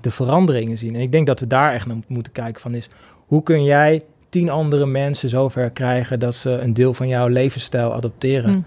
de 0.00 0.10
veranderingen 0.10 0.78
zien. 0.78 0.94
En 0.94 1.00
ik 1.00 1.12
denk 1.12 1.26
dat 1.26 1.40
we 1.40 1.46
daar 1.46 1.72
echt 1.72 1.86
naar 1.86 1.96
moeten 2.06 2.32
kijken 2.32 2.60
van 2.60 2.74
is, 2.74 2.88
hoe 3.26 3.42
kun 3.42 3.64
jij 3.64 4.04
tien 4.28 4.50
andere 4.50 4.86
mensen 4.86 5.28
zover 5.28 5.70
krijgen 5.70 6.18
dat 6.18 6.34
ze 6.34 6.50
een 6.50 6.74
deel 6.74 6.94
van 6.94 7.08
jouw 7.08 7.28
levensstijl 7.28 7.94
adopteren. 7.94 8.50
Mm. 8.50 8.64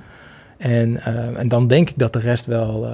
En, 0.57 0.91
uh, 0.91 1.39
en 1.39 1.47
dan 1.47 1.67
denk 1.67 1.89
ik 1.89 1.97
dat 1.97 2.13
de 2.13 2.19
rest 2.19 2.45
wel, 2.45 2.87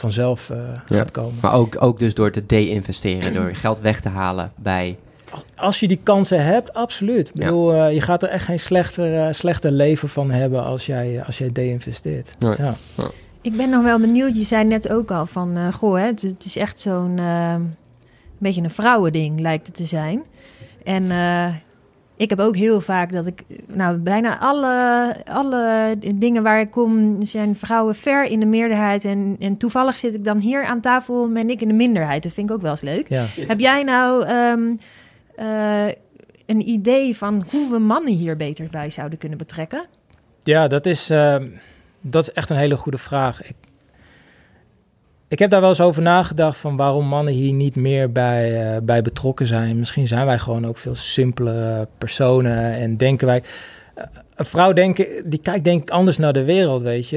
vanzelf 0.00 0.50
uh, 0.50 0.58
gaat 0.84 1.10
komen. 1.10 1.38
Maar 1.42 1.52
ook, 1.52 1.82
ook 1.82 1.98
dus 1.98 2.14
door 2.14 2.30
te 2.30 2.46
de-investeren, 2.46 3.34
door 3.34 3.54
geld 3.54 3.80
weg 3.80 4.00
te 4.00 4.08
halen 4.08 4.52
bij... 4.56 4.98
Als, 5.56 5.80
je 5.80 5.88
die 5.88 6.00
kansen 6.02 6.44
hebt, 6.44 6.74
absoluut. 6.74 7.28
Ik 7.28 7.34
bedoel, 7.34 7.74
uh, 7.74 7.92
je 7.92 8.00
gaat 8.00 8.22
er 8.22 8.28
echt 8.28 8.44
geen 8.44 8.60
slechter, 8.60 9.26
uh, 9.26 9.32
slechter 9.32 9.70
leven 9.70 10.08
van 10.08 10.30
hebben 10.30 10.64
als 10.64 10.86
jij, 10.86 11.22
als 11.26 11.38
jij 11.38 11.52
de-investeert. 11.52 12.34
Ja. 12.38 12.76
Ik 13.40 13.56
ben 13.56 13.70
nog 13.70 13.82
wel 13.82 13.98
benieuwd, 13.98 14.36
je 14.36 14.44
zei 14.44 14.64
net 14.64 14.92
ook 14.92 15.10
al 15.10 15.26
van, 15.26 15.72
goh, 15.72 15.96
hè, 15.96 16.04
het, 16.04 16.22
het, 16.22 16.44
is 16.44 16.56
echt 16.56 16.80
zo'n 16.80 17.20
beetje 18.38 18.62
een 18.62 18.70
vrouwending 18.70 19.40
lijkt 19.40 19.66
het 19.66 19.76
te 19.76 19.86
zijn. 19.86 20.22
En 20.84 21.10
ik 22.20 22.30
heb 22.30 22.38
ook 22.38 22.56
heel 22.56 22.80
vaak 22.80 23.12
dat 23.12 23.26
ik, 23.26 23.42
nou, 23.66 23.96
bijna 23.96 24.38
alle, 24.38 25.16
alle 25.24 25.96
dingen 26.14 26.42
waar 26.42 26.60
ik 26.60 26.70
kom, 26.70 27.24
zijn 27.24 27.56
vrouwen 27.56 27.94
ver 27.94 28.24
in 28.24 28.40
de 28.40 28.46
meerderheid. 28.46 29.04
En, 29.04 29.36
en 29.38 29.56
toevallig 29.56 29.98
zit 29.98 30.14
ik 30.14 30.24
dan 30.24 30.38
hier 30.38 30.64
aan 30.64 30.80
tafel, 30.80 31.28
ben 31.28 31.50
ik 31.50 31.60
in 31.60 31.68
de 31.68 31.74
minderheid. 31.74 32.22
Dat 32.22 32.32
vind 32.32 32.48
ik 32.48 32.54
ook 32.54 32.60
wel 32.60 32.70
eens 32.70 32.80
leuk. 32.80 33.08
Heb 33.46 33.60
jij 33.60 33.82
nou 33.82 34.28
um, 34.28 34.78
uh, 35.38 35.86
een 36.46 36.68
idee 36.68 37.16
van 37.16 37.44
hoe 37.50 37.70
we 37.70 37.78
mannen 37.78 38.12
hier 38.12 38.36
beter 38.36 38.68
bij 38.70 38.90
zouden 38.90 39.18
kunnen 39.18 39.38
betrekken? 39.38 39.86
Ja, 40.42 40.68
dat 40.68 40.86
is, 40.86 41.10
uh, 41.10 41.36
dat 42.00 42.22
is 42.22 42.32
echt 42.32 42.50
een 42.50 42.56
hele 42.56 42.76
goede 42.76 42.98
vraag. 42.98 43.42
Ik, 43.42 43.56
ik 45.30 45.38
heb 45.38 45.50
daar 45.50 45.60
wel 45.60 45.68
eens 45.68 45.80
over 45.80 46.02
nagedacht 46.02 46.56
van 46.56 46.76
waarom 46.76 47.06
mannen 47.06 47.34
hier 47.34 47.52
niet 47.52 47.76
meer 47.76 48.12
bij, 48.12 48.74
uh, 48.74 48.80
bij 48.82 49.02
betrokken 49.02 49.46
zijn. 49.46 49.78
Misschien 49.78 50.08
zijn 50.08 50.26
wij 50.26 50.38
gewoon 50.38 50.66
ook 50.66 50.78
veel 50.78 50.94
simpelere 50.94 51.88
personen 51.98 52.72
en 52.72 52.96
denken 52.96 53.26
wij... 53.26 53.42
Uh, 53.98 54.04
een 54.34 54.44
vrouw 54.44 54.72
denk, 54.72 54.96
die 55.24 55.40
kijkt 55.40 55.64
denk 55.64 55.82
ik 55.82 55.90
anders 55.90 56.18
naar 56.18 56.32
de 56.32 56.44
wereld, 56.44 56.82
weet 56.82 57.08
je. 57.08 57.16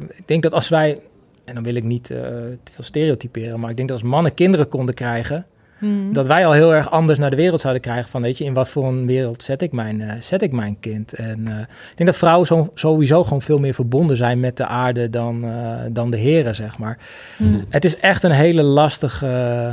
Uh, 0.00 0.08
ik 0.16 0.26
denk 0.28 0.42
dat 0.42 0.52
als 0.52 0.68
wij, 0.68 1.00
en 1.44 1.54
dan 1.54 1.62
wil 1.62 1.74
ik 1.74 1.84
niet 1.84 2.04
te 2.04 2.72
veel 2.72 2.84
stereotyperen... 2.84 3.60
maar 3.60 3.70
ik 3.70 3.76
denk 3.76 3.88
dat 3.88 4.00
als 4.00 4.08
mannen 4.08 4.34
kinderen 4.34 4.68
konden 4.68 4.94
krijgen... 4.94 5.46
Hmm. 5.84 6.12
Dat 6.12 6.26
wij 6.26 6.46
al 6.46 6.52
heel 6.52 6.74
erg 6.74 6.90
anders 6.90 7.18
naar 7.18 7.30
de 7.30 7.36
wereld 7.36 7.60
zouden 7.60 7.82
krijgen. 7.82 8.08
Van 8.08 8.22
weet 8.22 8.38
je, 8.38 8.44
in 8.44 8.54
wat 8.54 8.68
voor 8.68 8.86
een 8.86 9.06
wereld 9.06 9.42
zet 9.42 9.62
ik 9.62 9.72
mijn, 9.72 10.00
uh, 10.00 10.12
zet 10.20 10.42
ik 10.42 10.52
mijn 10.52 10.76
kind? 10.80 11.12
En 11.12 11.38
uh, 11.38 11.60
ik 11.60 11.96
denk 11.96 12.08
dat 12.08 12.18
vrouwen 12.18 12.46
zo, 12.46 12.70
sowieso 12.74 13.24
gewoon 13.24 13.42
veel 13.42 13.58
meer 13.58 13.74
verbonden 13.74 14.16
zijn 14.16 14.40
met 14.40 14.56
de 14.56 14.66
aarde 14.66 15.10
dan, 15.10 15.44
uh, 15.44 15.74
dan 15.90 16.10
de 16.10 16.16
heren, 16.16 16.54
zeg 16.54 16.78
maar. 16.78 16.98
Hmm. 17.36 17.64
Het 17.68 17.84
is 17.84 17.96
echt 17.96 18.22
een 18.22 18.30
hele 18.30 18.62
lastige, 18.62 19.72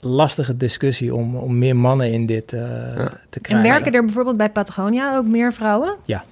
lastige 0.00 0.56
discussie 0.56 1.14
om, 1.14 1.36
om 1.36 1.58
meer 1.58 1.76
mannen 1.76 2.12
in 2.12 2.26
dit 2.26 2.50
ja. 2.50 3.12
te 3.30 3.40
krijgen. 3.40 3.66
En 3.66 3.72
werken 3.72 3.92
er 3.92 4.04
bijvoorbeeld 4.04 4.36
bij 4.36 4.50
Patagonia 4.50 5.16
ook 5.16 5.26
meer 5.26 5.52
vrouwen? 5.52 5.94
Ja. 6.04 6.24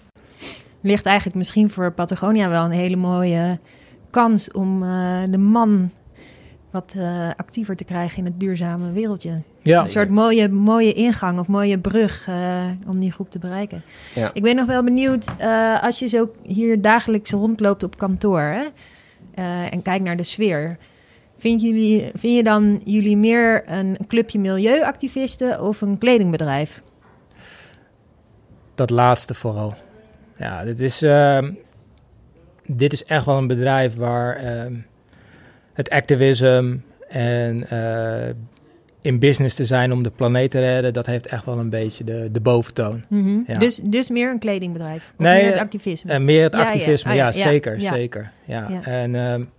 Ligt 0.81 1.07
eigenlijk 1.07 1.37
misschien 1.37 1.71
voor 1.71 1.93
Patagonia 1.93 2.49
wel 2.49 2.65
een 2.65 2.71
hele 2.71 2.97
mooie 2.97 3.59
kans 4.11 4.51
om 4.51 4.81
de 5.31 5.39
man 5.39 5.91
wat 6.75 6.95
uh, 6.97 7.29
actiever 7.37 7.77
te 7.77 7.85
krijgen 7.85 8.19
in 8.19 8.25
het 8.25 8.41
duurzame 8.41 8.93
wereldje. 8.93 9.43
Ja. 9.63 9.81
Een 9.81 9.89
soort 9.89 10.09
mooie, 10.09 10.49
mooie 10.49 10.93
ingang 10.93 11.39
of 11.39 11.49
mooie 11.49 11.79
brug 11.79 12.27
uh, 12.29 12.63
om 12.87 13.01
die 13.01 13.13
groep 13.13 13.31
te 13.31 13.39
bereiken. 13.39 13.83
Ja. 14.15 14.31
Ik 14.33 14.43
ben 14.43 14.57
nog 14.57 14.67
wel 14.67 14.85
benieuwd, 14.85 15.25
uh, 15.41 15.83
als 15.83 15.99
je 15.99 16.07
zo 16.07 16.31
hier 16.43 16.81
dagelijks 16.81 17.31
rondloopt 17.31 17.83
op 17.83 17.99
kantoor 17.99 18.41
hè, 18.41 18.65
en 19.69 19.83
kijkt 19.83 20.05
naar 20.05 20.17
de 20.17 20.23
sfeer. 20.23 20.79
Vind, 21.37 21.61
jullie, 21.61 22.11
vind 22.15 22.37
je 22.37 22.43
dan 22.43 22.81
jullie 22.85 23.17
meer 23.17 23.71
een 23.71 23.97
clubje 24.07 24.39
milieuactivisten 24.39 25.63
of 25.63 25.81
een 25.81 25.99
kledingbedrijf? 25.99 26.83
Dat 28.75 28.91
laatste 28.91 29.35
vooral. 29.35 29.75
Ja, 30.37 30.65
dit 30.65 30.81
is, 30.81 31.03
ehm, 31.03 31.53
dit 32.67 32.93
is 32.93 33.05
echt 33.05 33.25
wel 33.25 33.39
een 33.39 33.47
bedrijf 33.47 33.95
waar 33.95 34.37
ehm, 34.37 34.75
het 35.75 35.91
activisme 35.91 36.79
en 37.09 37.67
uh, 37.73 38.35
in 39.01 39.19
business 39.19 39.57
te 39.57 39.65
zijn 39.65 39.93
om 39.93 40.03
de 40.03 40.11
planeet 40.11 40.51
te 40.51 40.61
redden, 40.61 40.93
dat 40.93 41.07
heeft 41.07 41.27
echt 41.27 41.45
wel 41.45 41.59
een 41.59 41.71
beetje 41.71 42.05
de, 42.05 42.29
de 42.33 42.41
boventoon. 42.41 43.05
Mhm. 43.09 43.39
ja. 43.47 43.59
dus, 43.59 43.81
dus 43.83 44.11
meer 44.11 44.31
een 44.31 44.39
kledingbedrijf? 44.39 45.13
Of 45.19 45.25
nee, 45.25 45.43
meer 45.43 45.51
het 45.51 45.61
activisme? 45.61 46.13
Uh, 46.13 46.19
meer 46.19 46.43
het 46.43 46.55
activisme, 46.55 47.11
ja, 47.11 47.17
ja. 47.17 47.27
Ah, 47.29 47.35
ja 47.35 47.43
zeker, 47.43 47.81
zeker. 47.81 48.33
Ja. 48.45 48.83
En 48.83 49.15
um, 49.15 49.51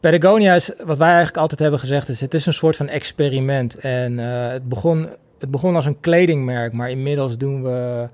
Patagonia 0.00 0.54
is, 0.54 0.70
wat 0.84 0.98
wij 0.98 1.08
eigenlijk 1.08 1.36
altijd 1.36 1.60
hebben 1.60 1.80
gezegd, 1.80 2.08
is 2.08 2.20
het 2.20 2.34
is 2.34 2.46
een 2.46 2.52
soort 2.52 2.76
van 2.76 2.88
experiment. 2.88 3.78
En 3.78 4.18
uh, 4.18 4.48
het, 4.48 4.68
begon, 4.68 5.08
het 5.38 5.50
begon 5.50 5.74
als 5.74 5.86
een 5.86 6.00
kledingmerk, 6.00 6.72
maar 6.72 6.90
inmiddels 6.90 7.38
doen 7.38 7.62
we 7.62 8.08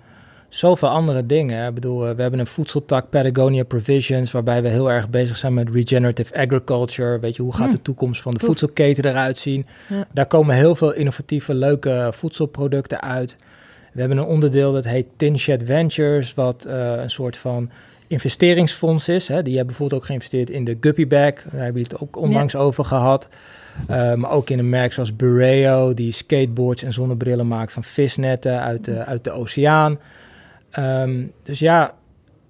zoveel 0.54 0.88
andere 0.88 1.26
dingen. 1.26 1.68
Ik 1.68 1.74
bedoel, 1.74 2.08
eh, 2.08 2.14
we 2.14 2.22
hebben 2.22 2.40
een 2.40 2.46
voedseltak 2.46 3.10
Patagonia 3.10 3.64
Provisions, 3.64 4.30
waarbij 4.30 4.62
we 4.62 4.68
heel 4.68 4.90
erg 4.90 5.10
bezig 5.10 5.36
zijn 5.36 5.54
met 5.54 5.68
regenerative 5.72 6.34
agriculture. 6.34 7.18
Weet 7.18 7.36
je, 7.36 7.42
hoe 7.42 7.54
gaat 7.54 7.66
hm. 7.66 7.72
de 7.72 7.82
toekomst 7.82 8.22
van 8.22 8.32
de 8.32 8.44
voedselketen 8.44 9.04
eruit 9.04 9.38
zien? 9.38 9.66
Daar 10.12 10.26
komen 10.26 10.54
heel 10.54 10.76
veel 10.76 10.92
innovatieve, 10.92 11.54
leuke 11.54 12.10
voedselproducten 12.14 13.00
uit. 13.00 13.36
We 13.92 14.00
hebben 14.00 14.18
een 14.18 14.24
onderdeel 14.24 14.72
dat 14.72 14.84
heet 14.84 15.06
Tinshed 15.16 15.62
Ventures, 15.64 16.34
wat 16.34 16.66
uh, 16.68 17.02
een 17.02 17.10
soort 17.10 17.36
van 17.36 17.70
investeringsfonds 18.06 19.08
is. 19.08 19.28
Hè. 19.28 19.42
Die 19.42 19.56
hebben 19.56 19.66
bijvoorbeeld 19.66 20.00
ook 20.00 20.06
geïnvesteerd 20.06 20.50
in 20.50 20.64
de 20.64 20.76
Guppy 20.80 21.06
Bag. 21.06 21.32
Daar 21.32 21.62
hebben 21.62 21.82
we 21.82 21.88
het 21.88 22.00
ook 22.00 22.16
onlangs 22.16 22.56
over 22.56 22.84
gehad. 22.84 23.28
Uh, 23.90 24.14
maar 24.14 24.30
ook 24.30 24.50
in 24.50 24.58
een 24.58 24.68
merk 24.68 24.92
zoals 24.92 25.16
Bureo, 25.16 25.94
die 25.94 26.12
skateboards 26.12 26.82
en 26.82 26.92
zonnebrillen 26.92 27.48
maakt 27.48 27.72
van 27.72 27.84
visnetten 27.84 28.60
uit 28.60 28.84
de, 28.84 29.04
uit 29.04 29.24
de 29.24 29.30
oceaan. 29.30 29.98
Um, 30.78 31.32
dus 31.42 31.58
ja, 31.58 31.94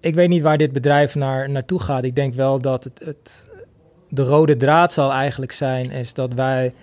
ik 0.00 0.14
weet 0.14 0.28
niet 0.28 0.42
waar 0.42 0.58
dit 0.58 0.72
bedrijf 0.72 1.14
naar, 1.14 1.50
naartoe 1.50 1.80
gaat. 1.80 2.04
Ik 2.04 2.14
denk 2.14 2.34
wel 2.34 2.60
dat 2.60 2.84
het, 2.84 3.00
het, 3.04 3.46
de 4.08 4.22
rode 4.22 4.56
draad 4.56 4.92
zal 4.92 5.12
eigenlijk 5.12 5.52
zijn, 5.52 5.90
is 5.90 6.14
dat 6.14 6.34
wij 6.34 6.74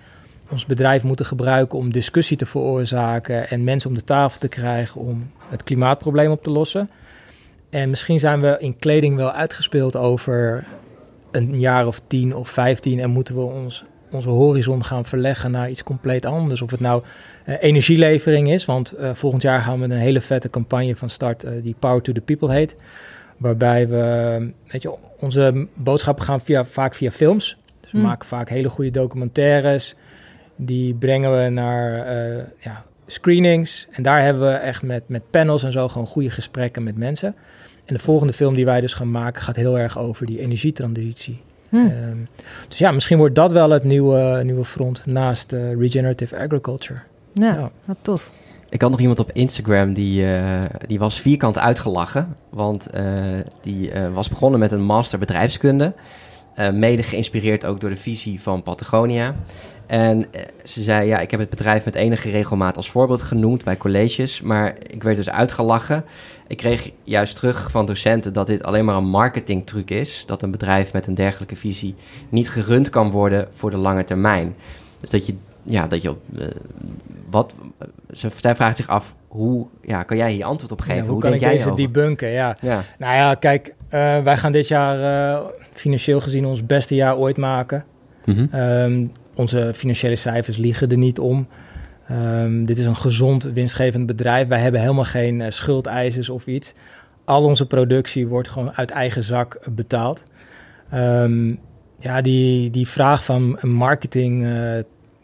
ons 0.49 0.65
bedrijf 0.65 1.03
moeten 1.03 1.25
gebruiken 1.25 1.77
om 1.77 1.91
discussie 1.91 2.37
te 2.37 2.45
veroorzaken 2.45 3.49
en 3.49 3.63
mensen 3.63 3.89
om 3.89 3.95
de 3.95 4.03
tafel 4.03 4.39
te 4.39 4.47
krijgen 4.47 5.01
om 5.01 5.31
het 5.49 5.63
klimaatprobleem 5.63 6.31
op 6.31 6.43
te 6.43 6.49
lossen. 6.49 6.89
En 7.69 7.89
misschien 7.89 8.19
zijn 8.19 8.41
we 8.41 8.55
in 8.59 8.77
kleding 8.77 9.15
wel 9.15 9.31
uitgespeeld 9.31 9.95
over 9.95 10.67
een 11.31 11.59
jaar 11.59 11.87
of 11.87 12.01
tien 12.07 12.35
of 12.35 12.49
vijftien 12.49 12.99
en 12.99 13.09
moeten 13.09 13.35
we 13.35 13.41
ons 13.41 13.83
onze 14.11 14.29
horizon 14.29 14.83
gaan 14.83 15.05
verleggen 15.05 15.51
naar 15.51 15.69
iets 15.69 15.83
compleet 15.83 16.25
anders. 16.25 16.61
Of 16.61 16.71
het 16.71 16.79
nou 16.79 17.03
uh, 17.45 17.55
energielevering 17.59 18.51
is, 18.51 18.65
want 18.65 18.99
uh, 18.99 19.09
volgend 19.13 19.41
jaar 19.41 19.61
gaan 19.61 19.79
we 19.79 19.85
een 19.85 19.91
hele 19.91 20.21
vette 20.21 20.49
campagne 20.49 20.95
van 20.95 21.09
start 21.09 21.45
uh, 21.45 21.51
die 21.63 21.75
Power 21.79 22.01
to 22.01 22.13
the 22.13 22.21
People 22.21 22.53
heet. 22.53 22.75
Waarbij 23.37 23.87
we, 23.87 24.51
weet 24.67 24.81
je, 24.81 24.95
onze 25.19 25.67
boodschappen 25.73 26.25
gaan 26.25 26.41
via, 26.41 26.65
vaak 26.65 26.93
via 26.93 27.11
films. 27.11 27.57
Dus 27.81 27.91
we 27.91 27.97
mm. 27.97 28.03
maken 28.03 28.27
vaak 28.27 28.49
hele 28.49 28.69
goede 28.69 28.91
documentaires. 28.91 29.95
Die 30.55 30.93
brengen 30.93 31.43
we 31.43 31.49
naar 31.49 32.07
ja, 32.57 32.85
screenings. 33.05 33.87
En 33.91 34.03
daar 34.03 34.21
hebben 34.21 34.51
we 34.51 34.53
echt 34.53 34.83
met, 34.83 35.03
met 35.07 35.29
panels 35.29 35.63
en 35.63 35.71
zo 35.71 35.87
gewoon 35.87 36.07
goede 36.07 36.29
gesprekken 36.29 36.83
met 36.83 36.97
mensen. 36.97 37.35
En 37.85 37.95
de 37.95 38.01
volgende 38.01 38.33
film 38.33 38.53
die 38.53 38.65
wij 38.65 38.81
dus 38.81 38.93
gaan 38.93 39.11
maken 39.11 39.41
gaat 39.41 39.55
heel 39.55 39.79
erg 39.79 39.99
over 39.99 40.25
die 40.25 40.39
energietransitie. 40.39 41.41
Hm. 41.69 41.75
Ehm, 41.75 42.17
dus 42.67 42.77
ja, 42.77 42.91
misschien 42.91 43.17
wordt 43.17 43.35
dat 43.35 43.51
wel 43.51 43.69
het 43.69 43.83
nieuwe, 43.83 44.41
nieuwe 44.43 44.65
front 44.65 45.05
naast 45.05 45.53
uh, 45.53 45.73
regenerative 45.73 46.37
agriculture. 46.37 46.99
Ja, 47.33 47.71
wat 47.85 47.97
tof. 48.01 48.31
Ik 48.69 48.81
had 48.81 48.91
nog 48.91 48.99
iemand 48.99 49.19
op 49.19 49.31
Instagram 49.33 49.93
die, 49.93 50.21
uh, 50.21 50.61
die 50.87 50.99
was 50.99 51.21
vierkant 51.21 51.59
uitgelachen. 51.59 52.35
Want 52.49 52.87
uh, 52.95 53.03
die 53.61 53.91
was 54.13 54.29
begonnen 54.29 54.59
met 54.59 54.71
een 54.71 54.83
master 54.83 55.19
bedrijfskunde. 55.19 55.93
mede 56.73 57.03
geïnspireerd 57.03 57.65
ook 57.65 57.79
door 57.79 57.89
de 57.89 57.97
visie 57.97 58.41
van 58.41 58.63
Patagonia. 58.63 59.35
En 59.89 60.25
ze 60.63 60.81
zei, 60.81 61.07
ja, 61.07 61.19
ik 61.19 61.31
heb 61.31 61.39
het 61.39 61.49
bedrijf 61.49 61.85
met 61.85 61.95
enige 61.95 62.29
regelmaat 62.29 62.77
als 62.77 62.91
voorbeeld 62.91 63.21
genoemd 63.21 63.63
bij 63.63 63.77
colleges. 63.77 64.41
Maar 64.41 64.75
ik 64.87 65.03
werd 65.03 65.15
dus 65.15 65.29
uitgelachen. 65.29 66.05
Ik 66.47 66.57
kreeg 66.57 66.91
juist 67.03 67.35
terug 67.35 67.71
van 67.71 67.85
docenten 67.85 68.33
dat 68.33 68.47
dit 68.47 68.63
alleen 68.63 68.85
maar 68.85 68.95
een 68.95 69.09
marketingtruc 69.09 69.89
is. 69.89 70.23
Dat 70.25 70.41
een 70.41 70.51
bedrijf 70.51 70.93
met 70.93 71.07
een 71.07 71.13
dergelijke 71.13 71.55
visie 71.55 71.95
niet 72.29 72.49
gerund 72.49 72.89
kan 72.89 73.11
worden 73.11 73.47
voor 73.53 73.71
de 73.71 73.77
lange 73.77 74.03
termijn. 74.03 74.55
Dus 74.99 75.09
dat 75.09 75.25
je, 75.25 75.35
ja, 75.63 75.87
dat 75.87 76.01
je, 76.01 76.15
uh, 76.33 76.47
wat, 77.29 77.55
ze, 78.11 78.29
zij 78.35 78.55
vraagt 78.55 78.77
zich 78.77 78.87
af, 78.87 79.15
hoe 79.27 79.67
ja, 79.81 80.03
kan 80.03 80.17
jij 80.17 80.31
hier 80.31 80.45
antwoord 80.45 80.71
op 80.71 80.81
geven? 80.81 81.01
hoe, 81.01 81.11
hoe 81.11 81.21
kan 81.21 81.33
ik 81.33 81.39
jij 81.39 81.51
deze 81.51 81.73
debunken? 81.73 82.29
Ja. 82.29 82.57
ja. 82.61 82.83
Nou 82.97 83.15
ja, 83.15 83.35
kijk, 83.35 83.67
uh, 83.67 84.19
wij 84.19 84.37
gaan 84.37 84.51
dit 84.51 84.67
jaar 84.67 84.99
uh, 85.33 85.45
financieel 85.71 86.21
gezien 86.21 86.45
ons 86.45 86.65
beste 86.65 86.95
jaar 86.95 87.17
ooit 87.17 87.37
maken. 87.37 87.85
Mm 88.25 88.35
-hmm. 88.35 88.59
um, 88.59 89.11
onze 89.39 89.71
financiële 89.75 90.15
cijfers 90.15 90.57
liegen 90.57 90.89
er 90.89 90.97
niet 90.97 91.19
om. 91.19 91.47
Um, 92.11 92.65
dit 92.65 92.79
is 92.79 92.85
een 92.85 92.95
gezond, 92.95 93.43
winstgevend 93.43 94.05
bedrijf. 94.05 94.47
Wij 94.47 94.59
hebben 94.59 94.81
helemaal 94.81 95.03
geen 95.03 95.39
uh, 95.39 95.45
schuldeisers 95.49 96.29
of 96.29 96.45
iets. 96.45 96.73
Al 97.25 97.43
onze 97.43 97.65
productie 97.65 98.27
wordt 98.27 98.49
gewoon 98.49 98.75
uit 98.75 98.91
eigen 98.91 99.23
zak 99.23 99.59
betaald. 99.69 100.23
Um, 100.93 101.59
ja, 101.99 102.21
die, 102.21 102.69
die 102.69 102.87
vraag 102.87 103.25
van 103.25 103.57
een 103.59 103.71
marketing 103.71 104.43
uh, 104.43 104.71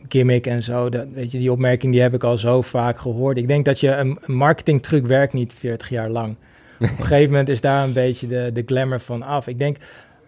gimmick 0.08 0.48
en 0.48 0.64
zo, 0.64 0.90
dat, 0.90 1.06
weet 1.14 1.32
je, 1.32 1.38
die 1.38 1.52
opmerking 1.52 1.92
die 1.92 2.02
heb 2.02 2.14
ik 2.14 2.24
al 2.24 2.38
zo 2.38 2.62
vaak 2.62 3.00
gehoord. 3.00 3.38
Ik 3.38 3.48
denk 3.48 3.66
dat 3.66 3.80
je 3.80 3.92
een, 3.92 4.18
een 4.22 4.36
marketingtruc 4.36 5.06
werkt 5.06 5.34
niet 5.34 5.54
40 5.54 5.90
jaar 5.90 6.10
lang. 6.10 6.36
Op 6.80 6.88
een 6.88 7.04
gegeven 7.04 7.30
moment 7.30 7.50
is 7.50 7.62
daar 7.62 7.84
een 7.84 7.94
beetje 7.94 8.28
de, 8.28 8.50
de 8.54 8.64
glamour 8.66 9.00
van 9.00 9.24
af. 9.24 9.48
Ik 9.48 9.60
denk, 9.60 9.78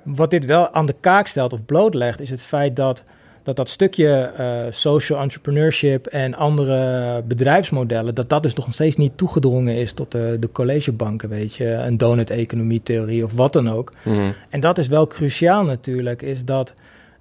wat 0.03 0.31
dit 0.31 0.45
wel 0.45 0.73
aan 0.73 0.85
de 0.85 0.95
kaak 0.99 1.27
stelt 1.27 1.53
of 1.53 1.65
blootlegt, 1.65 2.21
is 2.21 2.29
het 2.29 2.41
feit 2.41 2.75
dat 2.75 3.03
dat 3.47 3.55
dat 3.55 3.69
stukje 3.69 4.31
uh, 4.39 4.59
social 4.69 5.21
entrepreneurship 5.21 6.05
en 6.05 6.35
andere 6.35 7.21
bedrijfsmodellen, 7.23 8.15
dat 8.15 8.29
dat 8.29 8.43
dus 8.43 8.53
nog 8.53 8.73
steeds 8.73 8.95
niet 8.95 9.17
toegedrongen 9.17 9.75
is 9.75 9.93
tot 9.93 10.11
de, 10.11 10.37
de 10.39 10.51
collegebanken, 10.51 11.29
weet 11.29 11.55
je, 11.55 11.65
een 11.65 11.97
donut-economie-theorie 11.97 13.23
of 13.23 13.33
wat 13.33 13.53
dan 13.53 13.69
ook. 13.69 13.93
Mhm. 14.03 14.31
En 14.49 14.59
dat 14.59 14.77
is 14.77 14.87
wel 14.87 15.07
cruciaal 15.07 15.63
natuurlijk, 15.63 16.21
is 16.21 16.45
dat 16.45 16.73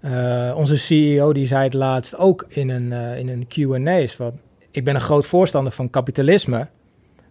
uh, 0.05 0.53
onze 0.57 0.77
CEO, 0.77 1.33
die 1.33 1.47
zei 1.47 1.65
het 1.65 1.75
laatst 1.75 2.17
ook 2.17 2.45
in 2.49 2.69
een, 2.69 2.91
uh, 2.91 3.19
in 3.19 3.29
een 3.29 3.47
Q&A's, 3.49 4.17
wat 4.17 4.33
ik 4.71 4.85
ben 4.85 4.95
een 4.95 5.01
groot 5.01 5.27
voorstander 5.27 5.73
van 5.73 5.91
kapitalisme, 5.91 6.59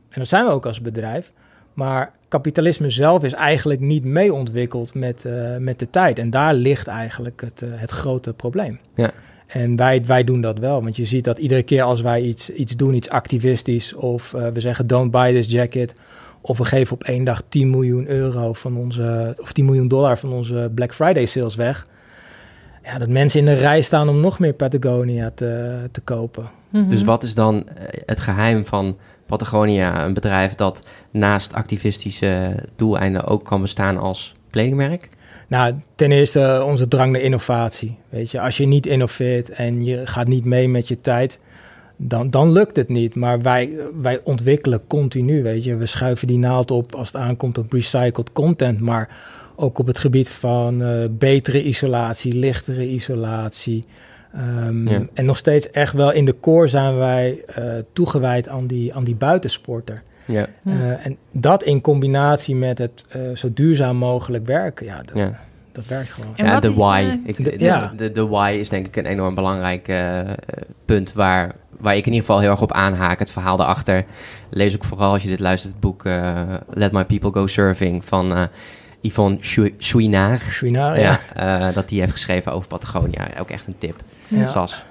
en 0.09 0.21
dat 0.21 0.27
zijn 0.27 0.45
we 0.45 0.51
ook 0.51 0.65
als 0.65 0.81
bedrijf, 0.81 1.31
maar 1.75 2.11
kapitalisme 2.27 2.89
zelf 2.89 3.23
is 3.23 3.33
eigenlijk 3.33 3.79
niet 3.79 4.03
mee 4.03 4.33
ontwikkeld 4.33 4.93
met, 4.93 5.23
uh, 5.27 5.57
met 5.57 5.79
de 5.79 5.89
tijd. 5.89 6.19
En 6.19 6.29
daar 6.29 6.53
ligt 6.53 6.87
eigenlijk 6.87 7.41
het, 7.41 7.61
uh, 7.61 7.69
het 7.73 7.91
grote 7.91 8.33
probleem. 8.33 8.79
Ja. 8.95 9.11
En 9.47 9.75
wij, 9.75 10.05
wij 10.05 10.23
doen 10.23 10.41
dat 10.41 10.59
wel, 10.59 10.83
want 10.83 10.95
je 10.95 11.05
ziet 11.05 11.23
dat 11.23 11.37
iedere 11.37 11.63
keer 11.63 11.81
als 11.81 12.01
wij 12.01 12.21
iets, 12.21 12.49
iets 12.49 12.75
doen, 12.75 12.93
iets 12.93 13.09
activistisch, 13.09 13.93
of 13.93 14.33
uh, 14.33 14.47
we 14.47 14.59
zeggen 14.59 14.87
don't 14.87 15.11
buy 15.11 15.33
this 15.33 15.51
jacket, 15.51 15.93
of 16.41 16.57
we 16.57 16.63
geven 16.63 16.93
op 16.93 17.03
één 17.03 17.23
dag 17.23 17.41
10 17.49 17.69
miljoen 17.69 18.07
euro 18.07 18.53
van 18.53 18.77
onze, 18.77 19.37
of 19.41 19.51
10 19.51 19.65
miljoen 19.65 19.87
dollar 19.87 20.17
van 20.17 20.31
onze 20.31 20.71
Black 20.75 20.93
Friday 20.93 21.25
sales 21.25 21.55
weg. 21.55 21.87
Ja, 22.83 22.97
dat 22.97 23.09
mensen 23.09 23.39
in 23.39 23.45
de 23.45 23.53
rij 23.53 23.81
staan 23.81 24.09
om 24.09 24.19
nog 24.19 24.39
meer 24.39 24.53
Patagonia 24.53 25.31
te, 25.35 25.77
te 25.91 26.01
kopen. 26.01 26.49
Mm 26.69 26.81
-hmm. 26.81 26.89
Dus 26.89 27.03
wat 27.03 27.23
is 27.23 27.33
dan 27.33 27.65
het 28.05 28.19
geheim 28.19 28.65
van 28.65 28.97
Patagonia 29.25 30.05
een 30.05 30.13
bedrijf 30.13 30.55
dat 30.55 30.87
naast 31.11 31.53
activistische 31.53 32.55
doeleinden 32.75 33.25
ook 33.25 33.45
kan 33.45 33.61
bestaan 33.61 33.97
als 33.97 34.33
kledingmerk? 34.49 35.09
Nou, 35.47 35.75
ten 35.95 36.11
eerste 36.11 36.63
onze 36.65 36.87
drang 36.87 37.11
naar 37.11 37.21
innovatie. 37.21 37.97
Weet 38.09 38.31
je, 38.31 38.39
als 38.39 38.57
je 38.57 38.65
niet 38.65 38.85
innoveert 38.85 39.49
en 39.49 39.85
je 39.85 40.05
gaat 40.05 40.27
niet 40.27 40.45
mee 40.45 40.69
met 40.69 40.87
je 40.87 41.01
tijd, 41.01 41.39
dan, 41.97 42.29
dan 42.29 42.51
lukt 42.51 42.75
het 42.75 42.89
niet. 42.89 43.15
Maar 43.15 43.41
wij, 43.41 43.69
wij 44.01 44.19
ontwikkelen 44.23 44.87
continu, 44.87 45.43
weet 45.43 45.63
je. 45.63 45.75
We 45.75 45.85
schuiven 45.85 46.27
die 46.27 46.37
naald 46.37 46.71
op 46.71 46.95
als 46.95 47.07
het 47.07 47.21
aankomt 47.21 47.57
op 47.57 47.73
recycled 47.73 48.31
content, 48.33 48.79
maar 48.79 49.09
ook 49.55 49.79
op 49.79 49.87
het 49.87 49.97
gebied 49.97 50.29
van 50.29 50.81
uh, 50.81 51.05
betere 51.09 51.63
isolatie, 51.63 52.33
lichtere 52.33 52.89
isolatie. 52.89 53.85
Um, 54.37 55.09
En 55.13 55.25
nog 55.25 55.37
steeds 55.37 55.71
echt 55.71 55.93
wel 55.93 56.11
in 56.11 56.25
de 56.25 56.35
core 56.39 56.67
zijn 56.67 56.97
wij 56.97 57.43
uh, 57.59 57.65
toegewijd 57.93 58.49
aan 58.49 58.67
die, 58.67 58.95
aan 58.95 59.03
die 59.03 59.15
buitensporter. 59.15 60.03
Ja. 60.25 60.47
Uh, 60.63 61.05
en 61.05 61.17
dat 61.31 61.63
in 61.63 61.81
combinatie 61.81 62.55
met 62.55 62.77
het 62.77 63.05
uh, 63.15 63.35
zo 63.35 63.53
duurzaam 63.53 63.95
mogelijk 63.95 64.45
werken, 64.45 64.85
ja, 64.85 65.01
dat, 65.03 65.33
dat 65.71 65.85
werkt 65.87 66.11
gewoon. 66.11 66.31
ja, 66.35 66.59
de 66.59 66.73
why. 66.73 67.03
Uh, 67.07 67.13
ik, 67.23 67.43
de, 67.43 67.55
ja. 67.57 67.93
de, 67.95 68.11
de, 68.11 68.27
why 68.27 68.57
is 68.59 68.69
denk 68.69 68.87
ik 68.87 68.95
een 68.95 69.05
enorm 69.05 69.35
belangrijk 69.35 69.87
uh, 69.87 70.19
punt 70.85 71.13
waar, 71.13 71.55
waar 71.79 71.95
ik 71.95 72.05
in 72.05 72.11
ieder 72.11 72.25
geval 72.25 72.39
heel 72.39 72.49
erg 72.49 72.61
op 72.61 72.71
aanhaak. 72.71 73.19
Het 73.19 73.31
verhaal 73.31 73.57
daarachter. 73.57 74.05
Lees 74.49 74.75
ook 74.75 74.83
vooral 74.83 75.13
als 75.13 75.23
je 75.23 75.29
dit 75.29 75.39
luistert 75.39 75.71
het 75.73 75.81
boek 75.81 76.05
uh, 76.05 76.41
Let 76.73 76.91
My 76.91 77.05
People 77.05 77.31
Go 77.31 77.47
Surfing 77.47 78.05
van 78.05 78.47
Yvonne 79.01 79.37
Chouinard. 79.77 80.41
Chouinard, 80.41 80.99
ja. 80.99 81.19
ja 81.35 81.71
dat 81.71 81.89
die 81.89 81.99
heeft 81.99 82.11
geschreven 82.11 82.51
over 82.51 82.67
Patagonia. 82.67 83.27
Ook 83.39 83.49
echt 83.49 83.67
een 83.67 83.77
tip. 83.77 84.03
Ja. 84.27 84.47
Sas. 84.47 84.85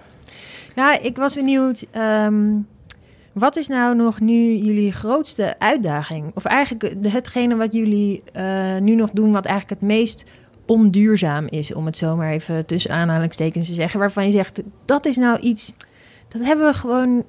Ja, 0.75 0.99
ik 0.99 1.17
was 1.17 1.35
benieuwd... 1.35 1.87
Um, 1.97 2.67
wat 3.35 3.57
is 3.57 3.69
nou 3.69 3.97
nog 3.97 4.21
nu 4.21 4.57
jullie 4.57 4.93
grootste 4.93 5.55
uitdaging? 5.59 6.31
Of 6.35 6.45
eigenlijk 6.45 6.95
hetgene 7.03 7.57
wat 7.57 7.73
jullie 7.73 8.23
uh, 8.37 8.77
nu 8.79 8.95
nog 8.95 9.11
doen, 9.11 9.33
wat 9.33 9.45
eigenlijk 9.45 9.81
het 9.81 9.89
meest 9.89 10.25
onduurzaam 10.67 11.47
is, 11.47 11.75
om 11.75 11.87
het 11.87 11.97
zomaar 11.97 12.31
even 12.31 12.67
tussen 12.67 12.91
aanhalingstekens 12.91 13.67
te 13.67 13.75
zeggen, 13.75 14.01
waarvan 14.01 14.25
je 14.25 14.31
zegt, 14.31 14.63
dat 14.85 15.07
is 15.07 15.17
nou 15.17 15.39
iets, 15.39 15.75
dat 16.29 16.43
hebben 16.43 16.67
we 16.67 16.73
gewoon, 16.73 17.25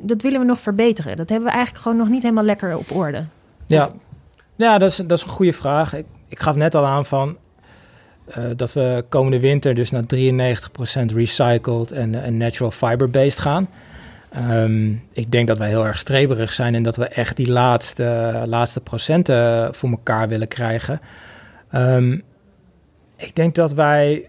dat 0.00 0.22
willen 0.22 0.40
we 0.40 0.46
nog 0.46 0.60
verbeteren. 0.60 1.16
Dat 1.16 1.28
hebben 1.28 1.48
we 1.48 1.54
eigenlijk 1.54 1.82
gewoon 1.82 1.98
nog 1.98 2.08
niet 2.08 2.22
helemaal 2.22 2.44
lekker 2.44 2.76
op 2.76 2.90
orde. 2.94 3.24
Ja, 3.66 3.90
ja 4.56 4.78
dat, 4.78 4.90
is, 4.90 4.96
dat 4.96 5.18
is 5.18 5.24
een 5.24 5.30
goede 5.30 5.52
vraag. 5.52 5.94
Ik, 5.94 6.06
ik 6.28 6.40
gaf 6.40 6.56
net 6.56 6.74
al 6.74 6.86
aan 6.86 7.04
van, 7.04 7.36
uh, 8.28 8.44
dat 8.56 8.72
we 8.72 9.04
komende 9.08 9.40
winter 9.40 9.74
dus 9.74 9.90
naar 9.90 10.02
93% 10.02 11.14
recycled 11.14 11.92
en, 11.92 12.22
en 12.22 12.36
natural 12.36 12.70
fiber-based 12.70 13.38
gaan. 13.38 13.68
Um, 14.36 15.02
ik 15.12 15.30
denk 15.30 15.48
dat 15.48 15.58
wij 15.58 15.68
heel 15.68 15.86
erg 15.86 15.98
streberig 15.98 16.52
zijn 16.52 16.74
en 16.74 16.82
dat 16.82 16.96
we 16.96 17.06
echt 17.06 17.36
die 17.36 17.50
laatste, 17.50 18.42
laatste 18.46 18.80
procenten 18.80 19.74
voor 19.74 19.90
elkaar 19.90 20.28
willen 20.28 20.48
krijgen. 20.48 21.00
Um, 21.72 22.22
ik 23.16 23.36
denk 23.36 23.54
dat 23.54 23.72
wij 23.72 24.28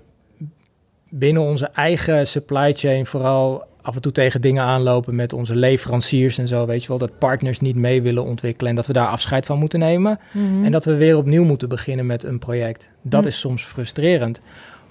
binnen 1.10 1.42
onze 1.42 1.70
eigen 1.74 2.28
supply 2.28 2.74
chain 2.74 3.06
vooral 3.06 3.64
af 3.82 3.96
en 3.96 4.02
toe 4.02 4.12
tegen 4.12 4.42
dingen 4.42 4.64
aanlopen 4.64 5.16
met 5.16 5.34
onze 5.34 5.56
leveranciers 5.56 6.38
en 6.38 6.48
zo. 6.48 6.66
Weet 6.66 6.82
je 6.82 6.88
wel, 6.88 6.98
dat 6.98 7.18
partners 7.18 7.60
niet 7.60 7.76
mee 7.76 8.02
willen 8.02 8.24
ontwikkelen 8.24 8.70
en 8.70 8.76
dat 8.76 8.88
we 8.88 8.94
daar 8.94 9.08
afscheid 9.08 9.46
van 9.46 9.60
moeten 9.60 9.80
nemen. 9.80 10.20
Mhm. 10.32 10.64
En 10.66 10.72
dat 10.72 10.86
we 10.86 10.96
weer 10.96 11.18
opnieuw 11.18 11.44
moeten 11.44 11.70
beginnen 11.70 12.06
met 12.06 12.24
een 12.24 12.40
project. 12.40 12.90
Dat 13.02 13.20
mhm. 13.20 13.30
is 13.30 13.40
soms 13.40 13.64
frustrerend. 13.64 14.42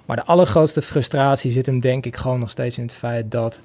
Maar 0.07 0.17
de 0.17 0.25
allergrootste 0.25 0.83
frustratie 0.83 1.53
zit 1.53 1.67
hem 1.67 1.81
denk 1.81 2.07
ik 2.07 2.17
gewoon 2.17 2.39
nog 2.39 2.51
steeds 2.51 2.77
in 2.79 2.85
het 2.85 2.95
feit 2.95 3.31
dat 3.31 3.61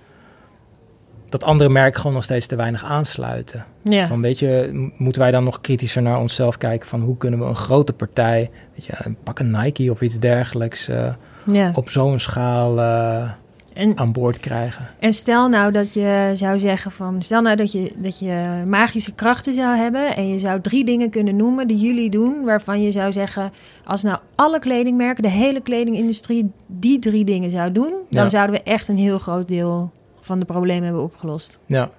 dat 1.29 1.43
andere 1.43 1.69
merken 1.69 1.99
gewoon 1.99 2.15
nog 2.15 2.23
steeds 2.23 2.47
te 2.47 2.55
weinig 2.55 2.83
aansluiten. 2.83 3.65
Ja. 3.83 4.07
Van 4.07 4.21
weet 4.21 4.39
je, 4.39 4.69
moeten 4.97 5.21
wij 5.21 5.31
dan 5.31 5.43
nog 5.43 5.61
kritischer 5.61 6.01
naar 6.01 6.19
onszelf 6.19 6.57
kijken 6.57 6.87
van 6.87 7.01
hoe 7.01 7.17
kunnen 7.17 7.39
we 7.39 7.45
een 7.45 7.55
grote 7.55 7.93
partij, 7.93 8.51
weet 8.75 8.85
je, 8.85 8.93
pak 9.23 9.39
een 9.39 9.51
Nike 9.51 9.91
of 9.91 10.01
iets 10.01 10.19
dergelijks, 10.19 10.89
uh, 10.89 11.13
ja. 11.43 11.71
op 11.75 11.89
zo'n 11.89 12.19
schaal 12.19 12.79
uh, 12.79 13.31
en, 13.73 13.97
aan 13.97 14.11
boord 14.11 14.39
krijgen. 14.39 14.89
En 14.99 15.13
stel 15.13 15.49
nou 15.49 15.71
dat 15.71 15.93
je 15.93 16.31
zou 16.33 16.59
zeggen 16.59 16.91
van, 16.91 17.21
stel 17.21 17.41
nou 17.41 17.55
dat 17.55 17.71
je, 17.71 17.93
dat 17.97 18.19
je 18.19 18.63
magische 18.67 19.13
krachten 19.13 19.53
zou 19.53 19.77
hebben 19.77 20.15
en 20.15 20.27
je 20.27 20.39
zou 20.39 20.61
drie 20.61 20.85
dingen 20.85 21.09
kunnen 21.09 21.35
noemen 21.35 21.67
die 21.67 21.77
jullie 21.77 22.09
doen, 22.09 22.43
waarvan 22.43 22.81
je 22.81 22.91
zou 22.91 23.11
zeggen, 23.11 23.51
als 23.83 24.03
nou 24.03 24.19
alle 24.35 24.59
kledingmerken, 24.59 25.23
de 25.23 25.29
hele 25.29 25.61
kledingindustrie 25.61 26.51
die 26.67 26.99
drie 26.99 27.25
dingen 27.25 27.49
zou 27.49 27.71
doen, 27.71 27.93
dan 28.09 28.29
zouden 28.29 28.55
we 28.55 28.63
echt 28.63 28.87
een 28.87 28.97
heel 28.97 29.17
groot 29.17 29.47
deel 29.47 29.91
van 30.19 30.39
de 30.39 30.45
problemen 30.45 30.83
hebben 30.83 31.03
opgelost? 31.03 31.59
Ja, 31.65 31.89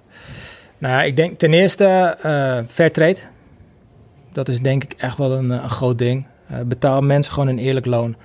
nou 0.77 0.93
ja, 0.93 1.03
ik 1.03 1.15
denk 1.15 1.39
ten 1.39 1.53
eerste 1.53 2.17
uh, 2.17 2.59
fair 2.67 2.91
trade. 2.91 3.17
Dat 4.31 4.47
is 4.47 4.59
denk 4.59 4.83
ik 4.83 4.93
echt 4.93 5.17
wel 5.17 5.31
een, 5.31 5.49
een 5.49 5.69
groot 5.69 5.97
ding. 5.97 6.25
Uh, 6.51 6.59
betaal 6.65 7.01
mensen 7.01 7.33
gewoon 7.33 7.49
een 7.49 7.59
eerlijk 7.59 7.85
loon. 7.85 8.15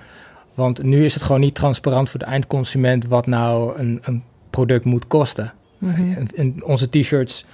Want 0.61 0.83
nu 0.83 1.05
is 1.05 1.13
het 1.13 1.23
gewoon 1.23 1.41
niet 1.41 1.55
transparant 1.55 2.09
voor 2.09 2.19
de 2.19 2.25
eindconsument 2.25 3.07
wat 3.07 3.27
nou 3.27 3.79
een, 3.79 3.99
een 4.03 4.23
product 4.49 4.85
moet 4.85 5.07
kosten. 5.07 5.53
Mm 5.77 6.25
onze 6.63 6.89
t-shirts, 6.89 7.45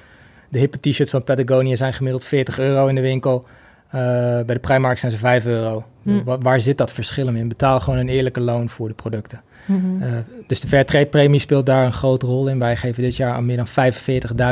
de 0.49 0.59
hippe 0.59 0.79
t-shirts 0.79 1.11
van 1.11 1.23
Patagonia 1.23 1.75
zijn 1.75 1.93
gemiddeld 1.93 2.25
40 2.25 2.59
euro 2.59 2.87
in 2.87 2.95
de 2.95 3.01
winkel. 3.01 3.45
Uh, 3.87 3.91
bij 3.91 4.43
de 4.45 4.59
Primark 4.59 4.99
zijn 4.99 5.11
ze 5.11 5.17
5 5.17 5.45
euro. 5.45 5.85
Mm. 6.01 6.23
Waar, 6.23 6.39
waar, 6.39 6.59
zit 6.59 6.77
dat 6.77 6.91
verschil 6.91 7.27
in? 7.27 7.47
Betaal 7.47 7.79
gewoon 7.79 7.99
een 7.99 8.09
eerlijke 8.09 8.41
loon 8.41 8.69
voor 8.69 8.87
de 8.87 8.93
producten. 8.93 9.41
Mhm. 9.65 10.01
Eh, 10.01 10.09
dus 10.47 10.59
de 10.59 10.67
Fairtrade 10.67 11.05
premie 11.05 11.39
speelt 11.39 11.65
daar 11.65 11.85
een 11.85 11.93
grote 11.93 12.25
rol 12.25 12.47
in. 12.47 12.59
Wij 12.59 12.75
geven 12.75 13.03
dit 13.03 13.15
jaar 13.15 13.33
aan 13.33 13.45
meer 13.45 13.57
dan 13.57 13.67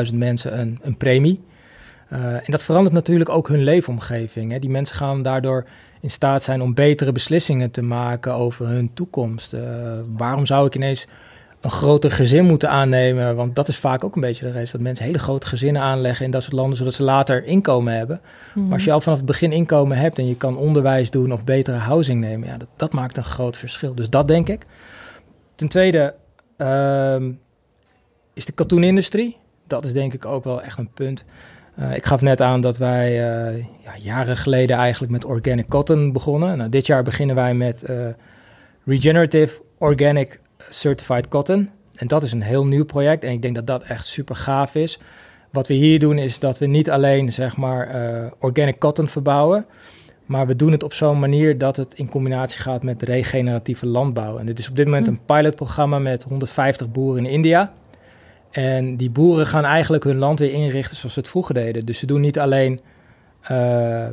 45.000 0.10 0.14
mensen 0.14 0.60
een, 0.60 0.80
een 0.82 0.98
premie. 0.98 1.42
Uh, 2.14 2.34
en 2.34 2.46
dat 2.46 2.64
verandert 2.64 2.96
natuurlijk 2.96 3.30
ook 3.30 3.48
hun 3.48 3.64
leefomgeving. 3.64 4.52
Hè. 4.52 4.60
Die 4.60 4.70
mensen 4.70 4.96
gaan 4.96 5.22
daardoor 5.22 5.66
in 6.02 6.12
staat 6.12 6.44
zijn 6.44 6.62
om 6.62 6.74
betere 6.74 7.12
beslissingen 7.12 7.72
te 7.72 7.82
maken 7.82 8.34
over 8.34 8.68
hun 8.68 8.94
toekomst. 8.94 9.54
Uh, 9.54 9.62
waarom 10.08 10.46
zou 10.46 10.66
ik 10.66 10.76
ineens 10.76 11.08
een 11.62 11.70
groter 11.70 12.12
gezin 12.12 12.46
moeten 12.46 12.70
aannemen? 12.70 13.36
Want 13.36 13.56
dat 13.56 13.68
is 13.68 13.78
vaak 13.78 14.04
ook 14.04 14.16
een 14.16 14.22
beetje 14.22 14.46
de 14.46 14.52
reden 14.52 14.72
dat 14.72 14.82
mensen 14.82 15.06
hele 15.06 15.20
grote 15.20 15.48
gezinnen 15.48 15.82
aanleggen 15.82 16.26
in 16.26 16.32
dat 16.32 16.44
soort 16.44 16.56
landen, 16.56 16.78
zodat 16.78 16.94
ze 16.94 17.04
later 17.04 17.46
inkomen 17.46 17.94
hebben. 17.94 18.22
Maar 18.54 18.74
als 18.74 18.84
je 18.84 18.92
al 18.92 19.02
vanaf 19.02 19.18
het 19.18 19.28
begin 19.28 19.52
inkomen 19.52 19.98
hebt 19.98 20.20
en 20.20 20.28
je 20.28 20.36
kan 20.36 20.58
onderwijs 20.58 21.12
doen 21.12 21.32
of 21.32 21.44
betere 21.44 21.78
housing 21.78 22.22
nemen, 22.22 22.48
ja, 22.48 22.58
dat, 22.58 22.68
dat 22.76 22.94
maakt 22.94 23.18
een 23.18 23.24
groot 23.24 23.58
verschil. 23.58 23.96
Dus 23.96 24.10
dat 24.10 24.28
denk 24.28 24.50
ik. 24.50 24.66
Ten 25.56 25.68
tweede 25.68 26.16
uh, 26.58 27.24
is 28.34 28.46
de 28.46 28.52
katoenindustrie. 28.52 29.38
Dat 29.68 29.86
is 29.86 29.94
denk 29.94 30.14
ik 30.14 30.26
ook 30.26 30.44
wel 30.44 30.62
echt 30.62 30.78
een 30.78 30.90
punt. 30.94 31.26
Uh, 31.80 31.96
ik 31.96 32.06
gaf 32.06 32.22
net 32.22 32.42
aan 32.42 32.62
dat 32.62 32.78
wij 32.78 33.12
uh, 33.12 33.58
ja, 33.84 33.94
jaren 34.00 34.38
geleden 34.38 34.78
eigenlijk 34.78 35.12
met 35.12 35.26
organic 35.26 35.68
cotton 35.68 36.12
begonnen. 36.12 36.58
Nou, 36.58 36.70
dit 36.70 36.86
jaar 36.86 37.04
beginnen 37.04 37.36
wij 37.36 37.54
met 37.54 37.84
uh, 37.90 38.08
Regenerative 38.86 39.62
Organic 39.78 40.40
Certified 40.70 41.28
Cotton. 41.28 41.70
En 41.96 42.08
dat 42.08 42.24
is 42.24 42.32
een 42.32 42.42
heel 42.42 42.66
nieuw 42.66 42.86
project 42.86 43.24
en 43.24 43.32
ik 43.32 43.42
denk 43.42 43.56
dat 43.56 43.68
dat 43.68 43.84
echt 43.84 44.06
super 44.06 44.36
gaaf 44.36 44.76
is. 44.76 45.00
Wat 45.52 45.68
we 45.68 45.74
hier 45.74 46.00
doen 46.00 46.18
is 46.18 46.40
dat 46.40 46.58
we 46.58 46.66
niet 46.66 46.90
alleen 46.90 47.32
zeg 47.32 47.58
maar 47.58 47.90
organic 48.40 48.80
cotton 48.80 49.08
verbouwen, 49.08 49.66
maar 50.26 50.48
we 50.48 50.56
doen 50.56 50.72
het 50.72 50.84
op 50.84 50.94
zo'n 50.94 51.20
manier 51.20 51.58
dat 51.58 51.76
het 51.76 51.94
in 51.94 52.10
combinatie 52.10 52.62
gaat 52.62 52.84
met 52.84 53.04
regeneratieve 53.04 53.86
landbouw. 53.86 54.38
En 54.38 54.46
dit 54.46 54.60
is 54.60 54.70
op 54.70 54.76
dit 54.76 54.86
moment 54.86 55.08
hm. 55.08 55.14
een 55.14 55.26
pilotprogramma 55.26 56.00
met 56.00 56.24
150 56.24 56.92
boeren 56.92 57.26
in 57.26 57.32
India. 57.32 57.74
En 58.56 58.98
die 58.98 59.10
boeren 59.10 59.48
gaan 59.48 59.66
eigenlijk 59.66 60.04
hun 60.04 60.18
land 60.18 60.40
weer 60.40 60.52
inrichten 60.52 60.98
zoals 60.98 61.14
ze 61.14 61.20
het 61.20 61.30
vroeger 61.30 61.54
deden. 61.54 61.86
Dus 61.86 61.98
ze 61.98 62.06
doen 62.06 62.22
niet 62.22 62.40
alleen 62.40 62.80
uh, 63.52 64.08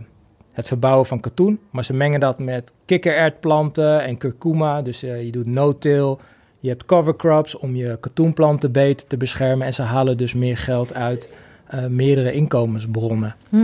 het 0.52 0.66
verbouwen 0.66 1.06
van 1.06 1.20
katoen, 1.20 1.60
maar 1.70 1.84
ze 1.84 1.92
mengen 1.92 2.20
dat 2.20 2.38
met 2.38 2.72
kikkerertplanten 2.84 4.02
en 4.02 4.18
curcuma. 4.18 4.82
Dus 4.82 5.04
uh, 5.04 5.24
je 5.24 5.30
doet 5.30 5.46
no-till, 5.46 6.18
je 6.58 6.68
hebt 6.68 6.84
cover 6.84 7.16
crops 7.16 7.56
om 7.56 7.76
je 7.76 7.96
katoenplanten 8.00 8.72
beter 8.72 9.06
te 9.06 9.16
beschermen. 9.16 9.66
En 9.66 9.74
ze 9.74 9.82
halen 9.82 10.16
dus 10.16 10.34
meer 10.34 10.56
geld 10.56 10.94
uit 10.94 11.30
uh, 11.74 11.86
meerdere 11.86 12.32
inkomensbronnen. 12.32 13.36
Hm. 13.48 13.56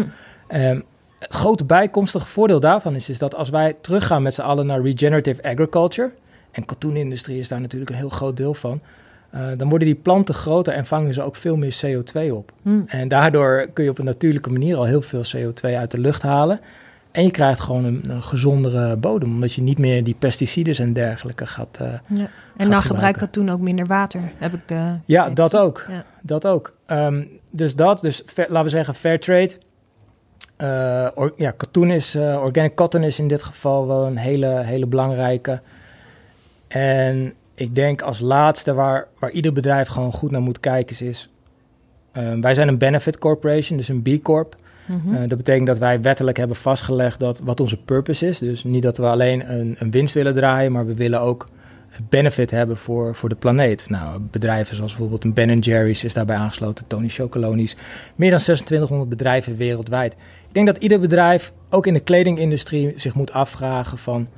Um, 0.55 0.85
het 1.19 1.35
grote 1.35 1.65
bijkomstige 1.65 2.27
voordeel 2.27 2.61
daarvan 2.61 2.95
is, 2.95 3.09
is 3.09 3.19
dat 3.19 3.35
als 3.35 3.49
wij 3.49 3.73
teruggaan 3.81 4.23
met 4.23 4.35
z'n 4.35 4.41
allen 4.41 4.67
naar 4.67 4.83
regenerative 4.83 5.43
agriculture, 5.43 6.11
en 6.51 6.65
katoenindustrie 6.65 7.39
is 7.39 7.49
daar 7.49 7.61
natuurlijk 7.61 7.91
een 7.91 7.97
heel 7.97 8.09
groot 8.09 8.37
deel 8.37 8.55
van, 8.55 8.81
uh, 9.35 9.41
dan 9.57 9.69
worden 9.69 9.89
die 9.89 9.97
planten 9.97 10.35
groter 10.35 10.75
en 10.75 10.87
vangen 10.87 11.15
ze 11.15 11.23
ook 11.23 11.37
veel 11.37 11.57
meer 11.57 11.81
CO2 11.87 12.33
op. 12.33 12.53
Hmm. 12.63 12.85
En 12.87 13.09
daardoor 13.09 13.69
kun 13.73 13.85
je 13.85 13.91
op 13.91 13.99
een 13.99 14.05
natuurlijke 14.05 14.51
manier 14.51 14.77
al 14.77 14.85
heel 14.85 15.03
veel 15.03 15.23
CO2 15.37 15.75
uit 15.75 15.91
de 15.91 15.99
lucht 15.99 16.23
halen. 16.23 16.61
En 17.11 17.25
je 17.25 17.31
krijgt 17.31 17.61
gewoon 17.61 17.85
een, 17.85 18.05
een 18.09 18.23
gezondere 18.23 18.97
bodem, 18.97 19.33
omdat 19.33 19.53
je 19.53 19.63
niet 19.63 19.79
meer 19.79 20.05
die 20.05 20.17
pesticiden 20.19 20.77
en 20.77 20.93
dergelijke 20.93 21.47
gaat. 21.47 21.79
Uh, 21.83 21.93
ja. 22.07 22.27
En 22.57 22.71
dan 22.71 22.83
gebruikt 22.83 23.19
katoen 23.19 23.49
ook 23.49 23.61
minder 23.61 23.87
water, 23.87 24.21
heb 24.37 24.53
ik. 24.53 24.71
Uh, 24.71 24.93
ja, 25.05 25.31
dat 25.31 25.57
ook. 25.57 25.85
Ja. 25.89 26.05
Dat 26.23 26.47
ook. 26.47 26.77
Um, 26.87 27.29
dus 27.51 27.75
dat, 27.75 28.01
dus 28.01 28.23
laten 28.37 28.63
we 28.63 28.69
zeggen, 28.69 28.95
fair 28.95 29.21
trade 29.21 29.51
ja, 31.37 31.51
katoen 31.57 31.91
is, 31.91 32.17
organic 32.17 32.75
cotton 32.75 33.03
is 33.03 33.19
in 33.19 33.29
dit 33.29 33.43
geval 33.43 33.87
wel 33.87 34.07
een 34.07 34.17
hele, 34.17 34.47
hele 34.47 34.87
belangrijke. 34.87 35.61
En 36.69 37.35
ik 37.61 37.75
denk 37.75 38.03
als 38.03 38.21
laatste 38.21 38.75
waar, 38.75 39.09
waar 39.19 39.31
ieder 39.31 39.53
bedrijf 39.53 39.89
gewoon 39.89 40.13
goed 40.13 40.31
naar 40.31 40.41
moet 40.41 40.61
kijken 40.61 41.07
is... 41.07 41.29
Uh, 42.13 42.33
wij 42.41 42.55
zijn 42.55 42.69
een 42.69 42.79
benefit 42.79 43.19
corporation, 43.19 43.77
dus 43.77 43.89
een 43.89 44.03
B 44.03 44.23
Corp. 44.23 44.57
Mm 44.87 45.01
-hmm. 45.05 45.29
dat 45.29 45.39
betekent 45.39 45.67
dat 45.67 45.79
wij 45.79 46.01
wettelijk 46.01 46.37
hebben 46.37 46.57
vastgelegd 46.57 47.21
dat, 47.21 47.41
wat 47.45 47.61
onze 47.61 47.77
purpose 47.77 48.27
is. 48.27 48.39
Dus 48.39 48.65
niet 48.65 48.83
dat 48.83 48.97
we 48.97 49.07
alleen 49.07 49.53
een, 49.53 49.77
een 49.79 49.91
winst 49.91 50.15
willen 50.15 50.33
draaien, 50.35 50.73
maar 50.73 50.87
we 50.87 50.95
willen 50.95 51.21
ook 51.21 51.47
benefit 52.09 52.51
hebben 52.51 52.77
voor, 52.77 53.15
voor 53.15 53.29
de 53.29 53.35
planeet. 53.35 53.91
Nou, 53.91 54.21
bedrijven 54.21 54.77
zoals 54.77 54.91
bijvoorbeeld 54.91 55.25
een 55.25 55.35
Ben 55.35 55.59
Jerry's 55.59 56.05
is 56.05 56.15
daarbij 56.15 56.37
aangesloten, 56.37 56.87
Tony 56.87 57.09
Chocolonies. 57.09 57.77
Meer 58.15 58.31
dan 58.31 58.39
2600 58.39 59.09
bedrijven 59.09 59.57
wereldwijd. 59.57 60.13
Ik 60.49 60.55
denk 60.55 60.67
dat 60.67 60.77
ieder 60.77 61.01
bedrijf, 61.01 61.53
ook 61.71 61.87
in 61.87 61.95
de 61.95 62.01
kledingindustrie, 62.01 62.93
zich 62.97 63.15
moet 63.15 63.33
afvragen 63.33 63.99
van... 63.99 64.29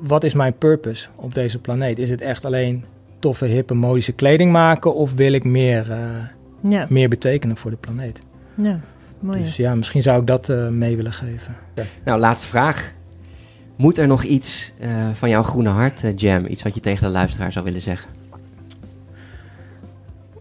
wat 0.00 0.24
is 0.24 0.34
mijn 0.34 0.58
purpose 0.58 1.08
op 1.16 1.34
deze 1.34 1.58
planeet? 1.58 1.98
Is 1.98 2.10
het 2.10 2.20
echt 2.20 2.44
alleen 2.44 2.84
toffe, 3.18 3.44
hippe, 3.44 3.74
modische 3.74 4.12
kleding 4.12 4.52
maken... 4.52 4.94
of 4.94 5.14
wil 5.14 5.32
ik 5.32 5.44
meer, 5.44 5.86
uh, 5.90 6.70
ja. 6.72 6.86
meer 6.88 7.08
betekenen 7.08 7.56
voor 7.56 7.70
de 7.70 7.76
planeet? 7.76 8.20
Ja, 8.54 8.80
mooi. 9.20 9.42
Dus 9.42 9.56
ja, 9.56 9.74
misschien 9.74 10.02
zou 10.02 10.20
ik 10.20 10.26
dat 10.26 10.48
uh, 10.48 10.68
mee 10.68 10.96
willen 10.96 11.12
geven. 11.12 11.56
Nou, 12.04 12.20
laatste 12.20 12.48
vraag. 12.48 12.94
Moet 13.76 13.98
er 13.98 14.06
nog 14.06 14.22
iets 14.22 14.72
van 15.12 15.28
jouw 15.28 15.42
groene 15.42 15.68
hart, 15.68 16.20
Jam, 16.20 16.46
iets 16.46 16.62
wat 16.62 16.74
je 16.74 16.80
tegen 16.80 17.06
de 17.06 17.12
luisteraar 17.12 17.52
zou 17.52 17.64
willen 17.64 17.80
zeggen? 17.80 18.10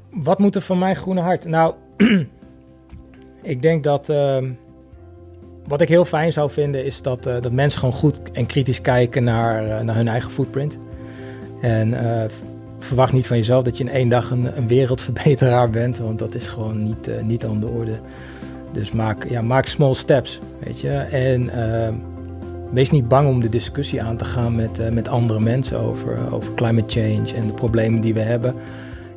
Wat 0.10 0.40
moet 0.40 0.56
er 0.56 0.62
van 0.62 0.80
mijn 0.80 0.96
groene 0.96 1.22
hart? 1.22 1.46
Nou, 1.46 1.74
ik 3.42 3.62
denk 3.62 3.84
dat 3.84 4.10
ehm, 4.10 4.52
wat 5.68 5.82
ik 5.82 5.88
heel 5.88 6.06
fijn 6.06 6.32
zou 6.32 6.52
vinden 6.52 6.86
is 6.86 7.02
dat, 7.02 7.24
dat 7.24 7.52
mensen 7.52 7.80
gewoon 7.80 7.96
goed 7.96 8.20
en 8.32 8.46
kritisch 8.46 8.82
kijken 8.82 9.24
naar, 9.24 9.86
naar 9.86 9.96
hun 9.96 10.08
eigen 10.08 10.32
footprint. 10.32 10.78
En 11.62 11.94
verwacht 12.80 13.14
niet 13.14 13.28
van 13.28 13.38
jezelf 13.38 13.64
dat 13.64 13.78
je 13.78 13.84
in 13.84 13.90
één 13.90 14.10
dag 14.10 14.32
een, 14.32 14.58
een 14.58 14.68
wereldverbeteraar 14.68 15.70
bent, 15.70 15.98
want 15.98 16.20
dat 16.20 16.36
is 16.36 16.48
gewoon 16.48 16.84
niet, 16.84 17.10
niet 17.24 17.46
aan 17.46 17.60
de 17.60 17.68
orde. 17.68 18.00
Dus 18.72 18.92
maak, 18.92 19.30
ja, 19.30 19.42
maak 19.42 19.66
small 19.66 19.94
steps, 19.94 20.40
weet 20.60 20.80
je. 20.80 20.90
En 20.94 21.50
wees 22.72 22.92
niet 22.92 23.08
bang 23.08 23.28
om 23.30 23.42
de 23.42 23.50
discussie 23.50 24.02
aan 24.02 24.18
te 24.18 24.26
gaan 24.26 24.56
met, 24.56 24.94
met 24.94 25.08
andere 25.08 25.40
mensen 25.40 25.80
over, 25.80 26.34
over 26.34 26.54
climate 26.54 27.00
change 27.00 27.34
en 27.36 27.48
de 27.48 27.54
problemen 27.54 28.02
die 28.02 28.14
we 28.14 28.20
hebben. 28.20 28.56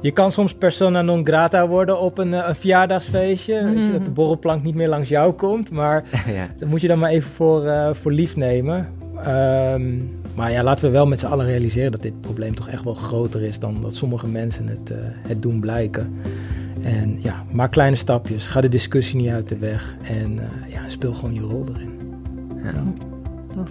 Je 0.00 0.10
kan 0.10 0.32
soms 0.32 0.54
persona 0.54 1.02
non 1.02 1.26
grata 1.26 1.68
worden 1.68 2.00
op 2.00 2.18
een, 2.18 2.32
een 2.32 2.54
verjaardagsfeestje. 2.54 3.60
Mm 3.60 3.66
-hmm. 3.66 3.74
weet 3.74 3.84
je, 3.84 3.92
dat 3.92 4.04
de 4.04 4.10
borrelplank 4.10 4.62
niet 4.62 4.74
meer 4.74 4.88
langs 4.88 5.08
jou 5.08 5.32
komt. 5.32 5.70
Maar 5.70 6.04
ja. 6.26 6.48
dat 6.58 6.68
moet 6.68 6.80
je 6.80 6.88
dan 6.88 6.98
maar 6.98 7.10
even 7.10 7.30
voor, 7.30 7.94
voor 7.94 8.12
lief 8.12 8.36
nemen. 8.36 8.88
Um, 9.26 10.18
maar 10.38 10.52
ja, 10.52 10.62
laten 10.62 10.84
we 10.84 10.90
wel 10.90 11.06
met 11.06 11.20
z'n 11.20 11.26
allen 11.26 11.46
realiseren 11.46 11.92
dat 11.92 12.02
dit 12.02 12.20
probleem 12.20 12.54
toch 12.54 12.68
echt 12.68 12.84
wel 12.84 12.94
groter 12.94 13.42
is 13.42 13.58
dan 13.58 13.80
dat 13.80 13.94
sommige 13.94 14.28
mensen 14.28 14.66
het, 14.66 14.90
uh, 14.90 14.96
het 15.02 15.42
doen 15.42 15.60
blijken. 15.60 16.20
En 16.82 17.22
ja, 17.22 17.44
maak 17.52 17.70
kleine 17.70 17.96
stapjes. 17.96 18.46
Ga 18.46 18.60
de 18.60 18.68
discussie 18.68 19.16
niet 19.16 19.30
uit 19.30 19.48
de 19.48 19.56
weg. 19.56 19.96
En 20.02 20.32
uh, 20.32 20.72
ja, 20.72 20.88
speel 20.88 21.14
gewoon 21.14 21.34
je 21.34 21.40
rol 21.40 21.66
erin. 21.74 22.22
Ja. 22.62 22.84
Tof. 23.54 23.70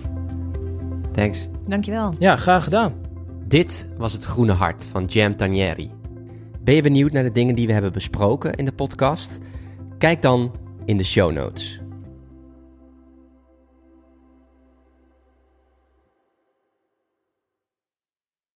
Thanks. 1.11 1.47
Dankjewel. 1.67 2.13
Ja, 2.19 2.35
graag 2.35 2.63
gedaan. 2.63 2.93
Dit 3.45 3.87
was 3.97 4.13
het 4.13 4.23
Groene 4.23 4.53
Hart 4.53 4.85
van 4.85 5.05
Jam 5.05 5.35
Tanieri. 5.35 5.91
Ben 6.67 6.75
je 6.75 6.81
benieuwd 6.81 7.11
naar 7.11 7.23
de 7.23 7.31
dingen 7.31 7.55
die 7.55 7.67
we 7.67 7.73
hebben 7.73 7.91
besproken 7.91 8.53
in 8.53 8.65
de 8.65 8.71
podcast? 8.71 9.39
Kijk 9.97 10.21
dan 10.21 10.55
in 10.85 10.97
de 10.97 11.03
show 11.03 11.31
notes. 11.31 11.79